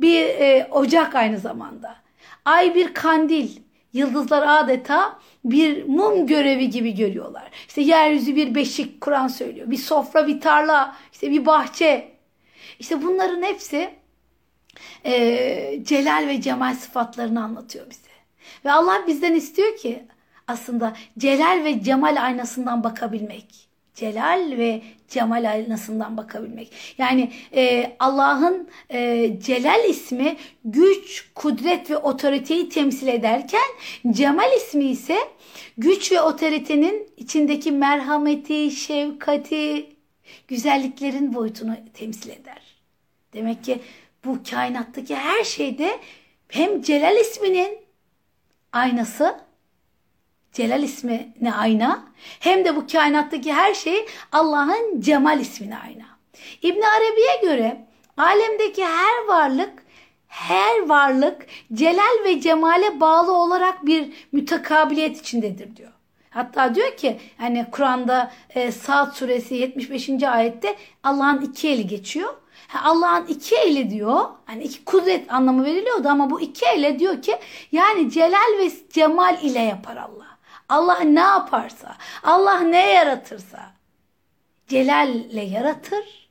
Bir 0.00 0.24
e, 0.24 0.68
ocak 0.70 1.14
aynı 1.14 1.38
zamanda. 1.38 1.96
Ay 2.44 2.74
bir 2.74 2.94
kandil. 2.94 3.62
Yıldızlar 3.92 4.62
adeta 4.62 5.18
bir 5.44 5.84
mum 5.84 6.26
görevi 6.26 6.70
gibi 6.70 6.94
görüyorlar. 6.94 7.50
İşte 7.68 7.80
yeryüzü 7.80 8.36
bir 8.36 8.54
beşik 8.54 9.00
Kur'an 9.00 9.28
söylüyor. 9.28 9.70
Bir 9.70 9.76
sofra, 9.76 10.26
bir 10.26 10.40
tarla, 10.40 10.96
işte 11.12 11.30
bir 11.30 11.46
bahçe. 11.46 12.12
İşte 12.78 13.02
bunların 13.02 13.42
hepsi 13.42 13.90
e, 15.04 15.84
celal 15.84 16.26
ve 16.28 16.40
cemal 16.40 16.74
sıfatlarını 16.74 17.44
anlatıyor 17.44 17.90
bize. 17.90 18.12
Ve 18.64 18.72
Allah 18.72 19.04
bizden 19.06 19.34
istiyor 19.34 19.76
ki 19.76 20.04
aslında 20.48 20.92
celal 21.18 21.64
ve 21.64 21.82
cemal 21.82 22.22
aynasından 22.22 22.84
bakabilmek 22.84 23.61
celal 23.94 24.58
ve 24.58 24.82
cemal 25.08 25.50
aynasından 25.50 26.16
bakabilmek. 26.16 26.72
Yani 26.98 27.32
e, 27.54 27.92
Allah'ın 27.98 28.68
e, 28.90 29.30
celal 29.42 29.90
ismi 29.90 30.36
güç, 30.64 31.30
kudret 31.34 31.90
ve 31.90 31.96
otoriteyi 31.96 32.68
temsil 32.68 33.08
ederken 33.08 33.68
cemal 34.10 34.56
ismi 34.56 34.84
ise 34.84 35.18
güç 35.78 36.12
ve 36.12 36.20
otoritenin 36.20 37.08
içindeki 37.16 37.72
merhameti, 37.72 38.70
şefkati, 38.70 39.92
Güzelliklerin 40.48 41.34
boyutunu 41.34 41.76
temsil 41.94 42.30
eder. 42.30 42.62
Demek 43.32 43.64
ki 43.64 43.78
bu 44.24 44.38
kainattaki 44.50 45.16
her 45.16 45.44
şeyde 45.44 46.00
hem 46.48 46.82
Celal 46.82 47.16
isminin 47.16 47.78
aynası, 48.72 49.40
Celal 50.52 50.82
ismine 50.82 51.54
ayna, 51.58 52.04
hem 52.40 52.64
de 52.64 52.76
bu 52.76 52.86
kainattaki 52.86 53.52
her 53.52 53.74
şey 53.74 54.06
Allah'ın 54.32 55.00
Cemal 55.00 55.40
ismine 55.40 55.78
ayna. 55.78 56.04
İbn 56.62 56.80
Arabi'ye 56.80 57.52
göre 57.52 57.86
alemdeki 58.16 58.84
her 58.84 59.26
varlık 59.28 59.82
her 60.32 60.88
varlık 60.88 61.46
celal 61.72 62.24
ve 62.24 62.40
cemale 62.40 63.00
bağlı 63.00 63.32
olarak 63.32 63.86
bir 63.86 64.12
mütekabiliyet 64.32 65.20
içindedir 65.20 65.76
diyor. 65.76 65.92
Hatta 66.30 66.74
diyor 66.74 66.96
ki 66.96 67.20
hani 67.38 67.66
Kur'an'da 67.70 68.32
e, 68.50 68.72
Saat 68.72 69.16
suresi 69.16 69.54
75. 69.54 70.22
ayette 70.22 70.76
Allah'ın 71.02 71.40
iki 71.40 71.68
eli 71.68 71.86
geçiyor. 71.86 72.34
Allah'ın 72.84 73.26
iki 73.26 73.56
eli 73.56 73.90
diyor. 73.90 74.24
Hani 74.44 74.64
iki 74.64 74.84
kudret 74.84 75.32
anlamı 75.32 75.64
veriliyordu 75.64 76.08
ama 76.08 76.30
bu 76.30 76.40
iki 76.40 76.66
ele 76.66 76.98
diyor 76.98 77.22
ki 77.22 77.36
yani 77.72 78.10
celal 78.10 78.58
ve 78.58 78.70
cemal 78.92 79.42
ile 79.42 79.60
yapar 79.60 79.96
Allah. 79.96 80.31
Allah 80.72 81.00
ne 81.00 81.20
yaparsa, 81.20 81.96
Allah 82.22 82.60
ne 82.60 82.92
yaratırsa 82.92 83.72
celalle 84.68 85.42
yaratır, 85.42 86.28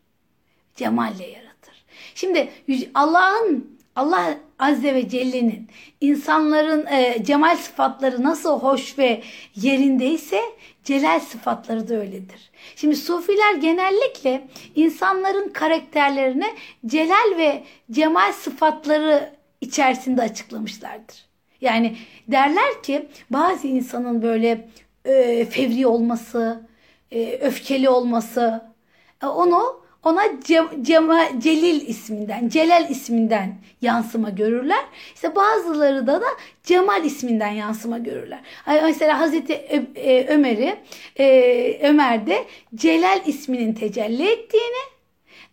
cemalle 0.75 1.27
yaratır. 1.27 1.85
Şimdi 2.15 2.51
Allah'ın 2.93 3.79
Allah 3.95 4.37
Azze 4.59 4.93
ve 4.93 5.09
Celle'nin 5.09 5.69
insanların 6.01 6.85
e, 6.85 7.23
cemal 7.23 7.57
sıfatları 7.57 8.23
nasıl 8.23 8.59
hoş 8.59 8.97
ve 8.97 9.23
yerindeyse 9.55 10.41
celal 10.83 11.19
sıfatları 11.19 11.89
da 11.89 11.95
öyledir. 11.95 12.51
Şimdi 12.75 12.95
sufiler 12.95 13.55
genellikle 13.55 14.47
insanların 14.75 15.49
karakterlerini 15.49 16.55
celal 16.85 17.37
ve 17.37 17.63
cemal 17.91 18.33
sıfatları 18.33 19.33
içerisinde 19.61 20.21
açıklamışlardır. 20.21 21.30
Yani 21.61 21.95
derler 22.27 22.83
ki 22.83 23.07
bazı 23.29 23.67
insanın 23.67 24.21
böyle 24.21 24.67
e, 25.05 25.45
fevri 25.45 25.87
olması, 25.87 26.67
e, 27.11 27.39
öfkeli 27.41 27.89
olması 27.89 28.71
e, 29.23 29.25
onu 29.25 29.81
ona 30.03 30.21
Cem, 30.43 30.83
Cema, 30.83 31.19
Celil 31.39 31.87
isminden, 31.87 32.49
Celal 32.49 32.89
isminden 32.89 33.55
yansıma 33.81 34.29
görürler. 34.29 34.85
İşte 35.15 35.35
bazıları 35.35 36.07
da 36.07 36.21
da 36.21 36.27
Cemal 36.63 37.05
isminden 37.05 37.51
yansıma 37.51 37.97
görürler. 37.97 38.39
Mesela 38.67 39.19
Hazreti 39.19 39.53
e, 39.53 40.25
Ömer'i 40.27 40.75
e, 41.19 41.79
Ömer'de 41.83 42.45
Celal 42.75 43.19
isminin 43.25 43.73
tecelli 43.73 44.31
ettiğini, 44.31 44.81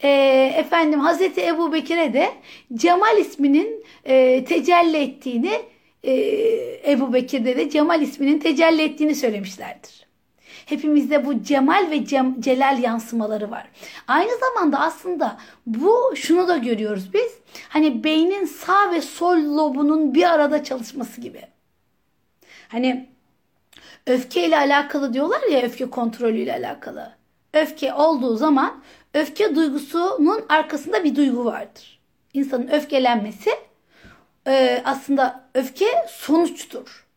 e, 0.03 0.11
efendim 0.57 1.01
Hazreti 1.01 1.47
Ebu 1.47 1.73
Bekir'e 1.73 2.13
de 2.13 2.31
Cemal 2.75 3.19
isminin 3.19 3.85
e, 4.05 4.45
tecelli 4.45 4.97
ettiğini, 4.97 5.53
e, 6.03 6.13
Ebu 6.93 7.13
Bekir'de 7.13 7.57
de 7.57 7.71
Cemal 7.71 8.03
isminin 8.03 8.39
tecelli 8.39 8.83
ettiğini 8.83 9.15
söylemişlerdir. 9.15 10.09
Hepimizde 10.67 11.27
bu 11.27 11.43
cemal 11.43 11.91
ve 11.91 12.05
cem, 12.05 12.41
celal 12.41 12.83
yansımaları 12.83 13.51
var. 13.51 13.69
Aynı 14.09 14.31
zamanda 14.39 14.81
aslında 14.81 15.39
bu 15.67 16.13
şunu 16.17 16.49
da 16.49 16.57
görüyoruz 16.57 17.15
biz. 17.15 17.33
Hani 17.69 18.05
beynin 18.05 18.45
sağ 18.45 18.93
ve 18.93 19.01
sol 19.01 19.57
lobunun 19.57 20.15
bir 20.15 20.23
arada 20.35 20.65
çalışması 20.65 21.21
gibi. 21.21 21.43
Hani 22.69 23.09
öfke 24.07 24.47
ile 24.47 24.57
alakalı 24.57 25.15
diyorlar 25.15 25.43
ya 25.51 25.63
öfke 25.63 25.91
kontrolü 25.91 26.39
ile 26.39 26.53
alakalı. 26.53 27.13
Öfke 27.55 27.95
olduğu 27.95 28.37
zaman 28.37 28.83
öfke 29.15 29.55
duygusunun 29.55 30.45
arkasında 30.49 31.05
bir 31.05 31.17
duygu 31.17 31.45
vardır. 31.45 32.01
İnsanın 32.35 32.69
öfkelenmesi 32.69 33.51
aslında 34.85 35.45
öfke 35.55 36.07
sonuçtur 36.09 37.09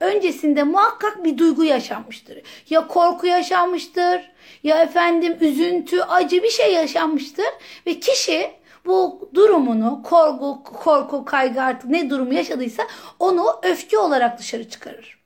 öncesinde 0.00 0.62
muhakkak 0.62 1.24
bir 1.24 1.38
duygu 1.38 1.64
yaşanmıştır. 1.64 2.42
Ya 2.70 2.86
korku 2.86 3.26
yaşanmıştır 3.26 4.30
ya 4.62 4.82
efendim 4.82 5.36
üzüntü, 5.40 6.00
acı 6.00 6.42
bir 6.42 6.50
şey 6.50 6.74
yaşanmıştır 6.74 7.46
ve 7.86 8.00
kişi 8.00 8.50
bu 8.86 9.30
durumunu 9.34 10.02
korku, 10.02 10.62
korku, 10.62 11.24
kaygı 11.24 11.62
artık 11.62 11.90
ne 11.90 12.10
durumu 12.10 12.34
yaşadıysa 12.34 12.82
onu 13.18 13.60
öfke 13.62 13.98
olarak 13.98 14.38
dışarı 14.38 14.68
çıkarır. 14.68 15.18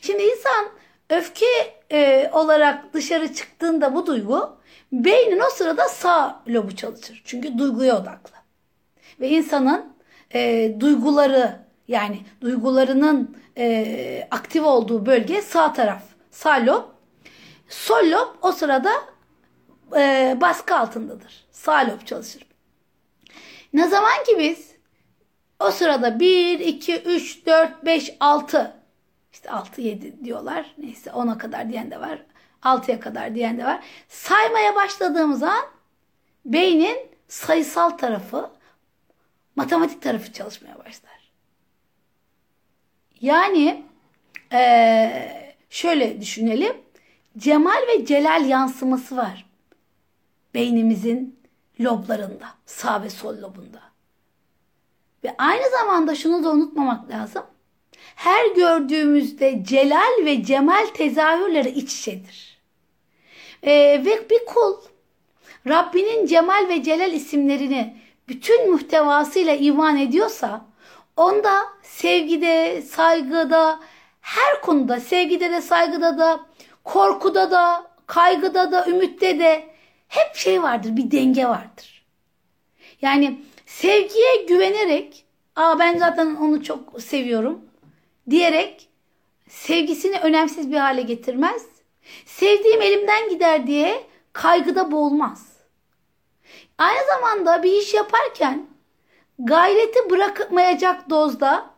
Şimdi 0.00 0.22
insan 0.22 0.66
öfke 1.10 1.46
e, 1.92 2.30
olarak 2.32 2.94
dışarı 2.94 3.34
çıktığında 3.34 3.94
bu 3.94 4.06
duygu 4.06 4.56
beynin 4.92 5.40
o 5.40 5.50
sırada 5.50 5.88
sağ 5.88 6.42
lobu 6.48 6.76
çalışır. 6.76 7.22
Çünkü 7.24 7.58
duyguya 7.58 7.96
odaklı. 8.00 8.34
Ve 9.20 9.28
insanın 9.28 9.92
e, 10.34 10.74
duyguları 10.80 11.60
yani 11.88 12.20
duygularının 12.40 13.36
e, 13.58 14.28
aktif 14.30 14.64
olduğu 14.64 15.06
bölge 15.06 15.42
sağ 15.42 15.72
taraf. 15.72 16.02
Sağ 16.30 16.66
lob. 16.66 16.84
Sol 17.68 18.10
lob 18.10 18.28
o 18.42 18.52
sırada 18.52 18.92
e, 19.96 20.36
baskı 20.40 20.76
altındadır. 20.76 21.46
Sağ 21.50 21.78
lob 21.78 22.06
çalışır. 22.06 22.46
Ne 23.72 23.88
zaman 23.88 24.24
ki 24.26 24.38
biz 24.38 24.70
o 25.60 25.70
sırada 25.70 26.20
1, 26.20 26.60
2, 26.60 26.96
3, 27.02 27.46
4, 27.46 27.84
5, 27.84 28.16
6 28.20 28.72
işte 29.32 29.50
6, 29.50 29.80
7 29.80 30.24
diyorlar. 30.24 30.74
Neyse 30.78 31.10
10'a 31.10 31.38
kadar 31.38 31.68
diyen 31.68 31.90
de 31.90 32.00
var. 32.00 32.22
6'ya 32.62 33.00
kadar 33.00 33.34
diyen 33.34 33.58
de 33.58 33.64
var. 33.64 33.84
Saymaya 34.08 34.74
başladığımız 34.74 35.42
an 35.42 35.64
beynin 36.44 36.98
sayısal 37.28 37.90
tarafı 37.90 38.50
matematik 39.60 40.02
tarafı 40.02 40.32
çalışmaya 40.32 40.78
başlar. 40.78 41.32
Yani 43.20 43.84
ee, 44.52 45.54
şöyle 45.70 46.20
düşünelim. 46.20 46.76
Cemal 47.38 47.86
ve 47.88 48.06
celal 48.06 48.48
yansıması 48.48 49.16
var. 49.16 49.46
Beynimizin 50.54 51.40
loblarında, 51.80 52.46
sağ 52.66 53.02
ve 53.02 53.10
sol 53.10 53.36
lobunda. 53.36 53.82
Ve 55.24 55.34
aynı 55.38 55.70
zamanda 55.70 56.14
şunu 56.14 56.44
da 56.44 56.50
unutmamak 56.50 57.10
lazım. 57.10 57.42
Her 58.16 58.46
gördüğümüzde 58.46 59.64
celal 59.64 60.24
ve 60.24 60.44
cemal 60.44 60.86
tezahürleri 60.86 61.68
iç 61.68 61.98
içedir. 61.98 62.60
Ee, 63.62 63.72
ve 64.04 64.30
bir 64.30 64.46
kul 64.46 64.76
Rabbinin 65.66 66.26
cemal 66.26 66.68
ve 66.68 66.82
celal 66.82 67.12
isimlerini 67.12 68.00
bütün 68.30 68.70
muhtevasıyla 68.70 69.54
iman 69.54 69.96
ediyorsa 69.96 70.70
Onda 71.20 71.62
sevgide, 71.82 72.82
saygıda, 72.82 73.80
her 74.20 74.62
konuda, 74.62 75.00
sevgide 75.00 75.50
de, 75.50 75.60
saygıda 75.60 76.18
da, 76.18 76.40
korkuda 76.84 77.50
da, 77.50 77.90
kaygıda 78.06 78.72
da, 78.72 78.86
ümitte 78.86 79.38
de 79.38 79.64
hep 80.08 80.36
şey 80.36 80.62
vardır, 80.62 80.96
bir 80.96 81.10
denge 81.10 81.46
vardır. 81.46 82.06
Yani 83.02 83.40
sevgiye 83.66 84.36
güvenerek, 84.48 85.24
aa 85.56 85.78
ben 85.78 85.98
zaten 85.98 86.34
onu 86.34 86.64
çok 86.64 87.02
seviyorum 87.02 87.60
diyerek 88.30 88.88
sevgisini 89.48 90.18
önemsiz 90.18 90.72
bir 90.72 90.76
hale 90.76 91.02
getirmez. 91.02 91.66
Sevdiğim 92.26 92.82
elimden 92.82 93.28
gider 93.28 93.66
diye 93.66 94.04
kaygıda 94.32 94.92
boğulmaz. 94.92 95.49
Aynı 96.80 97.00
zamanda 97.06 97.62
bir 97.62 97.72
iş 97.72 97.94
yaparken 97.94 98.66
gayreti 99.38 100.10
bırakmayacak 100.10 101.10
dozda 101.10 101.70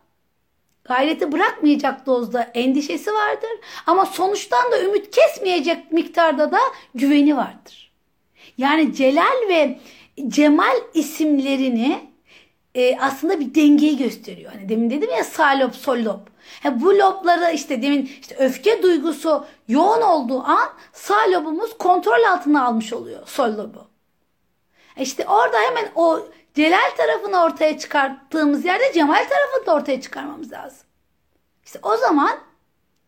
gayreti 0.85 1.33
bırakmayacak 1.33 2.07
dozda 2.07 2.43
endişesi 2.43 3.13
vardır. 3.13 3.51
Ama 3.87 4.07
sonuçtan 4.07 4.73
da 4.73 4.83
ümit 4.83 5.11
kesmeyecek 5.11 5.93
miktarda 5.93 6.53
da 6.53 6.59
güveni 6.95 7.37
vardır. 7.37 7.93
Yani 8.59 8.95
Celal 8.95 9.49
ve 9.49 9.79
Cemal 10.29 10.77
isimlerini 10.95 12.11
e, 12.75 12.99
aslında 12.99 13.41
bir 13.41 13.55
dengeyi 13.55 13.99
gösteriyor. 13.99 14.53
Hani 14.53 14.69
demin 14.69 14.91
dedim 14.91 15.11
ya 15.11 15.25
sağ 15.25 15.59
lob, 15.59 15.73
sol 15.73 15.99
bu 16.81 16.99
lobları 16.99 17.55
işte 17.55 17.83
demin 17.83 18.11
işte 18.21 18.37
öfke 18.39 18.83
duygusu 18.83 19.47
yoğun 19.69 20.01
olduğu 20.01 20.43
an 20.43 20.69
sağ 20.93 21.31
lobumuz 21.33 21.79
kontrol 21.79 22.23
altına 22.33 22.67
almış 22.67 22.93
oluyor 22.93 23.27
sol 23.27 23.57
lobu. 23.57 23.92
İşte 25.01 25.27
orada 25.29 25.61
hemen 25.61 25.93
o 25.95 26.21
celal 26.55 26.91
tarafını 26.97 27.43
ortaya 27.43 27.79
çıkarttığımız 27.79 28.65
yerde 28.65 28.93
cemal 28.95 29.25
tarafını 29.29 29.67
da 29.67 29.75
ortaya 29.75 30.01
çıkarmamız 30.01 30.53
lazım. 30.53 30.87
İşte 31.65 31.79
o 31.83 31.97
zaman 31.97 32.39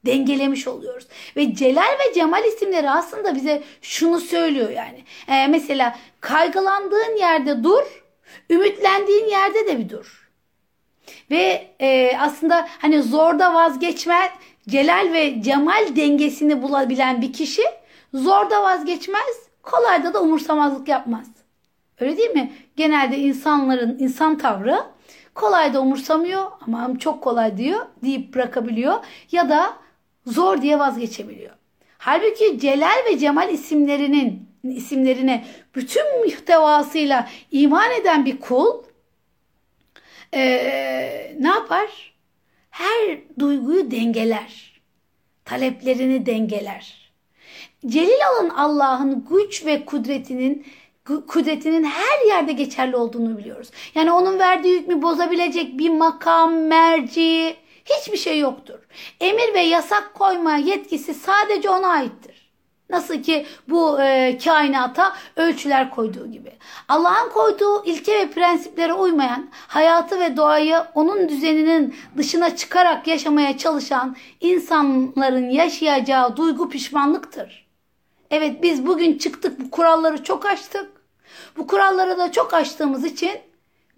dengelemiş 0.06 0.68
oluyoruz. 0.68 1.06
Ve 1.36 1.54
celal 1.54 1.98
ve 1.98 2.14
cemal 2.14 2.44
isimleri 2.44 2.90
aslında 2.90 3.34
bize 3.34 3.62
şunu 3.82 4.20
söylüyor 4.20 4.70
yani. 4.70 5.04
Ee, 5.28 5.46
mesela 5.46 5.98
kaygılandığın 6.20 7.16
yerde 7.16 7.64
dur, 7.64 8.04
ümitlendiğin 8.50 9.26
yerde 9.26 9.66
de 9.66 9.78
bir 9.78 9.88
dur. 9.88 10.30
Ve 11.30 11.70
e, 11.80 12.16
aslında 12.18 12.68
hani 12.78 13.02
zorda 13.02 13.54
vazgeçme, 13.54 14.30
celal 14.68 15.12
ve 15.12 15.42
cemal 15.42 15.96
dengesini 15.96 16.62
bulabilen 16.62 17.22
bir 17.22 17.32
kişi 17.32 17.62
zorda 18.14 18.62
vazgeçmez, 18.62 19.48
kolayda 19.62 20.14
da 20.14 20.22
umursamazlık 20.22 20.88
yapmaz. 20.88 21.26
Öyle 22.00 22.16
değil 22.16 22.30
mi? 22.30 22.52
Genelde 22.76 23.18
insanların 23.18 23.98
insan 23.98 24.38
tavrı 24.38 24.84
kolay 25.34 25.74
da 25.74 25.80
umursamıyor 25.80 26.50
ama 26.60 26.98
çok 26.98 27.22
kolay 27.22 27.56
diyor 27.56 27.86
deyip 28.04 28.34
bırakabiliyor 28.34 29.04
ya 29.32 29.48
da 29.48 29.76
zor 30.26 30.62
diye 30.62 30.78
vazgeçebiliyor. 30.78 31.52
Halbuki 31.98 32.58
Celal 32.60 33.04
ve 33.06 33.18
Cemal 33.18 33.52
isimlerinin 33.52 34.48
isimlerine 34.62 35.44
bütün 35.74 36.20
muhtevasıyla 36.24 37.28
iman 37.50 37.90
eden 37.90 38.24
bir 38.24 38.40
kul 38.40 38.84
ee, 40.34 41.36
ne 41.40 41.48
yapar? 41.48 42.14
Her 42.70 43.18
duyguyu 43.38 43.90
dengeler. 43.90 44.80
Taleplerini 45.44 46.26
dengeler. 46.26 47.12
Celil 47.86 48.20
olan 48.32 48.48
Allah'ın 48.48 49.24
güç 49.30 49.66
ve 49.66 49.84
kudretinin 49.84 50.66
kudretinin 51.04 51.84
her 51.84 52.26
yerde 52.26 52.52
geçerli 52.52 52.96
olduğunu 52.96 53.38
biliyoruz. 53.38 53.70
Yani 53.94 54.12
onun 54.12 54.38
verdiği 54.38 54.80
hükmü 54.80 55.02
bozabilecek 55.02 55.78
bir 55.78 55.90
makam, 55.90 56.54
merci 56.54 57.56
hiçbir 57.84 58.18
şey 58.18 58.38
yoktur. 58.38 58.78
Emir 59.20 59.54
ve 59.54 59.60
yasak 59.60 60.14
koyma 60.14 60.56
yetkisi 60.56 61.14
sadece 61.14 61.70
ona 61.70 61.88
aittir. 61.88 62.44
Nasıl 62.90 63.22
ki 63.22 63.46
bu 63.68 64.00
e, 64.00 64.38
kainata 64.44 65.16
ölçüler 65.36 65.90
koyduğu 65.90 66.26
gibi. 66.26 66.52
Allah'ın 66.88 67.30
koyduğu 67.30 67.84
ilke 67.84 68.18
ve 68.18 68.30
prensiplere 68.30 68.92
uymayan, 68.92 69.50
hayatı 69.52 70.20
ve 70.20 70.36
doğayı 70.36 70.76
onun 70.94 71.28
düzeninin 71.28 71.94
dışına 72.16 72.56
çıkarak 72.56 73.06
yaşamaya 73.06 73.58
çalışan 73.58 74.16
insanların 74.40 75.50
yaşayacağı 75.50 76.36
duygu 76.36 76.68
pişmanlıktır. 76.68 77.66
Evet 78.30 78.62
biz 78.62 78.86
bugün 78.86 79.18
çıktık 79.18 79.60
bu 79.60 79.70
kuralları 79.70 80.24
çok 80.24 80.46
aştık. 80.46 80.93
Bu 81.56 81.66
kuralları 81.66 82.18
da 82.18 82.32
çok 82.32 82.54
aştığımız 82.54 83.04
için 83.04 83.40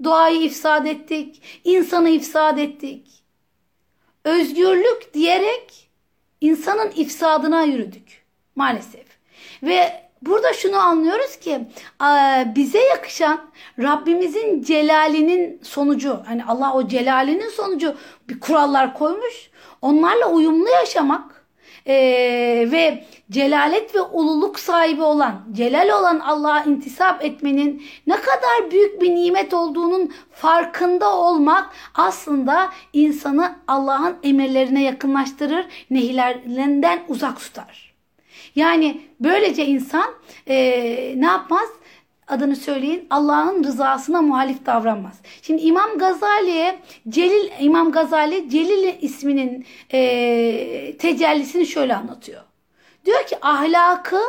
doğayı 0.05 0.41
ifsad 0.41 0.87
ettik, 0.87 1.43
insanı 1.65 2.09
ifsad 2.09 2.59
ettik. 2.59 3.23
Özgürlük 4.25 5.15
diyerek 5.15 5.91
insanın 6.41 6.91
ifsadına 6.91 7.63
yürüdük 7.63 8.25
maalesef. 8.57 9.07
Ve 9.63 10.07
burada 10.23 10.53
şunu 10.53 10.77
anlıyoruz 10.77 11.37
ki 11.37 11.61
bize 12.57 12.81
yakışan 12.81 13.51
Rabbimizin 13.79 14.63
celalinin 14.63 15.61
sonucu 15.63 16.23
hani 16.27 16.45
Allah 16.45 16.75
o 16.75 16.89
celalinin 16.89 17.49
sonucu 17.49 17.97
bir 18.29 18.41
kurallar 18.41 18.95
koymuş. 18.95 19.51
Onlarla 19.83 20.31
uyumlu 20.31 20.69
yaşamak 20.69 21.36
e, 21.87 21.95
ve 22.73 23.05
celalet 23.31 23.95
ve 23.95 24.01
ululuk 24.01 24.59
sahibi 24.59 25.03
olan, 25.03 25.45
celal 25.53 25.89
olan 25.89 26.19
Allah'a 26.21 26.65
intisap 26.65 27.25
etmenin 27.25 27.83
ne 28.07 28.17
kadar 28.17 28.71
büyük 28.71 29.03
bir 29.03 29.15
nimet 29.15 29.55
olduğunun 29.55 30.13
farkında 30.33 31.17
olmak 31.17 31.71
aslında 31.95 32.71
insanı 32.93 33.57
Allah'ın 33.69 34.17
emirlerine 34.23 34.83
yakınlaştırır, 34.83 35.67
nehilerlerinden 35.91 37.03
uzak 37.09 37.41
tutar. 37.41 37.95
Yani 38.55 39.01
böylece 39.21 39.67
insan 39.67 40.15
e, 40.49 40.57
ne 41.17 41.27
yapmaz? 41.27 41.69
Adını 42.29 42.57
söyleyin 42.57 43.07
Allah'ın 43.11 43.65
rızasına 43.65 44.23
muhalif 44.23 44.67
davranmaz. 44.67 45.21
Şimdi 45.43 45.63
İmam 45.63 45.99
Gazali'ye 45.99 46.79
Celil 47.09 47.51
İmam 47.61 47.93
Gazali 47.93 48.51
Celil 48.51 49.03
isminin 49.03 49.67
e, 49.93 50.97
tecellisini 50.99 51.67
şöyle 51.67 51.97
anlatıyor. 51.97 52.43
Diyor 53.05 53.27
ki 53.27 53.37
ahlakı 53.43 54.21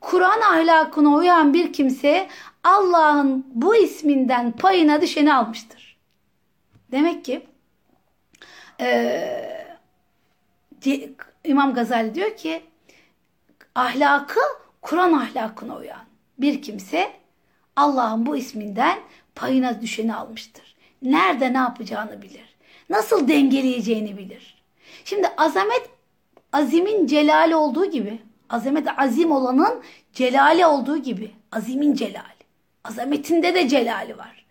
Kur'an 0.00 0.40
ahlakına 0.40 1.14
uyan 1.14 1.54
bir 1.54 1.72
kimse 1.72 2.28
Allah'ın 2.64 3.46
bu 3.54 3.76
isminden 3.76 4.52
payına 4.52 5.00
düşeni 5.00 5.34
almıştır. 5.34 5.96
Demek 6.92 7.24
ki 7.24 7.46
e, 8.80 9.68
İmam 11.44 11.74
Gazali 11.74 12.14
diyor 12.14 12.36
ki 12.36 12.62
ahlakı 13.74 14.40
Kur'an 14.82 15.12
ahlakına 15.12 15.76
uyan 15.76 16.02
bir 16.38 16.62
kimse 16.62 17.21
Allah'ın 17.76 18.26
bu 18.26 18.36
isminden 18.36 18.98
payına 19.34 19.80
düşeni 19.80 20.14
almıştır. 20.14 20.74
Nerede 21.02 21.52
ne 21.52 21.58
yapacağını 21.58 22.22
bilir. 22.22 22.56
Nasıl 22.90 23.28
dengeleyeceğini 23.28 24.18
bilir. 24.18 24.62
Şimdi 25.04 25.28
azamet 25.36 25.90
azimin 26.52 27.06
celali 27.06 27.56
olduğu 27.56 27.90
gibi, 27.90 28.18
azamet 28.50 28.88
azim 28.96 29.32
olanın 29.32 29.82
celali 30.12 30.66
olduğu 30.66 30.96
gibi, 30.96 31.30
azimin 31.52 31.94
celali. 31.94 32.42
Azametinde 32.84 33.54
de 33.54 33.68
celali 33.68 34.18
var. 34.18 34.46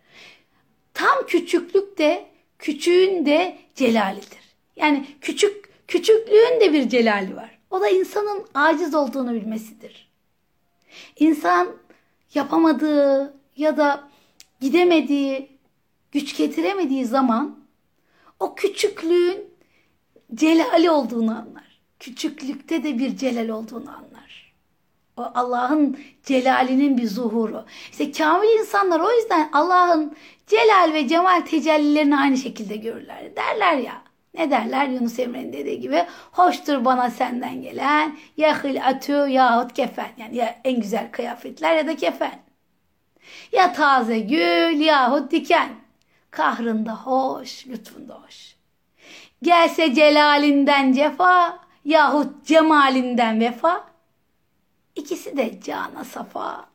Tam 0.94 1.26
küçüklük 1.28 1.98
de 1.98 2.26
küçüğün 2.60 3.26
de 3.26 3.58
celalidir. 3.76 4.56
Yani 4.76 5.06
küçük 5.22 5.88
küçüklüğün 5.88 6.60
de 6.62 6.74
bir 6.74 6.90
celali 6.90 7.36
var. 7.36 7.58
O 7.70 7.82
da 7.82 7.90
insanın 7.90 8.46
aciz 8.54 8.96
olduğunu 8.96 9.34
bilmesidir. 9.34 10.12
İnsan 11.20 11.68
yapamadığı 12.34 13.34
ya 13.58 13.78
da 13.78 14.04
gidemediği, 14.62 15.50
güç 16.12 16.38
getiremediği 16.38 17.06
zaman 17.06 17.60
o 18.40 18.56
küçüklüğün 18.56 19.52
celali 20.36 20.92
olduğunu 20.92 21.32
anlar. 21.32 21.82
Küçüklükte 22.00 22.84
de 22.84 23.00
bir 23.00 23.18
celal 23.18 23.50
olduğunu 23.50 23.90
anlar. 23.90 24.54
O 25.18 25.32
Allah'ın 25.36 25.98
celalinin 26.24 26.98
bir 26.98 27.08
zuhuru. 27.08 27.66
İşte 27.92 28.12
kamil 28.12 28.60
insanlar 28.60 29.00
o 29.00 29.12
yüzden 29.12 29.50
Allah'ın 29.54 30.16
celal 30.48 30.94
ve 30.94 31.08
cemal 31.08 31.42
tecellilerini 31.42 32.18
aynı 32.18 32.38
şekilde 32.38 32.76
görürler. 32.76 33.36
Derler 33.36 33.78
ya. 33.78 34.01
Ne 34.34 34.52
derler 34.52 34.88
Yunus 34.88 35.20
Emre'nin 35.20 35.54
dediği 35.54 35.80
gibi 35.80 36.06
hoştur 36.32 36.86
bana 36.86 37.10
senden 37.10 37.62
gelen 37.62 38.18
ya 38.38 38.64
hilatü 38.64 39.14
yahut 39.14 39.74
kefen 39.74 40.10
yani 40.18 40.36
ya 40.38 40.62
en 40.64 40.82
güzel 40.82 41.12
kıyafetler 41.12 41.76
ya 41.76 41.88
da 41.88 41.96
kefen. 41.96 42.40
Ya 43.52 43.74
taze 43.74 44.20
gül 44.20 44.80
yahut 44.80 45.32
diken 45.32 45.70
kahrında 46.32 46.96
hoş 46.96 47.68
lütfunda 47.68 48.14
hoş. 48.14 48.56
Gelse 49.42 49.94
celalinden 49.94 50.94
cefa 50.94 51.60
yahut 51.86 52.46
cemalinden 52.46 53.40
vefa 53.40 53.88
ikisi 54.96 55.38
de 55.38 55.62
cana 55.62 56.04
safa 56.04 56.66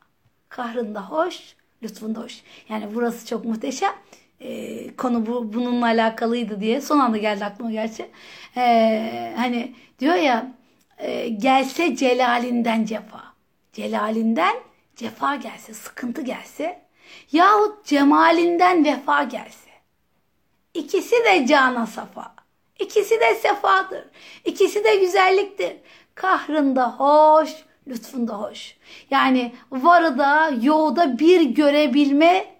kahrında 0.49 1.09
hoş 1.09 1.55
lütfunda 1.83 2.19
hoş. 2.19 2.41
Yani 2.69 2.95
burası 2.95 3.25
çok 3.25 3.45
muhteşem 3.45 3.93
e, 4.39 4.95
konu 4.95 5.25
bu, 5.25 5.53
bununla 5.53 5.85
alakalıydı 5.85 6.61
diye 6.61 6.81
son 6.81 6.99
anda 6.99 7.17
geldi 7.17 7.45
aklıma 7.45 7.71
gerçi. 7.71 8.09
E, 8.57 9.33
hani 9.37 9.75
diyor 9.99 10.15
ya 10.15 10.51
e, 10.97 11.27
gelse 11.27 11.95
celalinden 11.95 12.85
cefa. 12.85 13.23
Celalinden 13.73 14.55
cefa 14.95 15.35
gelse, 15.35 15.73
sıkıntı 15.73 16.21
gelse 16.21 16.81
yahut 17.31 17.85
cemalinden 17.85 18.85
vefa 18.85 19.23
gelse. 19.23 19.69
İkisi 20.73 21.15
de 21.25 21.45
cana 21.47 21.85
safa. 21.85 22.35
İkisi 22.79 23.19
de 23.19 23.35
sefadır. 23.35 24.05
İkisi 24.45 24.83
de 24.83 24.95
güzelliktir. 24.95 25.73
Kahrında 26.15 26.91
hoş, 26.91 27.49
lütfunda 27.87 28.33
hoş. 28.33 28.77
Yani 29.11 29.53
varı 29.71 30.17
da 30.17 30.51
yoğu 30.61 30.95
da 30.95 31.19
bir 31.19 31.41
görebilme 31.41 32.56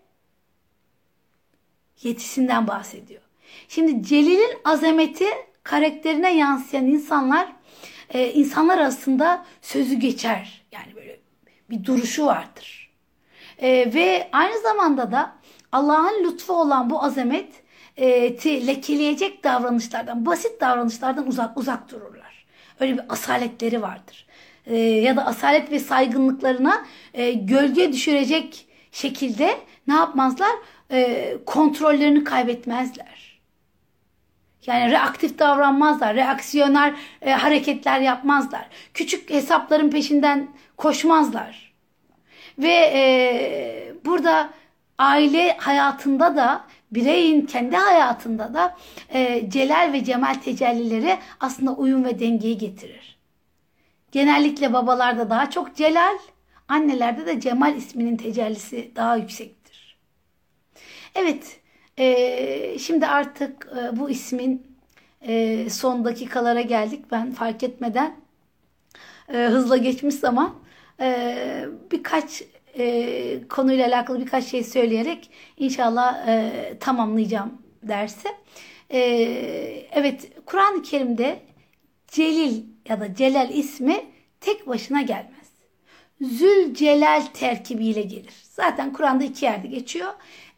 yetisinden 2.03 2.67
bahsediyor. 2.67 3.21
Şimdi 3.67 4.03
Celil'in 4.03 4.57
azameti 4.65 5.27
karakterine 5.63 6.37
yansıyan 6.37 6.85
insanlar 6.85 7.47
e, 8.09 8.33
insanlar 8.33 8.77
arasında 8.77 9.45
sözü 9.61 9.95
geçer. 9.95 10.61
Yani 10.71 10.95
böyle 10.95 11.19
bir 11.69 11.83
duruşu 11.83 12.25
vardır. 12.25 12.89
E, 13.61 13.93
ve 13.93 14.29
aynı 14.31 14.61
zamanda 14.61 15.11
da 15.11 15.35
Allah'ın 15.71 16.23
lütfu 16.23 16.53
olan 16.53 16.89
bu 16.89 17.03
azamet 17.03 17.53
e, 17.97 18.07
lekeleyecek 18.67 19.43
davranışlardan, 19.43 20.25
basit 20.25 20.61
davranışlardan 20.61 21.27
uzak 21.27 21.57
uzak 21.57 21.91
dururlar. 21.91 22.45
Öyle 22.79 22.93
bir 22.93 23.03
asaletleri 23.09 23.81
vardır. 23.81 24.27
E, 24.65 24.77
ya 24.77 25.15
da 25.15 25.25
asalet 25.25 25.71
ve 25.71 25.79
saygınlıklarına 25.79 26.85
e, 27.13 27.31
gölge 27.31 27.93
düşürecek 27.93 28.66
şekilde 28.91 29.57
ne 29.87 29.93
yapmazlar? 29.93 30.51
e, 30.91 31.37
kontrollerini 31.45 32.23
kaybetmezler. 32.23 33.37
Yani 34.65 34.91
reaktif 34.91 35.39
davranmazlar, 35.39 36.15
reaksiyoner 36.15 36.93
e, 37.21 37.31
hareketler 37.31 37.99
yapmazlar. 37.99 38.67
Küçük 38.93 39.29
hesapların 39.29 39.89
peşinden 39.89 40.47
koşmazlar. 40.77 41.73
Ve 42.59 42.91
e, 42.93 43.93
burada 44.05 44.49
aile 44.97 45.57
hayatında 45.57 46.35
da 46.35 46.63
bireyin 46.91 47.45
kendi 47.45 47.75
hayatında 47.75 48.53
da 48.53 48.77
e, 49.13 49.49
celal 49.49 49.93
ve 49.93 50.03
cemal 50.03 50.33
tecellileri 50.33 51.17
aslında 51.39 51.71
uyum 51.71 52.03
ve 52.03 52.19
dengeyi 52.19 52.57
getirir. 52.57 53.17
Genellikle 54.11 54.73
babalarda 54.73 55.29
daha 55.29 55.49
çok 55.49 55.75
celal, 55.75 56.17
Annelerde 56.67 57.25
de 57.25 57.39
Cemal 57.39 57.75
isminin 57.75 58.17
tecellisi 58.17 58.91
daha 58.95 59.15
yüksektir. 59.15 59.97
Evet, 61.15 61.59
e, 61.97 62.79
şimdi 62.79 63.07
artık 63.07 63.69
e, 63.77 63.99
bu 63.99 64.09
ismin 64.09 64.67
e, 65.21 65.69
son 65.69 66.05
dakikalara 66.05 66.61
geldik. 66.61 67.05
Ben 67.11 67.31
fark 67.31 67.63
etmeden 67.63 68.15
e, 69.33 69.37
hızla 69.37 69.77
geçmiş 69.77 70.15
zaman 70.15 70.55
e, 70.99 71.65
birkaç 71.91 72.43
e, 72.77 73.47
konuyla 73.47 73.87
alakalı 73.87 74.19
birkaç 74.19 74.45
şey 74.45 74.63
söyleyerek 74.63 75.29
inşallah 75.57 76.27
e, 76.27 76.51
tamamlayacağım 76.79 77.61
dersi. 77.83 78.27
E, 78.89 78.99
evet, 79.91 80.45
Kur'an-ı 80.45 80.81
Kerim'de 80.81 81.39
Celil 82.07 82.63
ya 82.89 82.99
da 82.99 83.15
Celal 83.15 83.49
ismi 83.49 84.05
tek 84.41 84.67
başına 84.67 85.01
gelmez. 85.01 85.36
Zülcelal 86.21 87.21
terkibiyle 87.33 88.01
gelir. 88.01 88.33
Zaten 88.43 88.93
Kur'an'da 88.93 89.23
iki 89.23 89.45
yerde 89.45 89.67
geçiyor. 89.67 90.13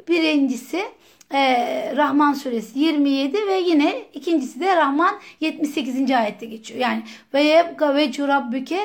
Birincisi 0.07 0.85
e, 1.33 1.95
Rahman 1.95 2.33
suresi 2.33 2.79
27 2.79 3.47
ve 3.47 3.59
yine 3.59 4.03
ikincisi 4.13 4.59
de 4.59 4.75
Rahman 4.75 5.19
78. 5.39 6.11
ayette 6.11 6.45
geçiyor. 6.45 6.79
Yani 6.79 7.03
ve 7.33 7.43
yebga 7.43 7.95
ve 7.95 8.07
Rabbüke 8.07 8.79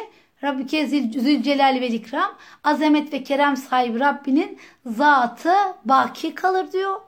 Rabbüke 0.44 0.86
zülcelal 0.86 1.80
ve 1.80 1.88
ikram 1.88 2.34
azamet 2.64 3.12
ve 3.12 3.22
kerem 3.22 3.56
sahibi 3.56 4.00
Rabbinin 4.00 4.58
zatı 4.86 5.54
baki 5.84 6.34
kalır 6.34 6.72
diyor. 6.72 7.00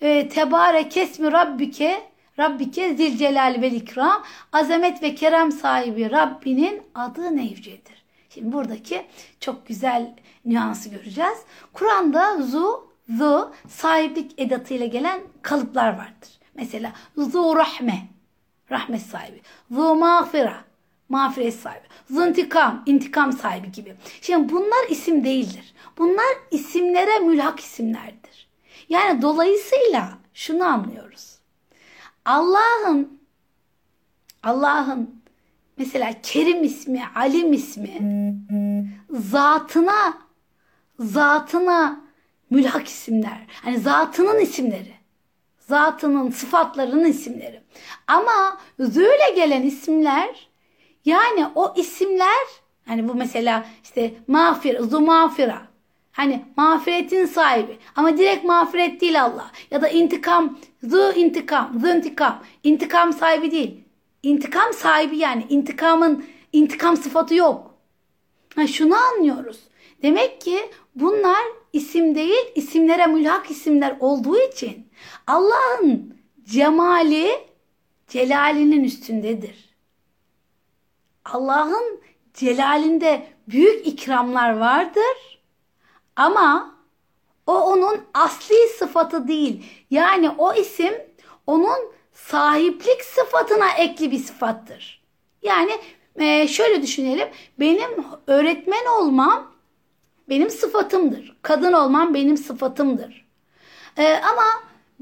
E, 0.00 0.28
Tebarek 0.28 0.96
esmi 0.96 1.32
Rabbüke 1.32 2.00
Rabbike 2.38 2.94
zilcelal 2.94 3.56
ve 3.60 3.70
ikram 3.70 4.24
azamet 4.52 5.02
ve 5.02 5.14
kerem 5.14 5.52
sahibi 5.52 6.10
Rabbinin 6.10 6.82
adı 6.94 7.36
nevcedir. 7.36 7.93
Şimdi 8.34 8.52
buradaki 8.52 9.06
çok 9.40 9.66
güzel 9.66 10.14
nüansı 10.44 10.88
göreceğiz. 10.88 11.38
Kur'an'da 11.72 12.42
zu, 12.42 12.90
zu 13.08 13.52
sahiplik 13.68 14.40
edatıyla 14.40 14.86
gelen 14.86 15.20
kalıplar 15.42 15.88
vardır. 15.88 16.28
Mesela 16.54 16.92
zu 17.16 17.56
rahme, 17.56 18.08
rahmet 18.70 19.02
sahibi. 19.02 19.40
Zu 19.70 19.94
mağfira, 19.94 20.64
mağfiret 21.08 21.54
sahibi. 21.54 21.86
Zu 22.10 22.26
intikam, 22.26 22.82
intikam 22.86 23.32
sahibi 23.32 23.72
gibi. 23.72 23.96
Şimdi 24.20 24.52
bunlar 24.52 24.88
isim 24.90 25.24
değildir. 25.24 25.74
Bunlar 25.98 26.34
isimlere 26.50 27.18
mülhak 27.18 27.60
isimlerdir. 27.60 28.48
Yani 28.88 29.22
dolayısıyla 29.22 30.18
şunu 30.34 30.64
anlıyoruz. 30.64 31.38
Allah'ın 32.24 33.20
Allah'ın 34.42 35.23
mesela 35.76 36.12
Kerim 36.22 36.64
ismi, 36.64 37.02
Alim 37.14 37.52
ismi 37.52 38.00
zatına 39.10 40.18
zatına 40.98 42.04
mülhak 42.50 42.88
isimler. 42.88 43.46
Hani 43.62 43.78
zatının 43.78 44.40
isimleri. 44.40 44.94
Zatının 45.58 46.30
sıfatlarının 46.30 47.04
isimleri. 47.04 47.62
Ama 48.06 48.60
züyle 48.78 49.32
gelen 49.36 49.62
isimler 49.62 50.48
yani 51.04 51.46
o 51.54 51.74
isimler 51.76 52.46
hani 52.86 53.08
bu 53.08 53.14
mesela 53.14 53.66
işte 53.84 54.14
mağfir, 54.28 54.80
zu 54.80 55.00
mağfira. 55.00 55.62
Hani 56.12 56.44
mağfiretin 56.56 57.26
sahibi 57.26 57.78
ama 57.96 58.18
direkt 58.18 58.44
mağfiret 58.44 59.00
değil 59.00 59.22
Allah. 59.22 59.50
Ya 59.70 59.82
da 59.82 59.88
intikam, 59.88 60.58
zu 60.82 61.12
intikam, 61.12 61.78
zu 61.80 61.88
intikam. 61.88 62.42
İntikam 62.62 63.12
sahibi 63.12 63.50
değil. 63.50 63.83
İntikam 64.24 64.72
sahibi 64.72 65.16
yani 65.16 65.46
intikamın 65.48 66.24
intikam 66.52 66.96
sıfatı 66.96 67.34
yok. 67.34 67.74
Ha, 68.56 68.66
şunu 68.66 68.96
anlıyoruz. 68.96 69.60
Demek 70.02 70.40
ki 70.40 70.70
bunlar 70.94 71.44
isim 71.72 72.14
değil, 72.14 72.52
isimlere 72.54 73.06
mülhak 73.06 73.50
isimler 73.50 73.96
olduğu 74.00 74.38
için 74.38 74.88
Allah'ın 75.26 76.16
cemali 76.44 77.30
celalinin 78.08 78.84
üstündedir. 78.84 79.76
Allah'ın 81.24 82.00
celalinde 82.34 83.26
büyük 83.48 83.86
ikramlar 83.86 84.56
vardır 84.56 85.42
ama 86.16 86.74
o 87.46 87.60
onun 87.60 88.00
asli 88.14 88.68
sıfatı 88.78 89.28
değil. 89.28 89.64
Yani 89.90 90.30
o 90.30 90.54
isim 90.54 90.94
onun 91.46 91.93
sahiplik 92.14 93.04
sıfatına 93.04 93.72
ekli 93.72 94.10
bir 94.10 94.18
sıfattır. 94.18 95.04
Yani 95.42 95.72
e, 96.16 96.48
şöyle 96.48 96.82
düşünelim. 96.82 97.28
Benim 97.60 98.04
öğretmen 98.26 98.86
olmam 98.86 99.52
benim 100.28 100.50
sıfatımdır. 100.50 101.36
Kadın 101.42 101.72
olmam 101.72 102.14
benim 102.14 102.36
sıfatımdır. 102.36 103.28
E, 103.96 104.14
ama 104.14 104.44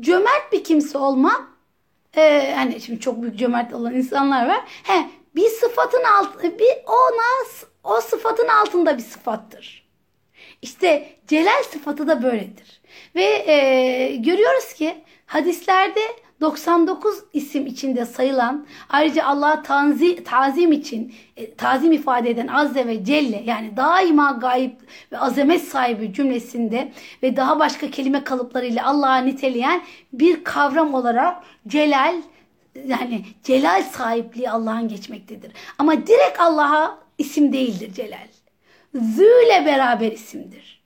cömert 0.00 0.52
bir 0.52 0.64
kimse 0.64 0.98
olmam 0.98 1.50
e, 2.16 2.54
hani 2.56 2.80
şimdi 2.80 3.00
çok 3.00 3.22
büyük 3.22 3.38
cömert 3.38 3.74
olan 3.74 3.94
insanlar 3.94 4.48
var. 4.48 4.60
He, 4.82 5.10
bir 5.34 5.48
sıfatın 5.48 6.04
alt 6.04 6.42
bir 6.42 6.72
ona 6.86 7.62
o 7.84 8.00
sıfatın 8.00 8.48
altında 8.48 8.98
bir 8.98 9.02
sıfattır. 9.02 9.88
İşte 10.62 11.16
celal 11.28 11.62
sıfatı 11.62 12.08
da 12.08 12.22
böyledir. 12.22 12.82
Ve 13.14 13.24
e, 13.24 14.16
görüyoruz 14.16 14.72
ki 14.72 15.04
hadislerde 15.26 16.00
99 16.42 17.18
isim 17.32 17.66
içinde 17.66 18.06
sayılan 18.06 18.66
ayrıca 18.88 19.24
Allah'a 19.24 19.62
tanzi, 19.62 20.24
tazim 20.24 20.72
için 20.72 21.14
e, 21.36 21.54
tazim 21.54 21.92
ifade 21.92 22.30
eden 22.30 22.46
Azze 22.46 22.86
ve 22.86 23.04
Celle 23.04 23.42
yani 23.46 23.76
daima 23.76 24.30
gayip 24.40 24.76
ve 25.12 25.18
azamet 25.18 25.64
sahibi 25.64 26.12
cümlesinde 26.12 26.92
ve 27.22 27.36
daha 27.36 27.58
başka 27.58 27.90
kelime 27.90 28.24
kalıplarıyla 28.24 28.86
Allah'a 28.86 29.16
niteleyen 29.16 29.82
bir 30.12 30.44
kavram 30.44 30.94
olarak 30.94 31.42
celal 31.68 32.14
yani 32.86 33.24
celal 33.44 33.82
sahipliği 33.82 34.50
Allah'ın 34.50 34.88
geçmektedir. 34.88 35.52
Ama 35.78 36.06
direkt 36.06 36.40
Allah'a 36.40 36.98
isim 37.18 37.52
değildir 37.52 37.92
celal. 37.94 38.28
Zü 38.94 39.26
ile 39.46 39.66
beraber 39.66 40.12
isimdir. 40.12 40.82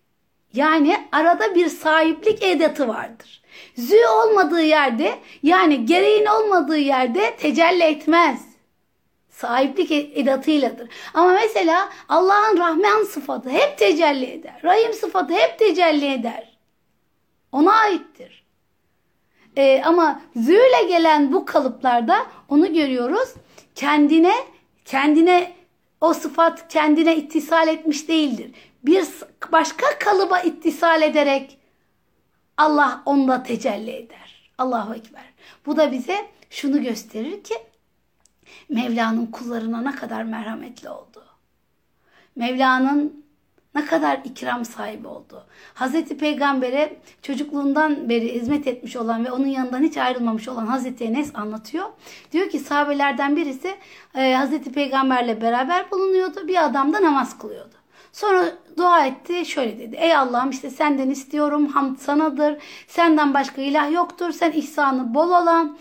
Yani 0.53 0.97
arada 1.13 1.55
bir 1.55 1.69
sahiplik 1.69 2.43
edatı 2.43 2.89
vardır. 2.89 3.43
Zü 3.79 4.07
olmadığı 4.07 4.63
yerde 4.63 5.15
yani 5.43 5.87
gereğin 5.87 6.27
olmadığı 6.27 6.79
yerde 6.79 7.37
tecelli 7.37 7.83
etmez. 7.83 8.43
Sahiplik 9.31 9.93
edatıyladır. 9.93 10.89
Ama 11.15 11.33
mesela 11.33 11.89
Allah'ın 12.09 12.59
Rahman 12.59 13.05
sıfatı 13.05 13.51
hep 13.51 13.79
tecelli 13.79 14.27
eder. 14.27 14.61
Rahim 14.65 14.93
sıfatı 14.93 15.35
hep 15.35 15.59
tecelli 15.59 16.13
eder. 16.13 16.57
Ona 17.53 17.73
aittir. 17.73 18.47
Ee, 19.57 19.83
ama 19.85 20.21
züyle 20.37 20.83
gelen 20.89 21.33
bu 21.33 21.45
kalıplarda 21.45 22.27
onu 22.49 22.75
görüyoruz. 22.75 23.29
Kendine 23.75 24.35
kendine 24.85 25.53
o 26.01 26.13
sıfat 26.13 26.69
kendine 26.69 27.17
ittisal 27.17 27.69
etmiş 27.69 28.09
değildir. 28.09 28.51
Bir 28.83 29.07
başka 29.53 29.99
kalıba 29.99 30.41
ittisal 30.41 31.03
ederek 31.03 31.59
Allah 32.57 33.03
onda 33.07 33.43
tecelli 33.43 33.91
eder. 33.91 34.51
Allahu 34.59 34.95
Ekber. 34.95 35.25
Bu 35.67 35.77
da 35.77 35.93
bize 35.93 36.29
şunu 36.51 36.83
gösterir 36.83 37.45
ki 37.45 37.55
Mevla'nın 38.69 39.27
kullarına 39.27 39.81
ne 39.81 39.95
kadar 39.95 40.23
merhametli 40.23 40.89
oldu. 40.89 41.25
Mevla'nın 42.37 43.27
ne 43.75 43.87
kadar 43.87 44.21
ikram 44.25 44.65
sahibi 44.65 45.09
oldu. 45.09 45.47
Hazreti 45.75 46.19
Peygamber'e 46.19 46.97
çocukluğundan 47.23 48.09
beri 48.09 48.35
hizmet 48.35 48.67
etmiş 48.67 48.97
olan 48.97 49.25
ve 49.25 49.33
onun 49.33 49.47
yanından 49.47 49.83
hiç 49.83 49.97
ayrılmamış 49.97 50.49
olan 50.49 50.67
Hazreti 50.67 51.05
Enes 51.05 51.31
anlatıyor. 51.35 51.85
Diyor 52.33 52.51
ki 52.51 52.59
sahabelerden 52.59 53.37
birisi 53.37 53.77
e, 54.15 54.35
Hazreti 54.35 54.73
Peygamberle 54.73 55.41
beraber 55.41 55.91
bulunuyordu. 55.91 56.49
Bir 56.49 56.65
adam 56.65 56.93
da 56.93 57.03
namaz 57.03 57.39
kılıyordu. 57.39 57.76
Sonra 58.17 58.53
dua 58.77 59.07
etti 59.07 59.47
şöyle 59.47 59.79
dedi. 59.79 59.97
Ey 59.97 60.17
Allah'ım 60.17 60.51
işte 60.51 60.71
senden 60.71 61.11
istiyorum 61.11 61.67
hamd 61.67 61.97
sanadır. 61.97 62.57
Senden 62.89 63.35
başka 63.35 63.63
ilah 63.63 63.93
yoktur. 63.93 64.33
Sen 64.33 64.53
ihsanı 64.53 65.15
bol 65.15 65.29
olan 65.29 65.79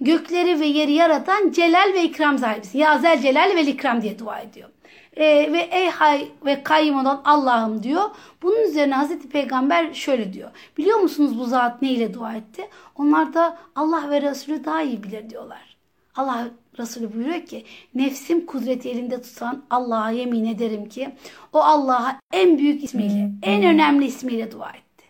gökleri 0.00 0.60
ve 0.60 0.66
yeri 0.66 0.92
yaratan 0.92 1.50
celal 1.50 1.92
ve 1.94 2.02
ikram 2.02 2.38
sahibisin. 2.38 2.78
Ya 2.78 2.98
zel 2.98 3.22
celal 3.22 3.56
ve 3.56 3.62
ikram 3.62 4.02
diye 4.02 4.18
dua 4.18 4.38
ediyor. 4.38 4.68
Ee, 5.16 5.52
ve 5.52 5.68
ey 5.70 5.90
hay 5.90 6.28
ve 6.44 6.62
kayyum 6.62 6.98
olan 6.98 7.22
Allah'ım 7.24 7.82
diyor. 7.82 8.10
Bunun 8.42 8.68
üzerine 8.68 8.94
Hazreti 8.94 9.28
Peygamber 9.28 9.94
şöyle 9.94 10.32
diyor. 10.32 10.50
Biliyor 10.78 10.98
musunuz 10.98 11.38
bu 11.38 11.44
zat 11.44 11.82
ne 11.82 11.90
ile 11.90 12.14
dua 12.14 12.34
etti? 12.34 12.68
Onlar 12.96 13.34
da 13.34 13.58
Allah 13.76 14.10
ve 14.10 14.22
Resulü 14.22 14.64
daha 14.64 14.82
iyi 14.82 15.02
bilir 15.02 15.30
diyorlar. 15.30 15.76
Allah 16.16 16.48
Resulü 16.78 17.14
buyuruyor 17.14 17.46
ki 17.46 17.64
nefsim 17.94 18.46
kudreti 18.46 18.90
elinde 18.90 19.22
tutan 19.22 19.62
Allah'a 19.70 20.10
yemin 20.10 20.44
ederim 20.44 20.88
ki 20.88 21.14
o 21.52 21.58
Allah'a 21.58 22.20
en 22.32 22.58
büyük 22.58 22.84
ismiyle, 22.84 23.30
en 23.42 23.62
önemli 23.62 24.04
ismiyle 24.04 24.52
dua 24.52 24.70
etti. 24.70 25.04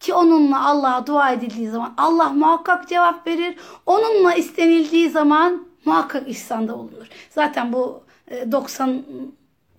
Ki 0.00 0.14
onunla 0.14 0.68
Allah'a 0.68 1.06
dua 1.06 1.32
edildiği 1.32 1.68
zaman 1.68 1.94
Allah 1.96 2.28
muhakkak 2.28 2.88
cevap 2.88 3.26
verir. 3.26 3.56
Onunla 3.86 4.34
istenildiği 4.34 5.10
zaman 5.10 5.66
muhakkak 5.84 6.28
ihsanda 6.28 6.78
bulunur. 6.78 7.06
Zaten 7.30 7.72
bu 7.72 8.02
90 8.52 8.88
e, 8.90 9.02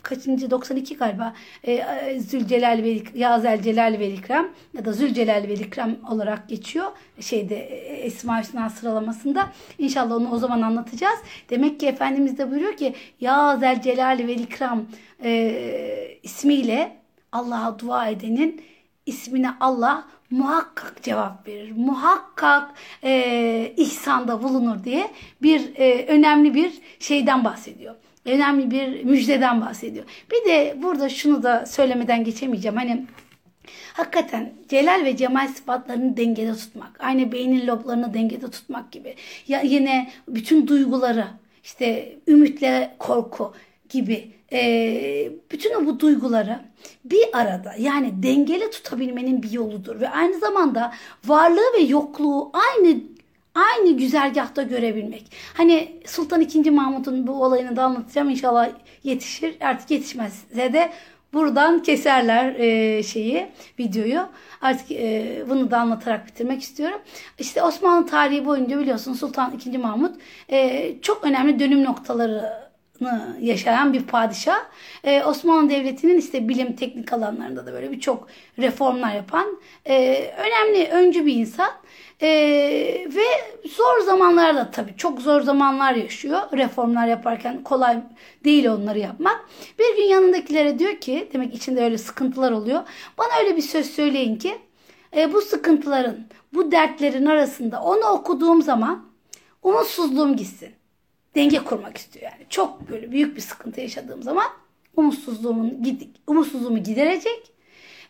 kaçıncı 0.08 0.52
92 0.52 0.98
galiba 0.98 1.34
e, 1.68 2.20
Zülcelal 2.20 2.84
ve 2.84 3.02
Yazel 3.16 3.62
Celal 3.62 4.00
ve 4.00 4.10
İkram 4.10 4.48
ya 4.74 4.86
da 4.86 4.94
Zülcelal 4.94 5.44
ve 5.48 5.54
İkram 5.54 5.96
olarak 6.12 6.50
geçiyor 6.50 6.86
şeyde 7.20 7.56
Esma 8.06 8.42
Hüsna 8.42 8.70
sıralamasında. 8.70 9.52
İnşallah 9.78 10.16
onu 10.16 10.32
o 10.32 10.38
zaman 10.38 10.62
anlatacağız. 10.62 11.20
Demek 11.50 11.80
ki 11.80 11.88
Efendimiz 11.88 12.38
de 12.38 12.52
buyuruyor 12.52 12.78
ki 12.78 12.94
Yazel 13.20 13.82
Celal 13.82 14.18
ve 14.28 14.34
İkram 14.34 14.86
e, 15.24 16.18
ismiyle 16.24 16.98
Allah'a 17.32 17.80
dua 17.80 18.08
edenin 18.08 18.62
ismine 19.06 19.50
Allah 19.60 20.08
muhakkak 20.32 21.04
cevap 21.04 21.48
verir. 21.48 21.74
Muhakkak 21.78 22.74
e, 23.04 23.74
ihsanda 23.78 24.44
bulunur 24.44 24.84
diye 24.84 25.12
bir 25.42 25.76
e, 25.76 26.06
önemli 26.08 26.54
bir 26.54 26.74
şeyden 27.00 27.44
bahsediyor. 27.44 27.96
Önemli 28.28 28.72
bir 28.72 29.04
müjdeden 29.04 29.62
bahsediyor. 29.62 30.06
Bir 30.32 30.52
de 30.52 30.76
burada 30.84 31.10
şunu 31.10 31.44
da 31.44 31.66
söylemeden 31.66 32.24
geçemeyeceğim. 32.24 32.78
Hani 32.78 33.06
Hakikaten 33.94 34.54
celal 34.70 35.06
ve 35.06 35.18
cemal 35.18 35.48
sıfatlarını 35.48 36.18
dengede 36.18 36.54
tutmak, 36.56 36.92
aynı 37.00 37.32
beynin 37.32 37.68
loblarını 37.68 38.14
dengede 38.14 38.52
tutmak 38.52 38.92
gibi. 38.92 39.16
Ya 39.48 39.62
yine 39.62 40.12
bütün 40.28 40.68
duyguları, 40.68 41.28
işte 41.64 42.16
ümitle 42.28 42.96
korku 43.00 43.54
gibi 43.90 44.32
e, 44.52 45.32
bütün 45.52 45.86
bu 45.86 46.00
duyguları 46.00 46.60
bir 47.06 47.24
arada 47.34 47.74
yani 47.80 48.24
dengeli 48.24 48.72
tutabilmenin 48.72 49.44
bir 49.44 49.52
yoludur 49.52 50.00
ve 50.00 50.10
aynı 50.10 50.40
zamanda 50.40 50.94
varlığı 51.26 51.74
ve 51.78 51.82
yokluğu 51.82 52.52
aynı 52.54 53.00
aynı 53.58 53.98
güzergahta 53.98 54.64
görebilmek. 54.64 55.24
Hani 55.54 56.02
Sultan 56.06 56.42
II. 56.42 56.72
Mahmut'un 56.72 57.28
bu 57.28 57.44
olayını 57.44 57.76
da 57.76 57.84
anlatacağım 57.84 58.30
inşallah 58.30 58.70
yetişir. 59.04 59.56
Artık 59.62 59.92
yetişmezse 59.92 60.74
de 60.74 60.92
buradan 61.34 61.84
keserler 61.84 62.56
e, 62.56 63.04
şeyi 63.04 63.48
videoyu. 63.80 64.22
Artık 64.62 64.92
e, 64.92 65.44
bunu 65.50 65.72
da 65.72 65.80
anlatarak 65.80 66.28
bitirmek 66.28 66.62
istiyorum. 66.62 67.02
İşte 67.40 67.64
Osmanlı 67.64 68.08
tarihi 68.08 68.46
boyunca 68.46 68.80
biliyorsun 68.80 69.14
Sultan 69.14 69.60
II. 69.66 69.78
Mahmut 69.78 70.16
e, 70.52 70.94
çok 71.02 71.24
önemli 71.24 71.60
dönüm 71.60 71.84
noktaları 71.84 72.67
yaşayan 73.42 73.94
bir 73.94 74.04
padişah. 74.04 74.60
Ee, 75.04 75.24
Osmanlı 75.24 75.70
Devleti'nin 75.70 76.18
işte 76.18 76.50
bilim 76.50 76.76
teknik 76.76 77.14
alanlarında 77.14 77.66
da 77.66 77.74
böyle 77.74 77.92
birçok 77.92 78.28
reformlar 78.60 79.16
yapan 79.16 79.60
e, 79.86 80.26
önemli 80.38 80.90
öncü 80.90 81.26
bir 81.26 81.36
insan. 81.36 81.72
E, 82.22 82.28
ve 83.16 83.26
zor 83.70 84.00
zamanlarda 84.06 84.72
tabii 84.72 84.98
çok 84.98 85.22
zor 85.22 85.42
zamanlar 85.42 85.94
yaşıyor. 85.94 86.42
Reformlar 86.54 87.08
yaparken 87.08 87.64
kolay 87.64 87.98
değil 88.44 88.70
onları 88.70 89.00
yapmak. 89.00 89.46
Bir 89.80 89.96
gün 89.96 90.04
yanındakilere 90.04 90.80
diyor 90.80 90.98
ki 90.98 91.30
demek 91.34 91.56
içinde 91.56 91.84
öyle 91.84 91.98
sıkıntılar 91.98 92.52
oluyor. 92.52 92.82
Bana 93.18 93.30
öyle 93.40 93.58
bir 93.58 93.62
söz 93.62 93.86
söyleyin 93.92 94.36
ki 94.36 94.58
e, 95.16 95.34
bu 95.34 95.42
sıkıntıların, 95.42 96.18
bu 96.54 96.72
dertlerin 96.72 97.26
arasında 97.26 97.82
onu 97.82 98.06
okuduğum 98.06 98.62
zaman 98.62 99.06
umutsuzluğum 99.64 100.36
gitsin 100.36 100.77
denge 101.36 101.64
kurmak 101.64 101.98
istiyor 101.98 102.32
yani. 102.32 102.46
Çok 102.50 102.90
böyle 102.90 103.12
büyük 103.12 103.36
bir 103.36 103.42
sıkıntı 103.42 103.82
yaşadığım 103.82 104.24
zaman 104.24 104.46
umutsuzluğumun 104.96 105.84
umutsuzluğumu 106.28 106.84
giderecek, 106.84 107.52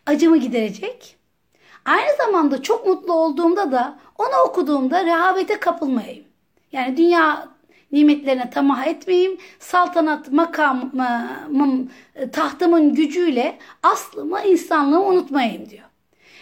acımı 0.06 0.36
giderecek. 0.36 1.16
Aynı 1.84 2.16
zamanda 2.16 2.62
çok 2.62 2.86
mutlu 2.86 3.12
olduğumda 3.12 3.72
da 3.72 3.98
onu 4.18 4.42
okuduğumda 4.46 5.04
rehavete 5.04 5.60
kapılmayayım. 5.60 6.24
Yani 6.72 6.96
dünya 6.96 7.48
nimetlerine 7.92 8.50
tamah 8.50 8.86
etmeyeyim. 8.86 9.38
Saltanat 9.58 10.32
makamım, 10.32 11.90
tahtımın 12.32 12.94
gücüyle 12.94 13.58
aslımı, 13.82 14.40
insanlığımı 14.40 15.06
unutmayayım 15.06 15.70
diyor. 15.70 15.84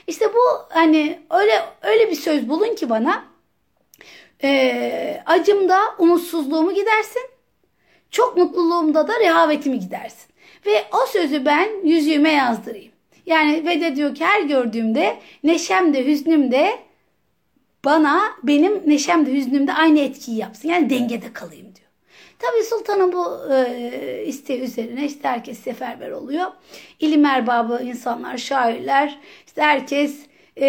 İşte 0.07 0.27
bu 0.35 0.67
hani 0.69 1.21
öyle 1.31 1.65
öyle 1.83 2.11
bir 2.11 2.17
söz 2.17 2.49
bulun 2.49 2.75
ki 2.75 2.91
bana 2.91 3.25
e, 4.43 5.23
acımda 5.27 5.81
umutsuzluğumu 5.99 6.75
gidersin. 6.75 7.23
Çok 8.11 8.37
mutluluğumda 8.37 9.09
da 9.09 9.21
rehavetimi 9.21 9.81
gidersin. 9.81 10.27
Ve 10.67 10.85
o 10.93 11.07
sözü 11.07 11.45
ben 11.45 11.69
yüzüğüme 11.85 12.33
yazdırayım. 12.33 12.93
Yani 13.27 13.67
ve 13.67 13.81
de 13.81 13.97
diyor 13.97 14.15
ki 14.15 14.25
her 14.25 14.43
gördüğümde 14.43 15.17
neşem 15.45 15.95
de 15.95 16.07
hüznüm 16.07 16.53
de 16.53 16.79
bana 17.85 18.21
benim 18.43 18.83
neşem 18.87 19.27
de 19.27 19.33
hüznüm 19.33 19.67
de 19.67 19.73
aynı 19.73 20.01
etkiyi 20.01 20.39
yapsın. 20.39 20.69
Yani 20.69 20.91
dengede 20.91 21.33
kalayım 21.33 21.67
diyor. 21.67 21.87
Tabi 22.39 22.65
sultanın 22.65 23.13
bu 23.13 23.53
e, 23.55 24.25
isteği 24.27 24.61
üzerine 24.61 25.05
işte 25.07 25.29
herkes 25.29 25.59
seferber 25.59 26.11
oluyor. 26.11 26.47
İlim 27.01 27.25
erbabı 27.25 27.83
insanlar, 27.85 28.37
şairler, 28.39 29.19
işte 29.47 29.63
herkes 29.63 30.26
e, 30.57 30.67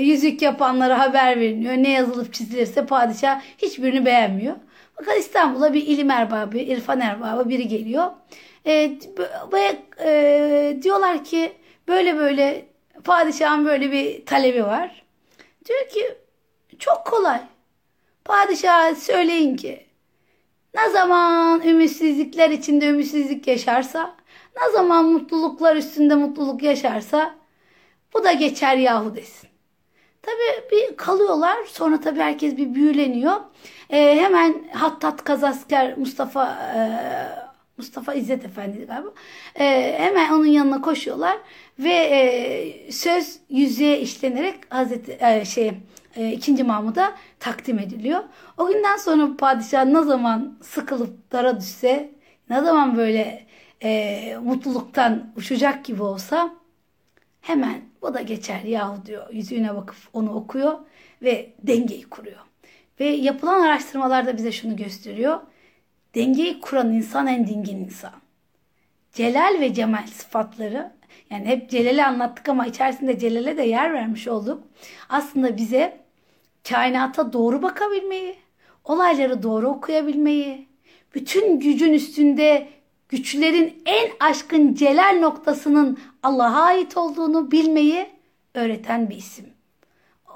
yüzük 0.00 0.42
yapanlara 0.42 0.98
haber 0.98 1.40
veriliyor. 1.40 1.74
Ne 1.74 1.90
yazılıp 1.90 2.34
çizilirse 2.34 2.86
padişah 2.86 3.40
hiçbirini 3.58 4.04
beğenmiyor. 4.04 4.56
Fakat 4.94 5.18
İstanbul'a 5.18 5.74
bir 5.74 5.86
ilim 5.86 6.10
erbabı, 6.10 6.58
irfan 6.58 7.00
erbabı 7.00 7.48
biri 7.48 7.68
geliyor. 7.68 8.10
E, 8.66 8.92
ve 9.52 9.76
e, 10.04 10.78
diyorlar 10.82 11.24
ki 11.24 11.52
böyle 11.88 12.16
böyle 12.16 12.66
padişahın 13.04 13.64
böyle 13.64 13.92
bir 13.92 14.26
talebi 14.26 14.64
var. 14.64 15.02
Diyor 15.64 15.88
ki 15.88 16.14
çok 16.78 17.06
kolay. 17.06 17.40
Padişah 18.24 18.94
söyleyin 18.94 19.56
ki 19.56 19.86
ne 20.74 20.90
zaman 20.90 21.62
ümitsizlikler 21.62 22.50
içinde 22.50 22.86
ümitsizlik 22.86 23.46
yaşarsa, 23.46 24.16
ne 24.60 24.72
zaman 24.72 25.04
mutluluklar 25.04 25.76
üstünde 25.76 26.14
mutluluk 26.14 26.62
yaşarsa 26.62 27.39
bu 28.14 28.24
da 28.24 28.32
geçer 28.32 28.76
yahu 28.76 29.16
desin. 29.16 29.50
Tabi 30.22 30.70
bir 30.72 30.96
kalıyorlar. 30.96 31.56
Sonra 31.66 32.00
tabi 32.00 32.20
herkes 32.20 32.56
bir 32.56 32.74
büyüleniyor. 32.74 33.36
Ee, 33.90 34.18
hemen 34.20 34.68
Hattat 34.72 35.24
Kazasker 35.24 35.98
Mustafa 35.98 36.44
e, 36.74 36.80
Mustafa 37.76 38.14
İzzet 38.14 38.44
Efendi 38.44 38.86
galiba. 38.86 39.12
Ee, 39.60 39.94
hemen 39.98 40.32
onun 40.32 40.46
yanına 40.46 40.80
koşuyorlar 40.80 41.38
ve 41.78 41.92
e, 41.92 42.92
söz 42.92 43.38
yüzüğe 43.50 44.00
işlenerek 44.00 44.54
Hazreti 44.68 45.18
e, 45.20 45.44
şey 45.44 45.72
e, 46.16 46.32
2. 46.32 46.64
Mahmud'a 46.64 47.12
takdim 47.38 47.78
ediliyor. 47.78 48.20
O 48.58 48.66
günden 48.66 48.96
sonra 48.96 49.36
padişah 49.36 49.84
ne 49.84 50.02
zaman 50.02 50.58
sıkılıp 50.62 51.32
dara 51.32 51.60
düşse, 51.60 52.10
ne 52.50 52.60
zaman 52.60 52.96
böyle 52.96 53.46
e, 53.82 54.36
mutluluktan 54.42 55.32
uçacak 55.36 55.84
gibi 55.84 56.02
olsa 56.02 56.59
hemen 57.50 57.80
bu 58.02 58.14
da 58.14 58.22
geçer 58.22 58.60
yahu 58.62 59.06
diyor. 59.06 59.26
Yüzüğüne 59.32 59.76
bakıp 59.76 59.96
onu 60.12 60.34
okuyor 60.34 60.78
ve 61.22 61.52
dengeyi 61.62 62.02
kuruyor. 62.02 62.40
Ve 63.00 63.04
yapılan 63.04 63.60
araştırmalar 63.60 64.26
da 64.26 64.36
bize 64.36 64.52
şunu 64.52 64.76
gösteriyor. 64.76 65.40
Dengeyi 66.14 66.60
kuran 66.60 66.92
insan 66.92 67.26
en 67.26 67.46
dingin 67.46 67.84
insan. 67.84 68.12
Celal 69.12 69.60
ve 69.60 69.74
cemal 69.74 70.06
sıfatları 70.06 70.92
yani 71.30 71.46
hep 71.46 71.70
Celal'i 71.70 72.04
anlattık 72.04 72.48
ama 72.48 72.66
içerisinde 72.66 73.18
Celal'e 73.18 73.56
de 73.56 73.62
yer 73.62 73.92
vermiş 73.92 74.28
olduk. 74.28 74.62
Aslında 75.08 75.56
bize 75.56 76.00
kainata 76.68 77.32
doğru 77.32 77.62
bakabilmeyi, 77.62 78.36
olayları 78.84 79.42
doğru 79.42 79.68
okuyabilmeyi, 79.68 80.68
bütün 81.14 81.60
gücün 81.60 81.92
üstünde 81.92 82.68
güçlerin 83.10 83.82
en 83.86 84.10
aşkın 84.20 84.74
celal 84.74 85.18
noktasının 85.20 85.98
Allah'a 86.22 86.62
ait 86.62 86.96
olduğunu 86.96 87.50
bilmeyi 87.50 88.06
öğreten 88.54 89.10
bir 89.10 89.16
isim. 89.16 89.46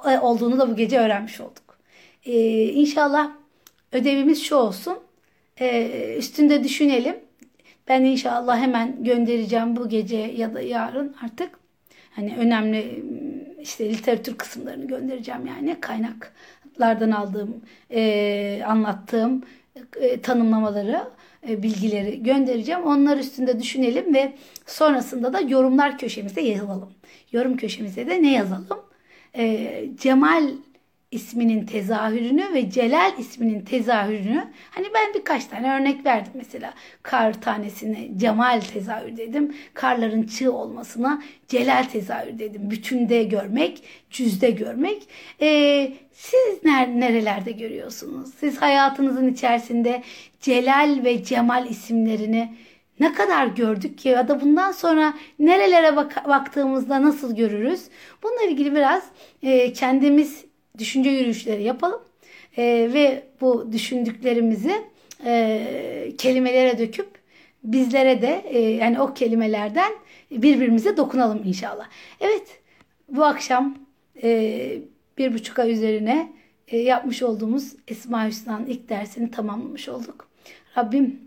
E, 0.05 0.18
olduğunu 0.18 0.59
da 0.59 0.70
bu 0.70 0.77
gece 0.77 0.99
öğrenmiş 0.99 1.41
olduk. 1.41 1.79
Ee, 2.25 2.64
inşallah 2.64 3.31
ödevimiz 3.93 4.43
şu 4.43 4.57
olsun. 4.57 4.99
Ee, 5.61 6.14
üstünde 6.18 6.64
düşünelim. 6.64 7.16
Ben 7.89 8.05
inşallah 8.05 8.59
hemen 8.59 9.05
göndereceğim 9.05 9.77
bu 9.77 9.89
gece 9.89 10.16
ya 10.16 10.55
da 10.55 10.61
yarın 10.61 11.16
artık. 11.25 11.59
Hani 12.11 12.37
önemli 12.37 13.05
işte 13.61 13.89
literatür 13.89 14.37
kısımlarını 14.37 14.89
göndereceğim 14.89 15.47
yani 15.47 15.81
kaynaklardan 15.81 17.11
aldığım, 17.11 17.62
e, 17.91 18.62
anlattığım 18.66 19.43
e, 20.01 20.20
tanımlamaları 20.20 21.05
bilgileri 21.49 22.23
göndereceğim. 22.23 22.83
Onlar 22.83 23.17
üstünde 23.17 23.61
düşünelim 23.61 24.15
ve 24.15 24.33
sonrasında 24.67 25.33
da 25.33 25.41
yorumlar 25.41 25.99
köşemizde 25.99 26.41
yazalım. 26.41 26.91
Yorum 27.33 27.57
köşemizde 27.57 28.07
de 28.07 28.23
ne 28.23 28.33
yazalım? 28.33 28.67
E, 29.37 29.85
Cemal 30.01 30.49
isminin 31.15 31.67
tezahürünü 31.67 32.55
ve 32.55 32.71
Celal 32.71 33.19
isminin 33.19 33.61
tezahürünü 33.61 34.45
hani 34.71 34.87
ben 34.95 35.15
birkaç 35.15 35.45
tane 35.45 35.75
örnek 35.75 36.07
verdim 36.07 36.33
mesela. 36.35 36.75
Kar 37.03 37.41
tanesine 37.41 38.09
Cemal 38.17 38.61
tezahür 38.61 39.17
dedim 39.17 39.55
karların 39.75 40.23
çığ 40.23 40.53
olmasına 40.53 41.23
Celal 41.49 41.85
tezahür 41.85 42.39
dedim. 42.39 42.71
Bütünde 42.71 43.25
görmek 43.25 43.83
cüzde 44.11 44.51
görmek. 44.51 45.09
Ee, 45.41 45.93
siz 46.12 46.65
nerelerde 46.65 47.53
görüyorsunuz? 47.53 48.35
Siz 48.35 48.62
hayatınızın 48.62 49.29
içerisinde 49.29 50.03
Celal 50.41 51.05
ve 51.05 51.25
Cemal 51.25 51.71
isimlerini 51.71 52.55
ne 53.01 53.12
kadar 53.12 53.47
gördük 53.47 53.99
ki 53.99 54.09
ya 54.09 54.29
da 54.29 54.41
bundan 54.41 54.73
sonra 54.73 55.15
nerelere 55.39 55.97
bak- 55.97 56.29
baktığımızda 56.29 57.03
nasıl 57.03 57.37
görürüz? 57.37 57.85
Bununla 58.23 58.43
ilgili 58.43 58.75
biraz 58.75 59.05
e, 59.43 59.73
kendimiz 59.73 60.45
düşünce 60.79 61.11
yürüyüşleri 61.11 61.62
yapalım 61.62 62.01
E, 62.57 62.91
ve 62.93 63.22
bu 63.41 63.72
düşündüklerimizi 63.72 64.72
e, 65.25 66.12
kelimelere 66.18 66.79
döküp 66.79 67.09
bizlere 67.64 68.22
de 68.22 68.45
e, 68.49 68.59
yani 68.59 69.01
o 69.01 69.14
kelimelerden 69.14 69.93
birbirimize 70.31 70.97
dokunalım 70.97 71.43
inşallah. 71.45 71.89
Evet 72.20 72.61
bu 73.09 73.25
akşam 73.25 73.79
e, 74.22 74.79
bir 75.18 75.35
buçuk 75.35 75.59
ay 75.59 75.72
üzerine 75.72 76.33
e, 76.68 76.79
yapmış 76.79 77.22
olduğumuz 77.22 77.72
Esma 77.89 78.27
Hüsna'nın 78.27 78.66
ilk 78.66 78.89
dersini 78.89 79.31
tamamlamış 79.31 79.89
olduk. 79.89 80.29
Rabbim 80.79 81.20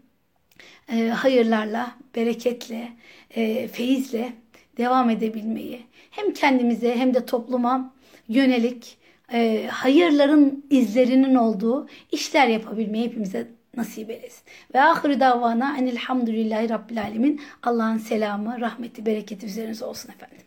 e, 0.93 1.07
hayırlarla, 1.07 1.95
bereketle, 2.15 2.91
e, 3.35 3.67
feyizle 3.67 4.33
devam 4.77 5.09
edebilmeyi 5.09 5.81
hem 6.11 6.33
kendimize 6.33 6.95
hem 6.95 7.13
de 7.13 7.25
topluma 7.25 7.93
yönelik 8.27 8.97
e, 9.34 9.67
hayırların 9.67 10.65
izlerinin 10.69 11.36
olduğu 11.36 11.88
işler 12.11 12.47
yapabilmeyi 12.47 13.05
hepimize 13.05 13.47
nasip 13.78 14.09
eylesin. 14.09 14.43
Ve 14.73 14.82
ahir 14.82 15.19
davana 15.19 15.78
enilhamdülillahi 15.78 16.69
rabbil 16.69 17.01
alemin. 17.01 17.41
Allah'ın 17.63 17.97
selamı, 17.97 18.61
rahmeti, 18.61 19.05
bereketi 19.05 19.45
üzerinize 19.45 19.86
olsun 19.86 20.09
efendim. 20.09 20.46